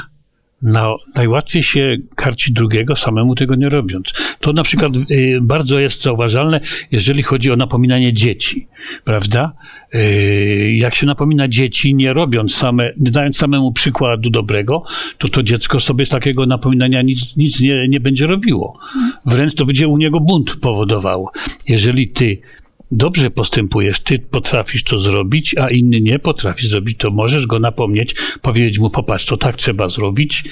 na, 0.66 0.94
najłatwiej 1.16 1.64
się 1.64 1.98
karci 2.16 2.54
drugiego, 2.54 2.96
samemu 2.96 3.36
tego 3.36 3.56
nie 3.56 3.70
robiąc. 3.70 4.14
To 4.40 4.54
na 4.54 4.64
przykład 4.64 4.92
y, 5.12 5.40
bardzo 5.42 5.80
jest 5.80 6.02
zauważalne, 6.02 6.60
jeżeli 6.92 7.24
chodzi 7.24 7.52
o 7.52 7.56
napominanie 7.56 8.14
dzieci, 8.14 8.68
prawda? 9.04 9.54
Y, 9.96 10.76
jak 10.78 10.96
się 10.96 11.06
napomina 11.06 11.48
dzieci, 11.48 11.96
nie 11.96 12.14
robiąc 12.14 12.56
same, 12.56 12.92
nie 12.98 13.12
dając 13.12 13.38
samemu 13.38 13.72
przykładu 13.72 14.30
dobrego, 14.30 14.84
to 15.18 15.30
to 15.30 15.44
dziecko 15.44 15.80
sobie 15.80 16.06
z 16.06 16.10
takiego 16.10 16.46
napominania 16.46 17.02
nic, 17.02 17.36
nic 17.36 17.60
nie, 17.60 17.88
nie 17.88 18.00
będzie 18.00 18.28
robiło. 18.28 18.80
Wręcz 19.26 19.56
to 19.56 19.66
będzie 19.66 19.88
u 19.88 19.98
niego 19.98 20.20
bunt 20.20 20.56
powodowało. 20.56 21.32
Jeżeli 21.68 22.10
ty 22.10 22.38
dobrze 22.92 23.30
postępujesz, 23.30 24.00
ty 24.00 24.20
potrafisz 24.20 24.84
to 24.84 25.00
zrobić, 25.00 25.58
a 25.58 25.70
inny 25.70 26.02
nie 26.02 26.20
potrafi 26.20 26.68
zrobić, 26.68 26.98
to 26.98 27.12
możesz 27.12 27.48
go 27.48 27.60
napomnieć, 27.60 28.16
powiedzieć 28.42 28.80
mu, 28.80 28.90
popatrz, 28.90 29.26
to 29.26 29.38
tak 29.38 29.56
trzeba 29.56 29.90
zrobić 29.90 30.44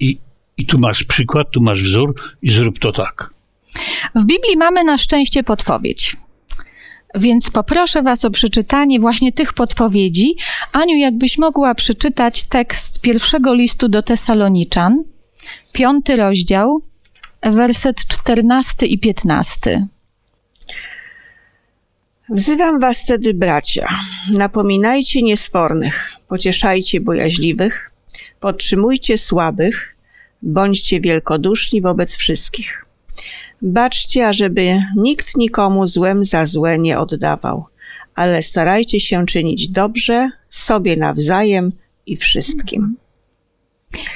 i, 0.00 0.18
i 0.56 0.66
tu 0.66 0.78
masz 0.78 1.04
przykład, 1.04 1.50
tu 1.50 1.60
masz 1.60 1.82
wzór 1.82 2.14
i 2.42 2.52
zrób 2.52 2.78
to 2.78 2.92
tak. 2.92 3.30
W 4.14 4.26
Biblii 4.26 4.56
mamy 4.56 4.84
na 4.84 4.98
szczęście 4.98 5.42
podpowiedź. 5.42 6.16
Więc 7.14 7.50
poproszę 7.50 8.02
Was 8.02 8.24
o 8.24 8.30
przeczytanie 8.30 9.00
właśnie 9.00 9.32
tych 9.32 9.52
podpowiedzi. 9.52 10.36
Aniu, 10.72 10.96
jakbyś 10.96 11.38
mogła 11.38 11.74
przeczytać 11.74 12.44
tekst 12.44 13.00
pierwszego 13.00 13.54
listu 13.54 13.88
do 13.88 14.02
Tesaloniczan, 14.02 15.04
piąty 15.72 16.16
rozdział, 16.16 16.82
werset 17.42 18.06
czternasty 18.06 18.86
i 18.86 18.98
piętnasty. 18.98 19.86
Wzywam 22.32 22.80
was 22.80 23.02
wtedy, 23.02 23.34
bracia, 23.34 23.88
napominajcie 24.30 25.22
niesfornych, 25.22 26.10
pocieszajcie 26.28 27.00
bojaźliwych, 27.00 27.90
podtrzymujcie 28.40 29.18
słabych, 29.18 29.94
bądźcie 30.42 31.00
wielkoduszni 31.00 31.80
wobec 31.82 32.16
wszystkich. 32.16 32.84
Baczcie, 33.62 34.28
ażeby 34.28 34.80
nikt 34.96 35.36
nikomu 35.36 35.86
złem 35.86 36.24
za 36.24 36.46
złe 36.46 36.78
nie 36.78 36.98
oddawał, 36.98 37.66
ale 38.14 38.42
starajcie 38.42 39.00
się 39.00 39.26
czynić 39.26 39.68
dobrze 39.68 40.30
sobie 40.48 40.96
nawzajem 40.96 41.72
i 42.06 42.16
wszystkim. 42.16 42.96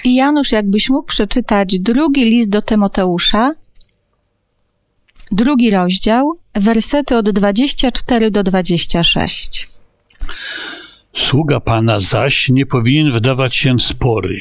I 0.05 0.14
Janusz, 0.14 0.53
jakbyś 0.53 0.91
mógł 0.91 1.07
przeczytać 1.07 1.79
drugi 1.79 2.25
list 2.25 2.51
do 2.51 2.62
Tymoteusza, 2.62 3.55
drugi 5.33 5.71
rozdział, 5.71 6.39
wersety 6.57 7.17
od 7.17 7.31
24 7.31 8.31
do 8.31 8.43
26. 8.43 9.67
Sługa 11.13 11.61
Pana 11.61 12.01
zaś 12.01 12.49
nie 12.49 12.67
powinien 12.67 13.11
wydawać 13.11 13.57
się 13.57 13.75
w 13.75 13.83
spory, 13.83 14.37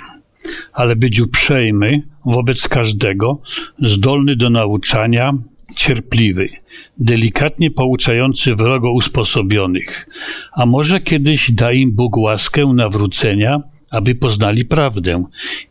ale 0.74 0.96
być 0.96 1.20
uprzejmy 1.20 2.02
wobec 2.26 2.68
każdego, 2.68 3.42
zdolny 3.80 4.36
do 4.36 4.50
nauczania, 4.50 5.34
cierpliwy, 5.76 6.50
delikatnie 6.98 7.72
pouczający 7.72 8.56
wrogo 8.56 8.92
usposobionych, 8.92 10.10
a 10.54 10.66
może 10.66 11.02
kiedyś 11.02 11.52
da 11.52 11.72
im 11.72 11.92
Bóg 11.92 12.18
łaskę 12.18 12.66
nawrócenia, 12.66 13.62
aby 13.90 14.16
poznali 14.16 14.66
prawdę 14.66 15.24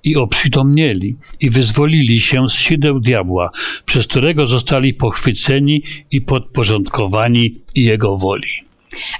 i 0.04 0.16
oprzytomnieli 0.16 1.16
i 1.40 1.50
wyzwolili 1.50 2.20
się 2.20 2.48
z 2.48 2.52
sideł 2.52 3.00
diabła, 3.00 3.50
przez 3.84 4.06
którego 4.06 4.46
zostali 4.46 4.94
pochwyceni 4.94 5.82
i 6.10 6.20
podporządkowani 6.20 7.60
jego 7.74 8.16
woli. 8.16 8.64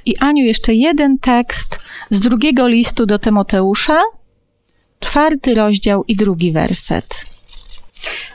I 0.07 0.17
Aniu, 0.19 0.45
jeszcze 0.45 0.75
jeden 0.75 1.19
tekst 1.19 1.79
z 2.11 2.21
drugiego 2.21 2.69
listu 2.69 3.07
do 3.07 3.19
Tymoteusza, 3.19 4.01
czwarty 5.01 5.55
rozdział 5.55 6.05
i 6.09 6.17
drugi 6.17 6.53
werset. 6.53 7.25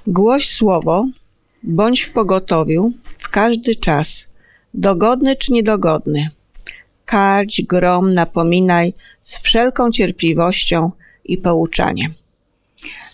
Głoś 0.07 0.49
słowo, 0.49 1.07
bądź 1.63 2.01
w 2.01 2.13
pogotowiu 2.13 2.93
w 3.17 3.29
każdy 3.29 3.75
czas, 3.75 4.27
dogodny 4.73 5.35
czy 5.35 5.53
niedogodny. 5.53 6.29
Karć, 7.05 7.61
grom, 7.61 8.13
napominaj 8.13 8.93
z 9.29 9.41
wszelką 9.41 9.91
cierpliwością 9.91 10.91
i 11.25 11.37
pouczaniem. 11.37 12.13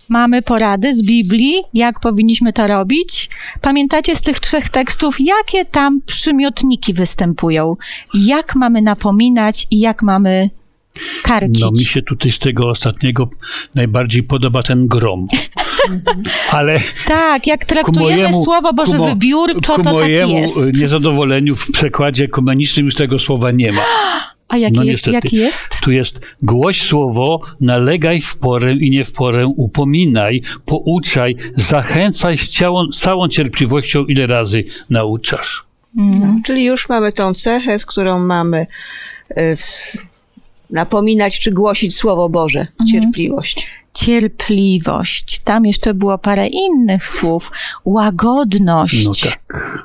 Mamy 0.09 0.41
porady 0.41 0.93
z 0.93 1.03
Biblii, 1.05 1.55
jak 1.74 1.99
powinniśmy 1.99 2.53
to 2.53 2.68
robić. 2.68 3.30
Pamiętacie 3.61 4.16
z 4.16 4.22
tych 4.22 4.39
trzech 4.39 4.70
tekstów, 4.70 5.16
jakie 5.20 5.66
tam 5.66 6.01
przymiotniki 6.05 6.93
występują? 6.93 7.76
Jak 8.13 8.55
mamy 8.55 8.82
napominać 8.82 9.68
i 9.72 9.80
jak 9.80 10.03
mamy 10.03 10.49
karcić? 11.24 11.59
No 11.61 11.72
mi 11.72 11.86
się 11.86 12.01
tutaj 12.01 12.32
z 12.32 12.39
tego 12.39 12.70
ostatniego 12.70 13.30
najbardziej 13.76 14.24
podoba 14.24 14.63
ten 14.63 14.88
grom. 14.88 15.26
Ale 16.51 16.80
Tak, 17.07 17.47
jak 17.47 17.61
ku 17.66 17.68
traktujemy 17.74 18.22
mojemu, 18.22 18.43
Słowo 18.43 18.74
Boże 18.74 18.91
ku 18.91 18.97
mo- 18.97 19.05
wybiórczo, 19.09 19.74
ku 19.74 19.78
to 19.78 19.84
tak 19.84 19.93
mojemu 19.93 20.38
jest. 20.38 20.74
niezadowoleniu 20.74 21.55
w 21.55 21.72
przekładzie 21.72 22.24
ekumenicznym 22.24 22.86
już 22.86 22.95
tego 22.95 23.20
słowa 23.20 23.51
nie 23.51 23.72
ma. 23.72 23.82
A 24.48 24.58
jaki, 24.58 24.76
No 24.76 24.84
jest, 24.84 25.08
jaki 25.08 25.36
jest? 25.36 25.68
Tu 25.84 25.91
jest 25.91 26.20
głoś 26.41 26.82
słowo, 26.82 27.41
nalegaj 27.62 28.22
w 28.22 28.38
porę 28.38 28.74
i 28.74 28.89
nie 28.91 29.04
w 29.06 29.12
porę, 29.12 29.48
upominaj, 29.48 30.41
pouczaj, 30.66 31.36
zachęcaj 31.56 32.38
z 32.38 32.50
całą, 32.50 32.88
całą 32.88 33.28
cierpliwością, 33.28 34.06
ile 34.06 34.28
razy 34.28 34.64
nauczasz. 34.89 35.64
Mm. 35.98 36.41
Czyli 36.46 36.64
już 36.64 36.89
mamy 36.89 37.12
tą 37.14 37.34
cechę, 37.34 37.80
z 37.80 37.86
którą 37.86 38.20
mamy 38.20 38.66
w- 39.36 39.98
napominać 40.70 41.39
czy 41.39 41.52
głosić 41.52 41.96
Słowo 41.96 42.30
Boże. 42.30 42.66
Cierpliwość. 42.91 43.68
Cierpliwość. 43.93 45.39
Tam 45.43 45.66
jeszcze 45.66 45.93
było 45.93 46.18
parę 46.18 46.48
innych 46.48 47.08
słów. 47.08 47.52
Łagodność. 47.86 49.06
No 49.06 49.12
tak. 49.24 49.84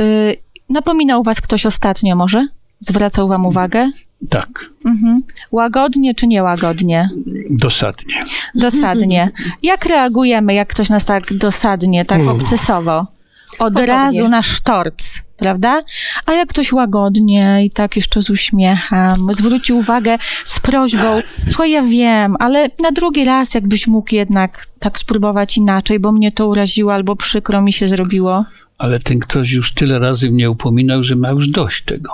Y, 0.00 0.36
napominał 0.70 1.22
was 1.22 1.40
ktoś 1.40 1.66
ostatnio 1.66 2.16
może? 2.16 2.46
Zwracał 2.80 3.28
wam 3.28 3.46
uwagę? 3.46 3.90
Tak, 4.30 4.48
Mhm. 4.84 5.22
Łagodnie 5.52 6.14
czy 6.14 6.26
niełagodnie? 6.26 7.08
dosadnie. 7.50 8.14
Dosadnie. 8.54 9.30
Jak 9.62 9.86
reagujemy, 9.86 10.54
jak 10.54 10.68
ktoś 10.68 10.88
nas 10.88 11.04
tak 11.04 11.34
dosadnie, 11.34 12.04
tak 12.04 12.26
obcesowo? 12.26 12.98
Od 12.98 13.58
Podobnie. 13.58 13.86
razu 13.86 14.28
na 14.28 14.42
sztorc, 14.42 15.18
prawda? 15.36 15.82
A 16.26 16.32
jak 16.32 16.48
ktoś 16.48 16.72
łagodnie 16.72 17.64
i 17.64 17.70
tak 17.70 17.96
jeszcze 17.96 18.22
z 18.22 18.30
uśmiechem 18.30 19.14
zwróci 19.32 19.72
uwagę 19.72 20.18
z 20.44 20.60
prośbą, 20.60 21.20
słuchaj, 21.48 21.70
ja 21.70 21.82
wiem, 21.82 22.36
ale 22.38 22.70
na 22.82 22.92
drugi 22.92 23.24
raz 23.24 23.54
jakbyś 23.54 23.86
mógł 23.86 24.14
jednak 24.14 24.66
tak 24.78 24.98
spróbować 24.98 25.56
inaczej, 25.56 26.00
bo 26.00 26.12
mnie 26.12 26.32
to 26.32 26.48
uraziło 26.48 26.94
albo 26.94 27.16
przykro 27.16 27.62
mi 27.62 27.72
się 27.72 27.88
zrobiło. 27.88 28.44
Ale 28.80 28.98
ten 28.98 29.18
ktoś 29.18 29.50
już 29.50 29.74
tyle 29.74 29.98
razy 29.98 30.30
mnie 30.30 30.50
upominał, 30.50 31.04
że 31.04 31.16
ma 31.16 31.30
już 31.30 31.48
dość 31.48 31.84
tego. 31.84 32.12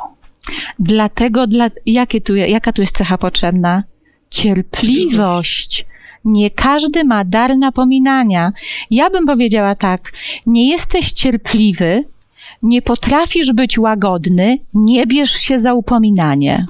Dlatego, 0.78 1.46
dla, 1.46 1.70
jakie 1.86 2.20
tu, 2.20 2.36
jaka 2.36 2.72
tu 2.72 2.82
jest 2.82 2.96
cecha 2.96 3.18
potrzebna? 3.18 3.82
Cierpliwość. 4.30 5.86
Nie 6.24 6.50
każdy 6.50 7.04
ma 7.04 7.24
dar 7.24 7.56
napominania. 7.58 8.52
Ja 8.90 9.10
bym 9.10 9.26
powiedziała 9.26 9.74
tak: 9.74 10.12
nie 10.46 10.70
jesteś 10.70 11.12
cierpliwy, 11.12 12.04
nie 12.62 12.82
potrafisz 12.82 13.52
być 13.52 13.78
łagodny, 13.78 14.58
nie 14.74 15.06
bierz 15.06 15.32
się 15.32 15.58
za 15.58 15.74
upominanie. 15.74 16.66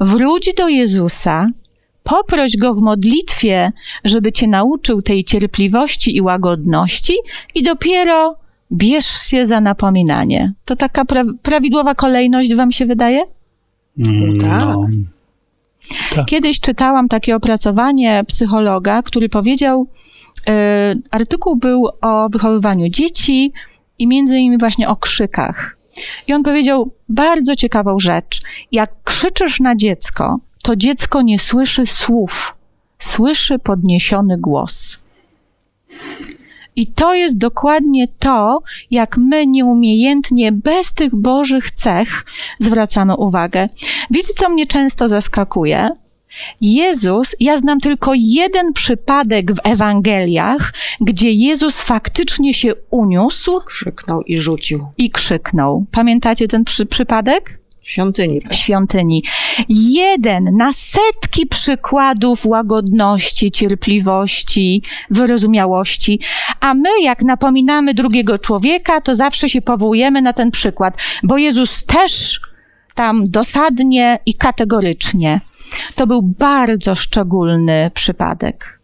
Wróć 0.00 0.54
do 0.56 0.68
Jezusa, 0.68 1.48
poproś 2.02 2.56
go 2.56 2.74
w 2.74 2.82
modlitwie, 2.82 3.72
żeby 4.04 4.32
cię 4.32 4.48
nauczył 4.48 5.02
tej 5.02 5.24
cierpliwości 5.24 6.16
i 6.16 6.20
łagodności, 6.20 7.14
i 7.54 7.62
dopiero 7.62 8.41
bierz 8.72 9.06
się 9.06 9.46
za 9.46 9.60
napominanie. 9.60 10.52
To 10.64 10.76
taka 10.76 11.04
pra- 11.04 11.34
prawidłowa 11.42 11.94
kolejność, 11.94 12.54
wam 12.54 12.72
się 12.72 12.86
wydaje? 12.86 13.22
Mm, 13.98 14.38
tak. 16.14 16.24
Kiedyś 16.26 16.60
czytałam 16.60 17.08
takie 17.08 17.36
opracowanie 17.36 18.24
psychologa, 18.28 19.02
który 19.02 19.28
powiedział, 19.28 19.86
y, 20.48 20.52
artykuł 21.10 21.56
był 21.56 21.88
o 22.00 22.28
wychowywaniu 22.28 22.88
dzieci 22.88 23.52
i 23.98 24.06
między 24.06 24.38
innymi 24.38 24.58
właśnie 24.58 24.88
o 24.88 24.96
krzykach. 24.96 25.76
I 26.26 26.32
on 26.32 26.42
powiedział 26.42 26.90
bardzo 27.08 27.56
ciekawą 27.56 27.98
rzecz. 27.98 28.42
Jak 28.72 28.90
krzyczysz 29.04 29.60
na 29.60 29.76
dziecko, 29.76 30.38
to 30.62 30.76
dziecko 30.76 31.22
nie 31.22 31.38
słyszy 31.38 31.86
słów, 31.86 32.56
słyszy 32.98 33.58
podniesiony 33.58 34.38
głos. 34.38 34.98
I 36.76 36.86
to 36.86 37.14
jest 37.14 37.38
dokładnie 37.38 38.08
to, 38.18 38.62
jak 38.90 39.16
my 39.16 39.46
nieumiejętnie, 39.46 40.52
bez 40.52 40.92
tych 40.92 41.14
bożych 41.14 41.70
cech, 41.70 42.24
zwracamy 42.58 43.16
uwagę. 43.16 43.68
Wiecie, 44.10 44.32
co 44.36 44.48
mnie 44.48 44.66
często 44.66 45.08
zaskakuje? 45.08 45.90
Jezus, 46.60 47.36
ja 47.40 47.56
znam 47.56 47.80
tylko 47.80 48.12
jeden 48.14 48.72
przypadek 48.72 49.52
w 49.52 49.58
Ewangeliach, 49.64 50.72
gdzie 51.00 51.32
Jezus 51.32 51.82
faktycznie 51.82 52.54
się 52.54 52.74
uniósł 52.90 53.58
Krzyknął 53.58 54.22
i 54.22 54.36
rzucił. 54.36 54.86
i 54.98 55.10
krzyknął. 55.10 55.86
Pamiętacie 55.90 56.48
ten 56.48 56.64
przy, 56.64 56.86
przypadek? 56.86 57.61
Świątyni. 57.82 58.40
w 58.50 58.54
świątyni. 58.54 59.22
Jeden 59.68 60.56
na 60.56 60.72
setki 60.72 61.46
przykładów 61.46 62.46
łagodności, 62.46 63.50
cierpliwości, 63.50 64.82
wyrozumiałości, 65.10 66.20
a 66.60 66.74
my, 66.74 66.88
jak 67.02 67.22
napominamy 67.22 67.94
drugiego 67.94 68.38
człowieka, 68.38 69.00
to 69.00 69.14
zawsze 69.14 69.48
się 69.48 69.62
powołujemy 69.62 70.22
na 70.22 70.32
ten 70.32 70.50
przykład, 70.50 71.02
bo 71.22 71.38
Jezus 71.38 71.84
też 71.84 72.40
tam 72.94 73.30
dosadnie 73.30 74.18
i 74.26 74.34
kategorycznie. 74.34 75.40
To 75.94 76.06
był 76.06 76.22
bardzo 76.22 76.94
szczególny 76.94 77.90
przypadek. 77.94 78.80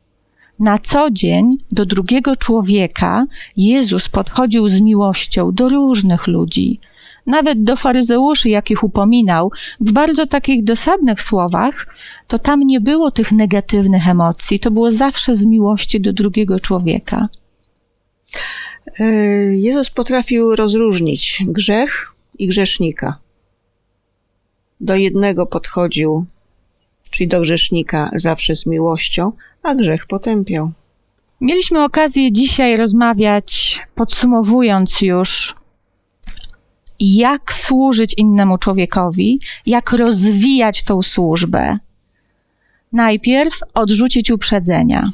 Na 0.59 0.79
co 0.79 1.11
dzień 1.11 1.57
do 1.73 1.87
drugiego 1.87 2.37
człowieka 2.37 3.27
Jezus 3.57 4.09
podchodził 4.09 4.69
z 4.69 4.81
miłością 4.81 5.53
do 5.53 5.69
różnych 5.69 6.27
ludzi, 6.27 6.81
nawet 7.29 7.64
do 7.64 7.76
faryzeuszy, 7.76 8.49
jakich 8.49 8.85
upominał, 8.85 9.51
w 9.81 9.93
bardzo 9.93 10.26
takich 10.26 10.64
dosadnych 10.64 11.22
słowach, 11.22 11.87
to 12.26 12.39
tam 12.39 12.61
nie 12.61 12.81
było 12.81 13.11
tych 13.11 13.33
negatywnych 13.33 14.09
emocji. 14.09 14.61
To 14.61 14.70
było 14.70 14.91
zawsze 14.91 15.35
z 15.35 15.45
miłości 15.45 16.01
do 16.01 16.12
drugiego 16.12 16.61
człowieka. 16.61 17.29
E, 18.99 19.05
Jezus 19.57 19.91
potrafił 19.91 20.57
rozróżnić 20.57 21.43
grzech 21.47 22.07
i 22.39 22.49
grzesznika. 22.49 23.18
Do 24.81 24.95
jednego 24.95 25.47
podchodził, 25.47 26.24
czyli 27.11 27.29
do 27.29 27.41
grzesznika, 27.41 28.11
zawsze 28.16 28.57
z 28.57 28.66
miłością, 28.66 29.33
a 29.62 29.74
grzech 29.74 30.07
potępiał. 30.07 30.70
Mieliśmy 31.41 31.85
okazję 31.85 32.33
dzisiaj 32.33 32.76
rozmawiać, 32.76 33.81
podsumowując 33.95 35.01
już, 35.01 35.55
jak 37.01 37.53
służyć 37.53 38.15
innemu 38.17 38.59
człowiekowi, 38.59 39.41
jak 39.67 39.93
rozwijać 39.93 40.83
tą 40.83 41.03
służbę. 41.03 41.79
Najpierw 42.93 43.61
odrzucić 43.75 44.31
uprzedzenia, 44.31 45.05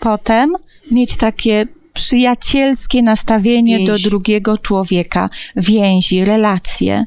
potem 0.00 0.52
mieć 0.90 1.16
takie 1.16 1.66
przyjacielskie 1.92 3.02
nastawienie 3.02 3.86
do 3.86 3.98
drugiego 3.98 4.58
człowieka, 4.58 5.30
więzi, 5.56 6.24
relacje. 6.24 7.06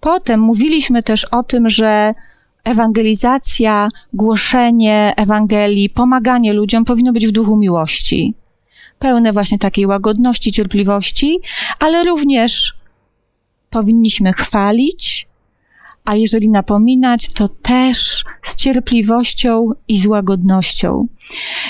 Potem 0.00 0.40
mówiliśmy 0.40 1.02
też 1.02 1.24
o 1.24 1.42
tym, 1.42 1.68
że 1.68 2.14
ewangelizacja, 2.64 3.88
głoszenie 4.12 5.12
Ewangelii, 5.16 5.90
pomaganie 5.90 6.52
ludziom 6.52 6.84
powinno 6.84 7.12
być 7.12 7.26
w 7.26 7.32
duchu 7.32 7.56
miłości. 7.56 8.34
Pełne 8.98 9.32
właśnie 9.32 9.58
takiej 9.58 9.86
łagodności, 9.86 10.52
cierpliwości, 10.52 11.38
ale 11.78 12.04
również 12.04 12.74
powinniśmy 13.74 14.32
chwalić, 14.32 15.26
a 16.04 16.14
jeżeli 16.14 16.48
napominać, 16.48 17.32
to 17.32 17.48
też 17.48 18.24
z 18.42 18.56
cierpliwością 18.56 19.70
i 19.88 19.96
z 19.96 20.06
łagodnością. 20.06 21.06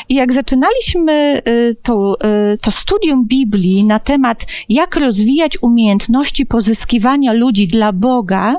I 0.08 0.14
jak 0.14 0.32
zaczynaliśmy 0.32 1.42
y, 1.48 1.76
to, 1.82 2.16
y, 2.54 2.58
to 2.58 2.70
studium 2.70 3.24
Biblii 3.26 3.84
na 3.84 3.98
temat, 3.98 4.46
jak 4.68 4.96
rozwijać 4.96 5.62
umiejętności 5.62 6.46
pozyskiwania 6.46 7.32
ludzi 7.32 7.68
dla 7.68 7.92
Boga, 7.92 8.56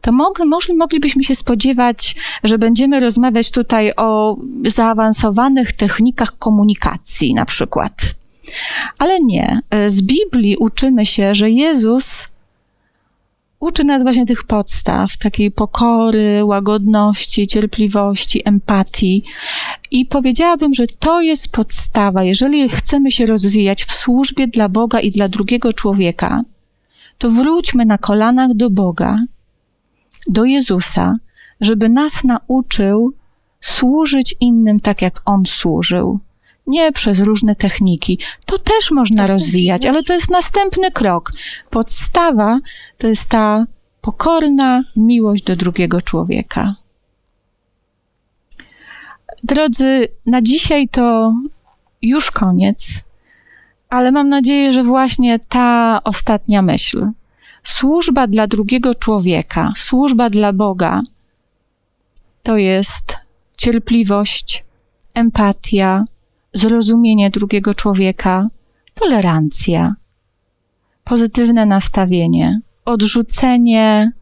to 0.00 0.12
mogli, 0.12 0.44
mogli, 0.44 0.74
moglibyśmy 0.74 1.24
się 1.24 1.34
spodziewać, 1.34 2.14
że 2.44 2.58
będziemy 2.58 3.00
rozmawiać 3.00 3.50
tutaj 3.50 3.92
o 3.96 4.36
zaawansowanych 4.66 5.72
technikach 5.72 6.38
komunikacji, 6.38 7.34
na 7.34 7.44
przykład. 7.44 7.92
Ale 8.98 9.20
nie. 9.20 9.60
Y, 9.74 9.90
Z 9.90 10.02
Biblii 10.02 10.56
uczymy 10.56 11.06
się, 11.06 11.34
że 11.34 11.50
Jezus 11.50 12.33
uczy 13.64 13.84
nas 13.84 14.02
właśnie 14.02 14.26
tych 14.26 14.44
podstaw, 14.44 15.16
takiej 15.16 15.50
pokory, 15.50 16.44
łagodności, 16.44 17.46
cierpliwości, 17.46 18.42
empatii. 18.44 19.22
I 19.90 20.06
powiedziałabym, 20.06 20.74
że 20.74 20.86
to 20.98 21.20
jest 21.20 21.52
podstawa. 21.52 22.24
Jeżeli 22.24 22.68
chcemy 22.68 23.10
się 23.10 23.26
rozwijać 23.26 23.84
w 23.84 23.92
służbie 23.92 24.48
dla 24.48 24.68
Boga 24.68 25.00
i 25.00 25.10
dla 25.10 25.28
drugiego 25.28 25.72
człowieka, 25.72 26.42
to 27.18 27.30
wróćmy 27.30 27.84
na 27.84 27.98
kolanach 27.98 28.54
do 28.54 28.70
Boga, 28.70 29.18
do 30.28 30.44
Jezusa, 30.44 31.16
żeby 31.60 31.88
nas 31.88 32.24
nauczył 32.24 33.12
służyć 33.60 34.34
innym 34.40 34.80
tak, 34.80 35.02
jak 35.02 35.22
On 35.24 35.46
służył. 35.46 36.18
Nie 36.66 36.92
przez 36.92 37.20
różne 37.20 37.54
techniki. 37.54 38.18
To 38.46 38.58
też 38.58 38.90
można 38.90 39.26
rozwijać, 39.26 39.86
ale 39.86 40.02
to 40.02 40.12
jest 40.12 40.30
następny 40.30 40.90
krok. 40.90 41.32
Podstawa 41.70 42.60
to 42.98 43.08
jest 43.08 43.28
ta 43.28 43.66
pokorna 44.00 44.84
miłość 44.96 45.44
do 45.44 45.56
drugiego 45.56 46.00
człowieka. 46.00 46.74
Drodzy, 49.42 50.08
na 50.26 50.42
dzisiaj 50.42 50.88
to 50.88 51.34
już 52.02 52.30
koniec, 52.30 53.04
ale 53.88 54.12
mam 54.12 54.28
nadzieję, 54.28 54.72
że 54.72 54.82
właśnie 54.82 55.38
ta 55.38 56.00
ostatnia 56.04 56.62
myśl, 56.62 57.06
służba 57.64 58.26
dla 58.26 58.46
drugiego 58.46 58.94
człowieka, 58.94 59.72
służba 59.76 60.30
dla 60.30 60.52
Boga, 60.52 61.02
to 62.42 62.56
jest 62.56 63.16
cierpliwość, 63.56 64.64
empatia, 65.14 66.04
zrozumienie 66.54 67.30
drugiego 67.30 67.74
człowieka, 67.74 68.48
tolerancja, 68.94 69.94
pozytywne 71.04 71.66
nastawienie, 71.66 72.60
odrzucenie 72.84 74.12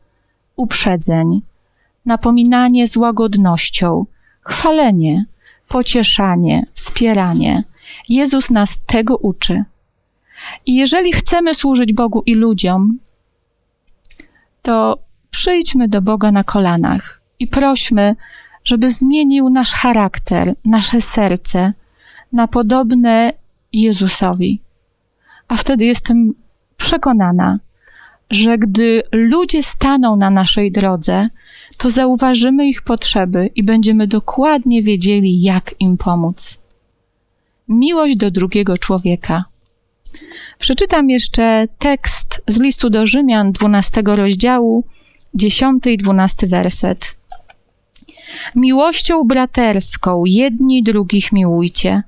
uprzedzeń, 0.57 1.43
napominanie 2.07 2.89
z 2.89 2.97
łagodnością, 2.97 4.07
chwalenie, 4.41 5.27
pocieszanie, 5.69 6.67
wspieranie. 6.73 7.65
Jezus 8.09 8.51
nas 8.51 8.79
tego 8.87 9.17
uczy. 9.17 9.65
I 10.67 10.75
jeżeli 10.75 11.13
chcemy 11.13 11.55
służyć 11.55 11.93
Bogu 11.93 12.23
i 12.27 12.35
ludziom, 12.35 12.99
to 14.63 14.99
przyjdźmy 15.31 15.89
do 15.89 16.03
Boga 16.03 16.33
na 16.33 16.45
kolanach 16.45 17.23
i 17.39 17.47
prośmy, 17.47 18.17
żeby 18.65 18.91
zmienił 18.91 19.51
nasz 19.51 19.73
charakter, 19.73 20.55
nasze 20.65 21.01
serce 21.01 21.73
na 22.33 22.49
podobne 22.49 23.33
Jezusowi. 23.73 24.61
A 25.49 25.57
wtedy 25.57 25.85
jestem 25.85 26.35
przekonana, 26.77 27.59
że 28.31 28.59
gdy 28.59 29.03
ludzie 29.13 29.63
staną 29.63 30.17
na 30.17 30.31
naszej 30.31 30.73
drodze, 30.73 31.29
to 31.77 31.91
zauważymy 31.91 32.67
ich 32.69 32.83
potrzeby 32.83 33.51
i 33.55 33.63
będziemy 33.63 34.07
dokładnie 34.07 34.83
wiedzieli, 34.83 35.43
jak 35.43 35.75
im 35.81 35.97
pomóc. 35.97 36.59
Miłość 37.69 38.17
do 38.17 38.31
drugiego 38.31 38.79
człowieka. 38.79 39.45
Przeczytam 40.59 41.11
jeszcze 41.11 41.67
tekst 41.79 42.43
z 42.49 42.61
listu 42.61 42.91
do 42.91 43.07
Rzymian 43.07 43.53
12 43.53 44.03
rozdziału, 44.07 44.85
10 45.35 45.87
i 45.87 45.97
12 45.97 46.47
werset. 46.47 47.15
Miłością 48.55 49.25
braterską 49.25 50.23
jedni 50.27 50.83
drugich 50.83 51.33
miłujcie. 51.33 52.03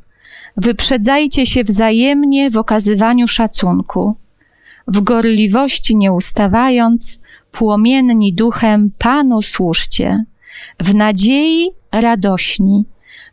Wyprzedzajcie 0.57 1.47
się 1.47 1.65
wzajemnie 1.65 2.51
w 2.51 2.57
okazywaniu 2.57 3.29
szacunku. 3.29 4.17
W 4.87 5.01
gorliwości 5.01 5.97
nie 5.97 6.13
ustawając, 6.13 7.21
płomienni 7.53 8.33
duchem 8.33 8.91
Panu 8.99 9.43
służcie. 9.43 10.25
W 10.81 10.95
nadziei 10.95 11.71
radośni, 11.93 12.85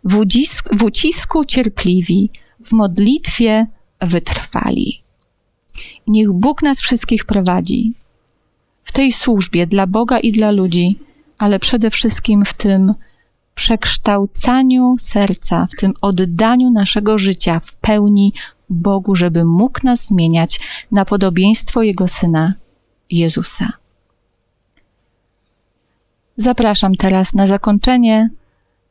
w, 0.04 0.18
ucisk, 0.18 0.70
w 0.72 0.84
ucisku 0.84 1.46
cierpliwi, 1.46 2.30
w 2.66 2.72
modlitwie 2.72 3.68
wytrwali. 4.02 5.02
Niech 6.08 6.32
Bóg 6.32 6.64
nas 6.64 6.82
wszystkich 6.82 7.26
prowadzi 7.26 7.94
w 8.84 8.92
tej 8.92 9.12
służbie 9.12 9.68
dla 9.68 9.88
Boga 9.88 10.20
i 10.20 10.32
dla 10.32 10.52
ludzi, 10.52 11.00
ale 11.38 11.60
przede 11.60 11.90
wszystkim 11.90 12.46
w 12.46 12.54
tym 12.54 12.94
przekształcaniu 13.56 14.96
serca, 15.00 15.68
w 15.72 15.76
tym 15.76 15.94
oddaniu 16.02 16.72
naszego 16.72 17.18
życia 17.18 17.60
w 17.60 17.76
pełni 17.76 18.34
Bogu, 18.70 19.16
żeby 19.16 19.46
mógł 19.46 19.80
nas 19.84 20.06
zmieniać 20.06 20.60
na 20.92 21.06
podobieństwo 21.06 21.84
Jego 21.84 22.08
Syna 22.08 22.54
Jezusa. 23.10 23.74
Zapraszam 26.36 26.96
teraz 26.96 27.34
na 27.34 27.48
zakończenie 27.48 28.30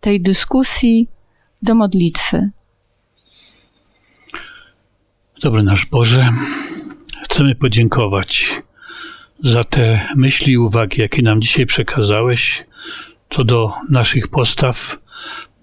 tej 0.01 0.21
dyskusji 0.21 1.09
do 1.63 1.75
modlitwy. 1.75 2.51
Dobry 5.43 5.63
nasz 5.63 5.87
Boże, 5.87 6.29
chcemy 7.25 7.55
podziękować 7.55 8.63
za 9.45 9.65
te 9.65 10.09
myśli 10.17 10.53
i 10.53 10.59
uwagi, 10.59 11.01
jakie 11.01 11.23
nam 11.23 11.43
dzisiaj 11.43 11.67
przekazałeś. 11.67 12.65
Co 13.31 13.45
do 13.45 13.73
naszych 13.91 14.29
postaw, 14.29 14.99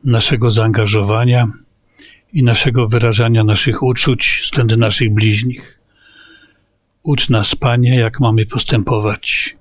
naszego 0.04 0.52
zaangażowania 0.52 1.48
i 2.34 2.44
naszego 2.44 2.88
wyrażania 2.88 3.44
naszych 3.44 3.84
uczuć 3.84 4.42
względem 4.44 4.80
naszych 4.80 5.14
bliźnich. 5.14 5.80
Ucz 7.04 7.30
nas, 7.30 7.56
Panie, 7.56 8.00
jak 8.00 8.20
mamy 8.20 8.46
postępować, 8.46 9.56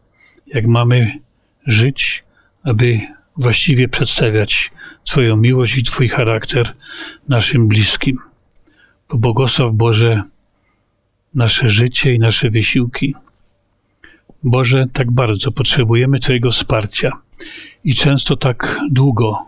jak 0.47 0.67
mamy 0.67 1.19
żyć, 1.67 2.25
aby 2.63 3.01
właściwie 3.37 3.89
przedstawiać 3.89 4.71
Twoją 5.05 5.37
miłość 5.37 5.77
i 5.79 5.83
Twój 5.83 6.09
charakter 6.09 6.75
naszym 7.29 7.69
bliskim. 7.69 8.19
Pobłogosław 9.09 9.73
Boże 9.73 10.23
nasze 11.35 11.71
życie 11.71 12.15
i 12.15 12.19
nasze 12.19 12.51
wysiłki. 12.51 13.15
Boże, 14.43 14.85
tak 14.93 15.11
bardzo 15.11 15.53
potrzebujemy 15.53 16.21
Twojego 16.21 16.51
wsparcia 16.51 17.26
i 17.85 17.95
często 17.95 18.37
tak 18.37 18.81
długo 18.91 19.47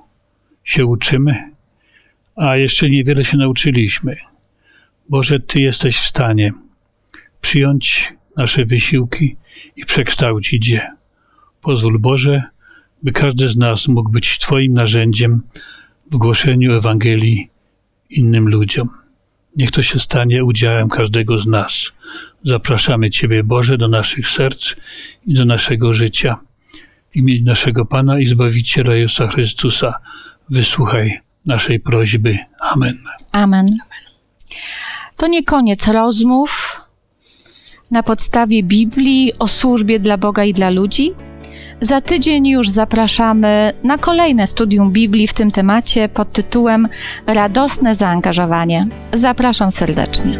się 0.64 0.86
uczymy, 0.86 1.52
a 2.36 2.56
jeszcze 2.56 2.90
niewiele 2.90 3.24
się 3.24 3.36
nauczyliśmy. 3.36 4.16
Boże, 5.08 5.40
Ty 5.40 5.60
jesteś 5.60 5.96
w 5.96 6.06
stanie 6.06 6.52
przyjąć 7.40 8.14
nasze 8.36 8.64
wysiłki 8.64 9.36
i 9.76 9.84
przekształcić 9.84 10.68
je. 10.68 10.90
Pozwól 11.60 11.98
Boże, 11.98 12.42
by 13.02 13.12
każdy 13.12 13.48
z 13.48 13.56
nas 13.56 13.88
mógł 13.88 14.10
być 14.10 14.38
Twoim 14.38 14.74
narzędziem 14.74 15.42
w 16.10 16.16
głoszeniu 16.16 16.72
Ewangelii 16.72 17.48
innym 18.10 18.48
ludziom. 18.48 18.88
Niech 19.56 19.70
to 19.70 19.82
się 19.82 19.98
stanie 19.98 20.44
udziałem 20.44 20.88
każdego 20.88 21.40
z 21.40 21.46
nas. 21.46 21.92
Zapraszamy 22.44 23.10
Ciebie, 23.10 23.42
Boże, 23.44 23.78
do 23.78 23.88
naszych 23.88 24.28
serc 24.28 24.74
i 25.26 25.34
do 25.34 25.44
naszego 25.44 25.92
życia. 25.92 26.40
W 27.10 27.16
imieniu 27.16 27.44
naszego 27.44 27.84
Pana 27.84 28.20
i 28.20 28.26
Zbawiciela 28.26 28.94
Jezusa 28.94 29.28
Chrystusa 29.28 29.94
wysłuchaj 30.50 31.20
naszej 31.46 31.80
prośby. 31.80 32.38
Amen. 32.60 32.98
Amen. 33.32 33.66
To 35.16 35.26
nie 35.26 35.44
koniec 35.44 35.88
rozmów 35.88 36.80
na 37.90 38.02
podstawie 38.02 38.62
Biblii 38.62 39.32
o 39.38 39.48
służbie 39.48 40.00
dla 40.00 40.16
Boga 40.18 40.44
i 40.44 40.52
dla 40.52 40.70
ludzi. 40.70 41.12
Za 41.80 42.00
tydzień 42.00 42.48
już 42.48 42.68
zapraszamy 42.68 43.72
na 43.84 43.98
kolejne 43.98 44.46
studium 44.46 44.92
Biblii 44.92 45.26
w 45.26 45.34
tym 45.34 45.50
temacie 45.50 46.08
pod 46.08 46.32
tytułem 46.32 46.88
Radosne 47.26 47.94
zaangażowanie. 47.94 48.86
Zapraszam 49.12 49.70
serdecznie. 49.70 50.38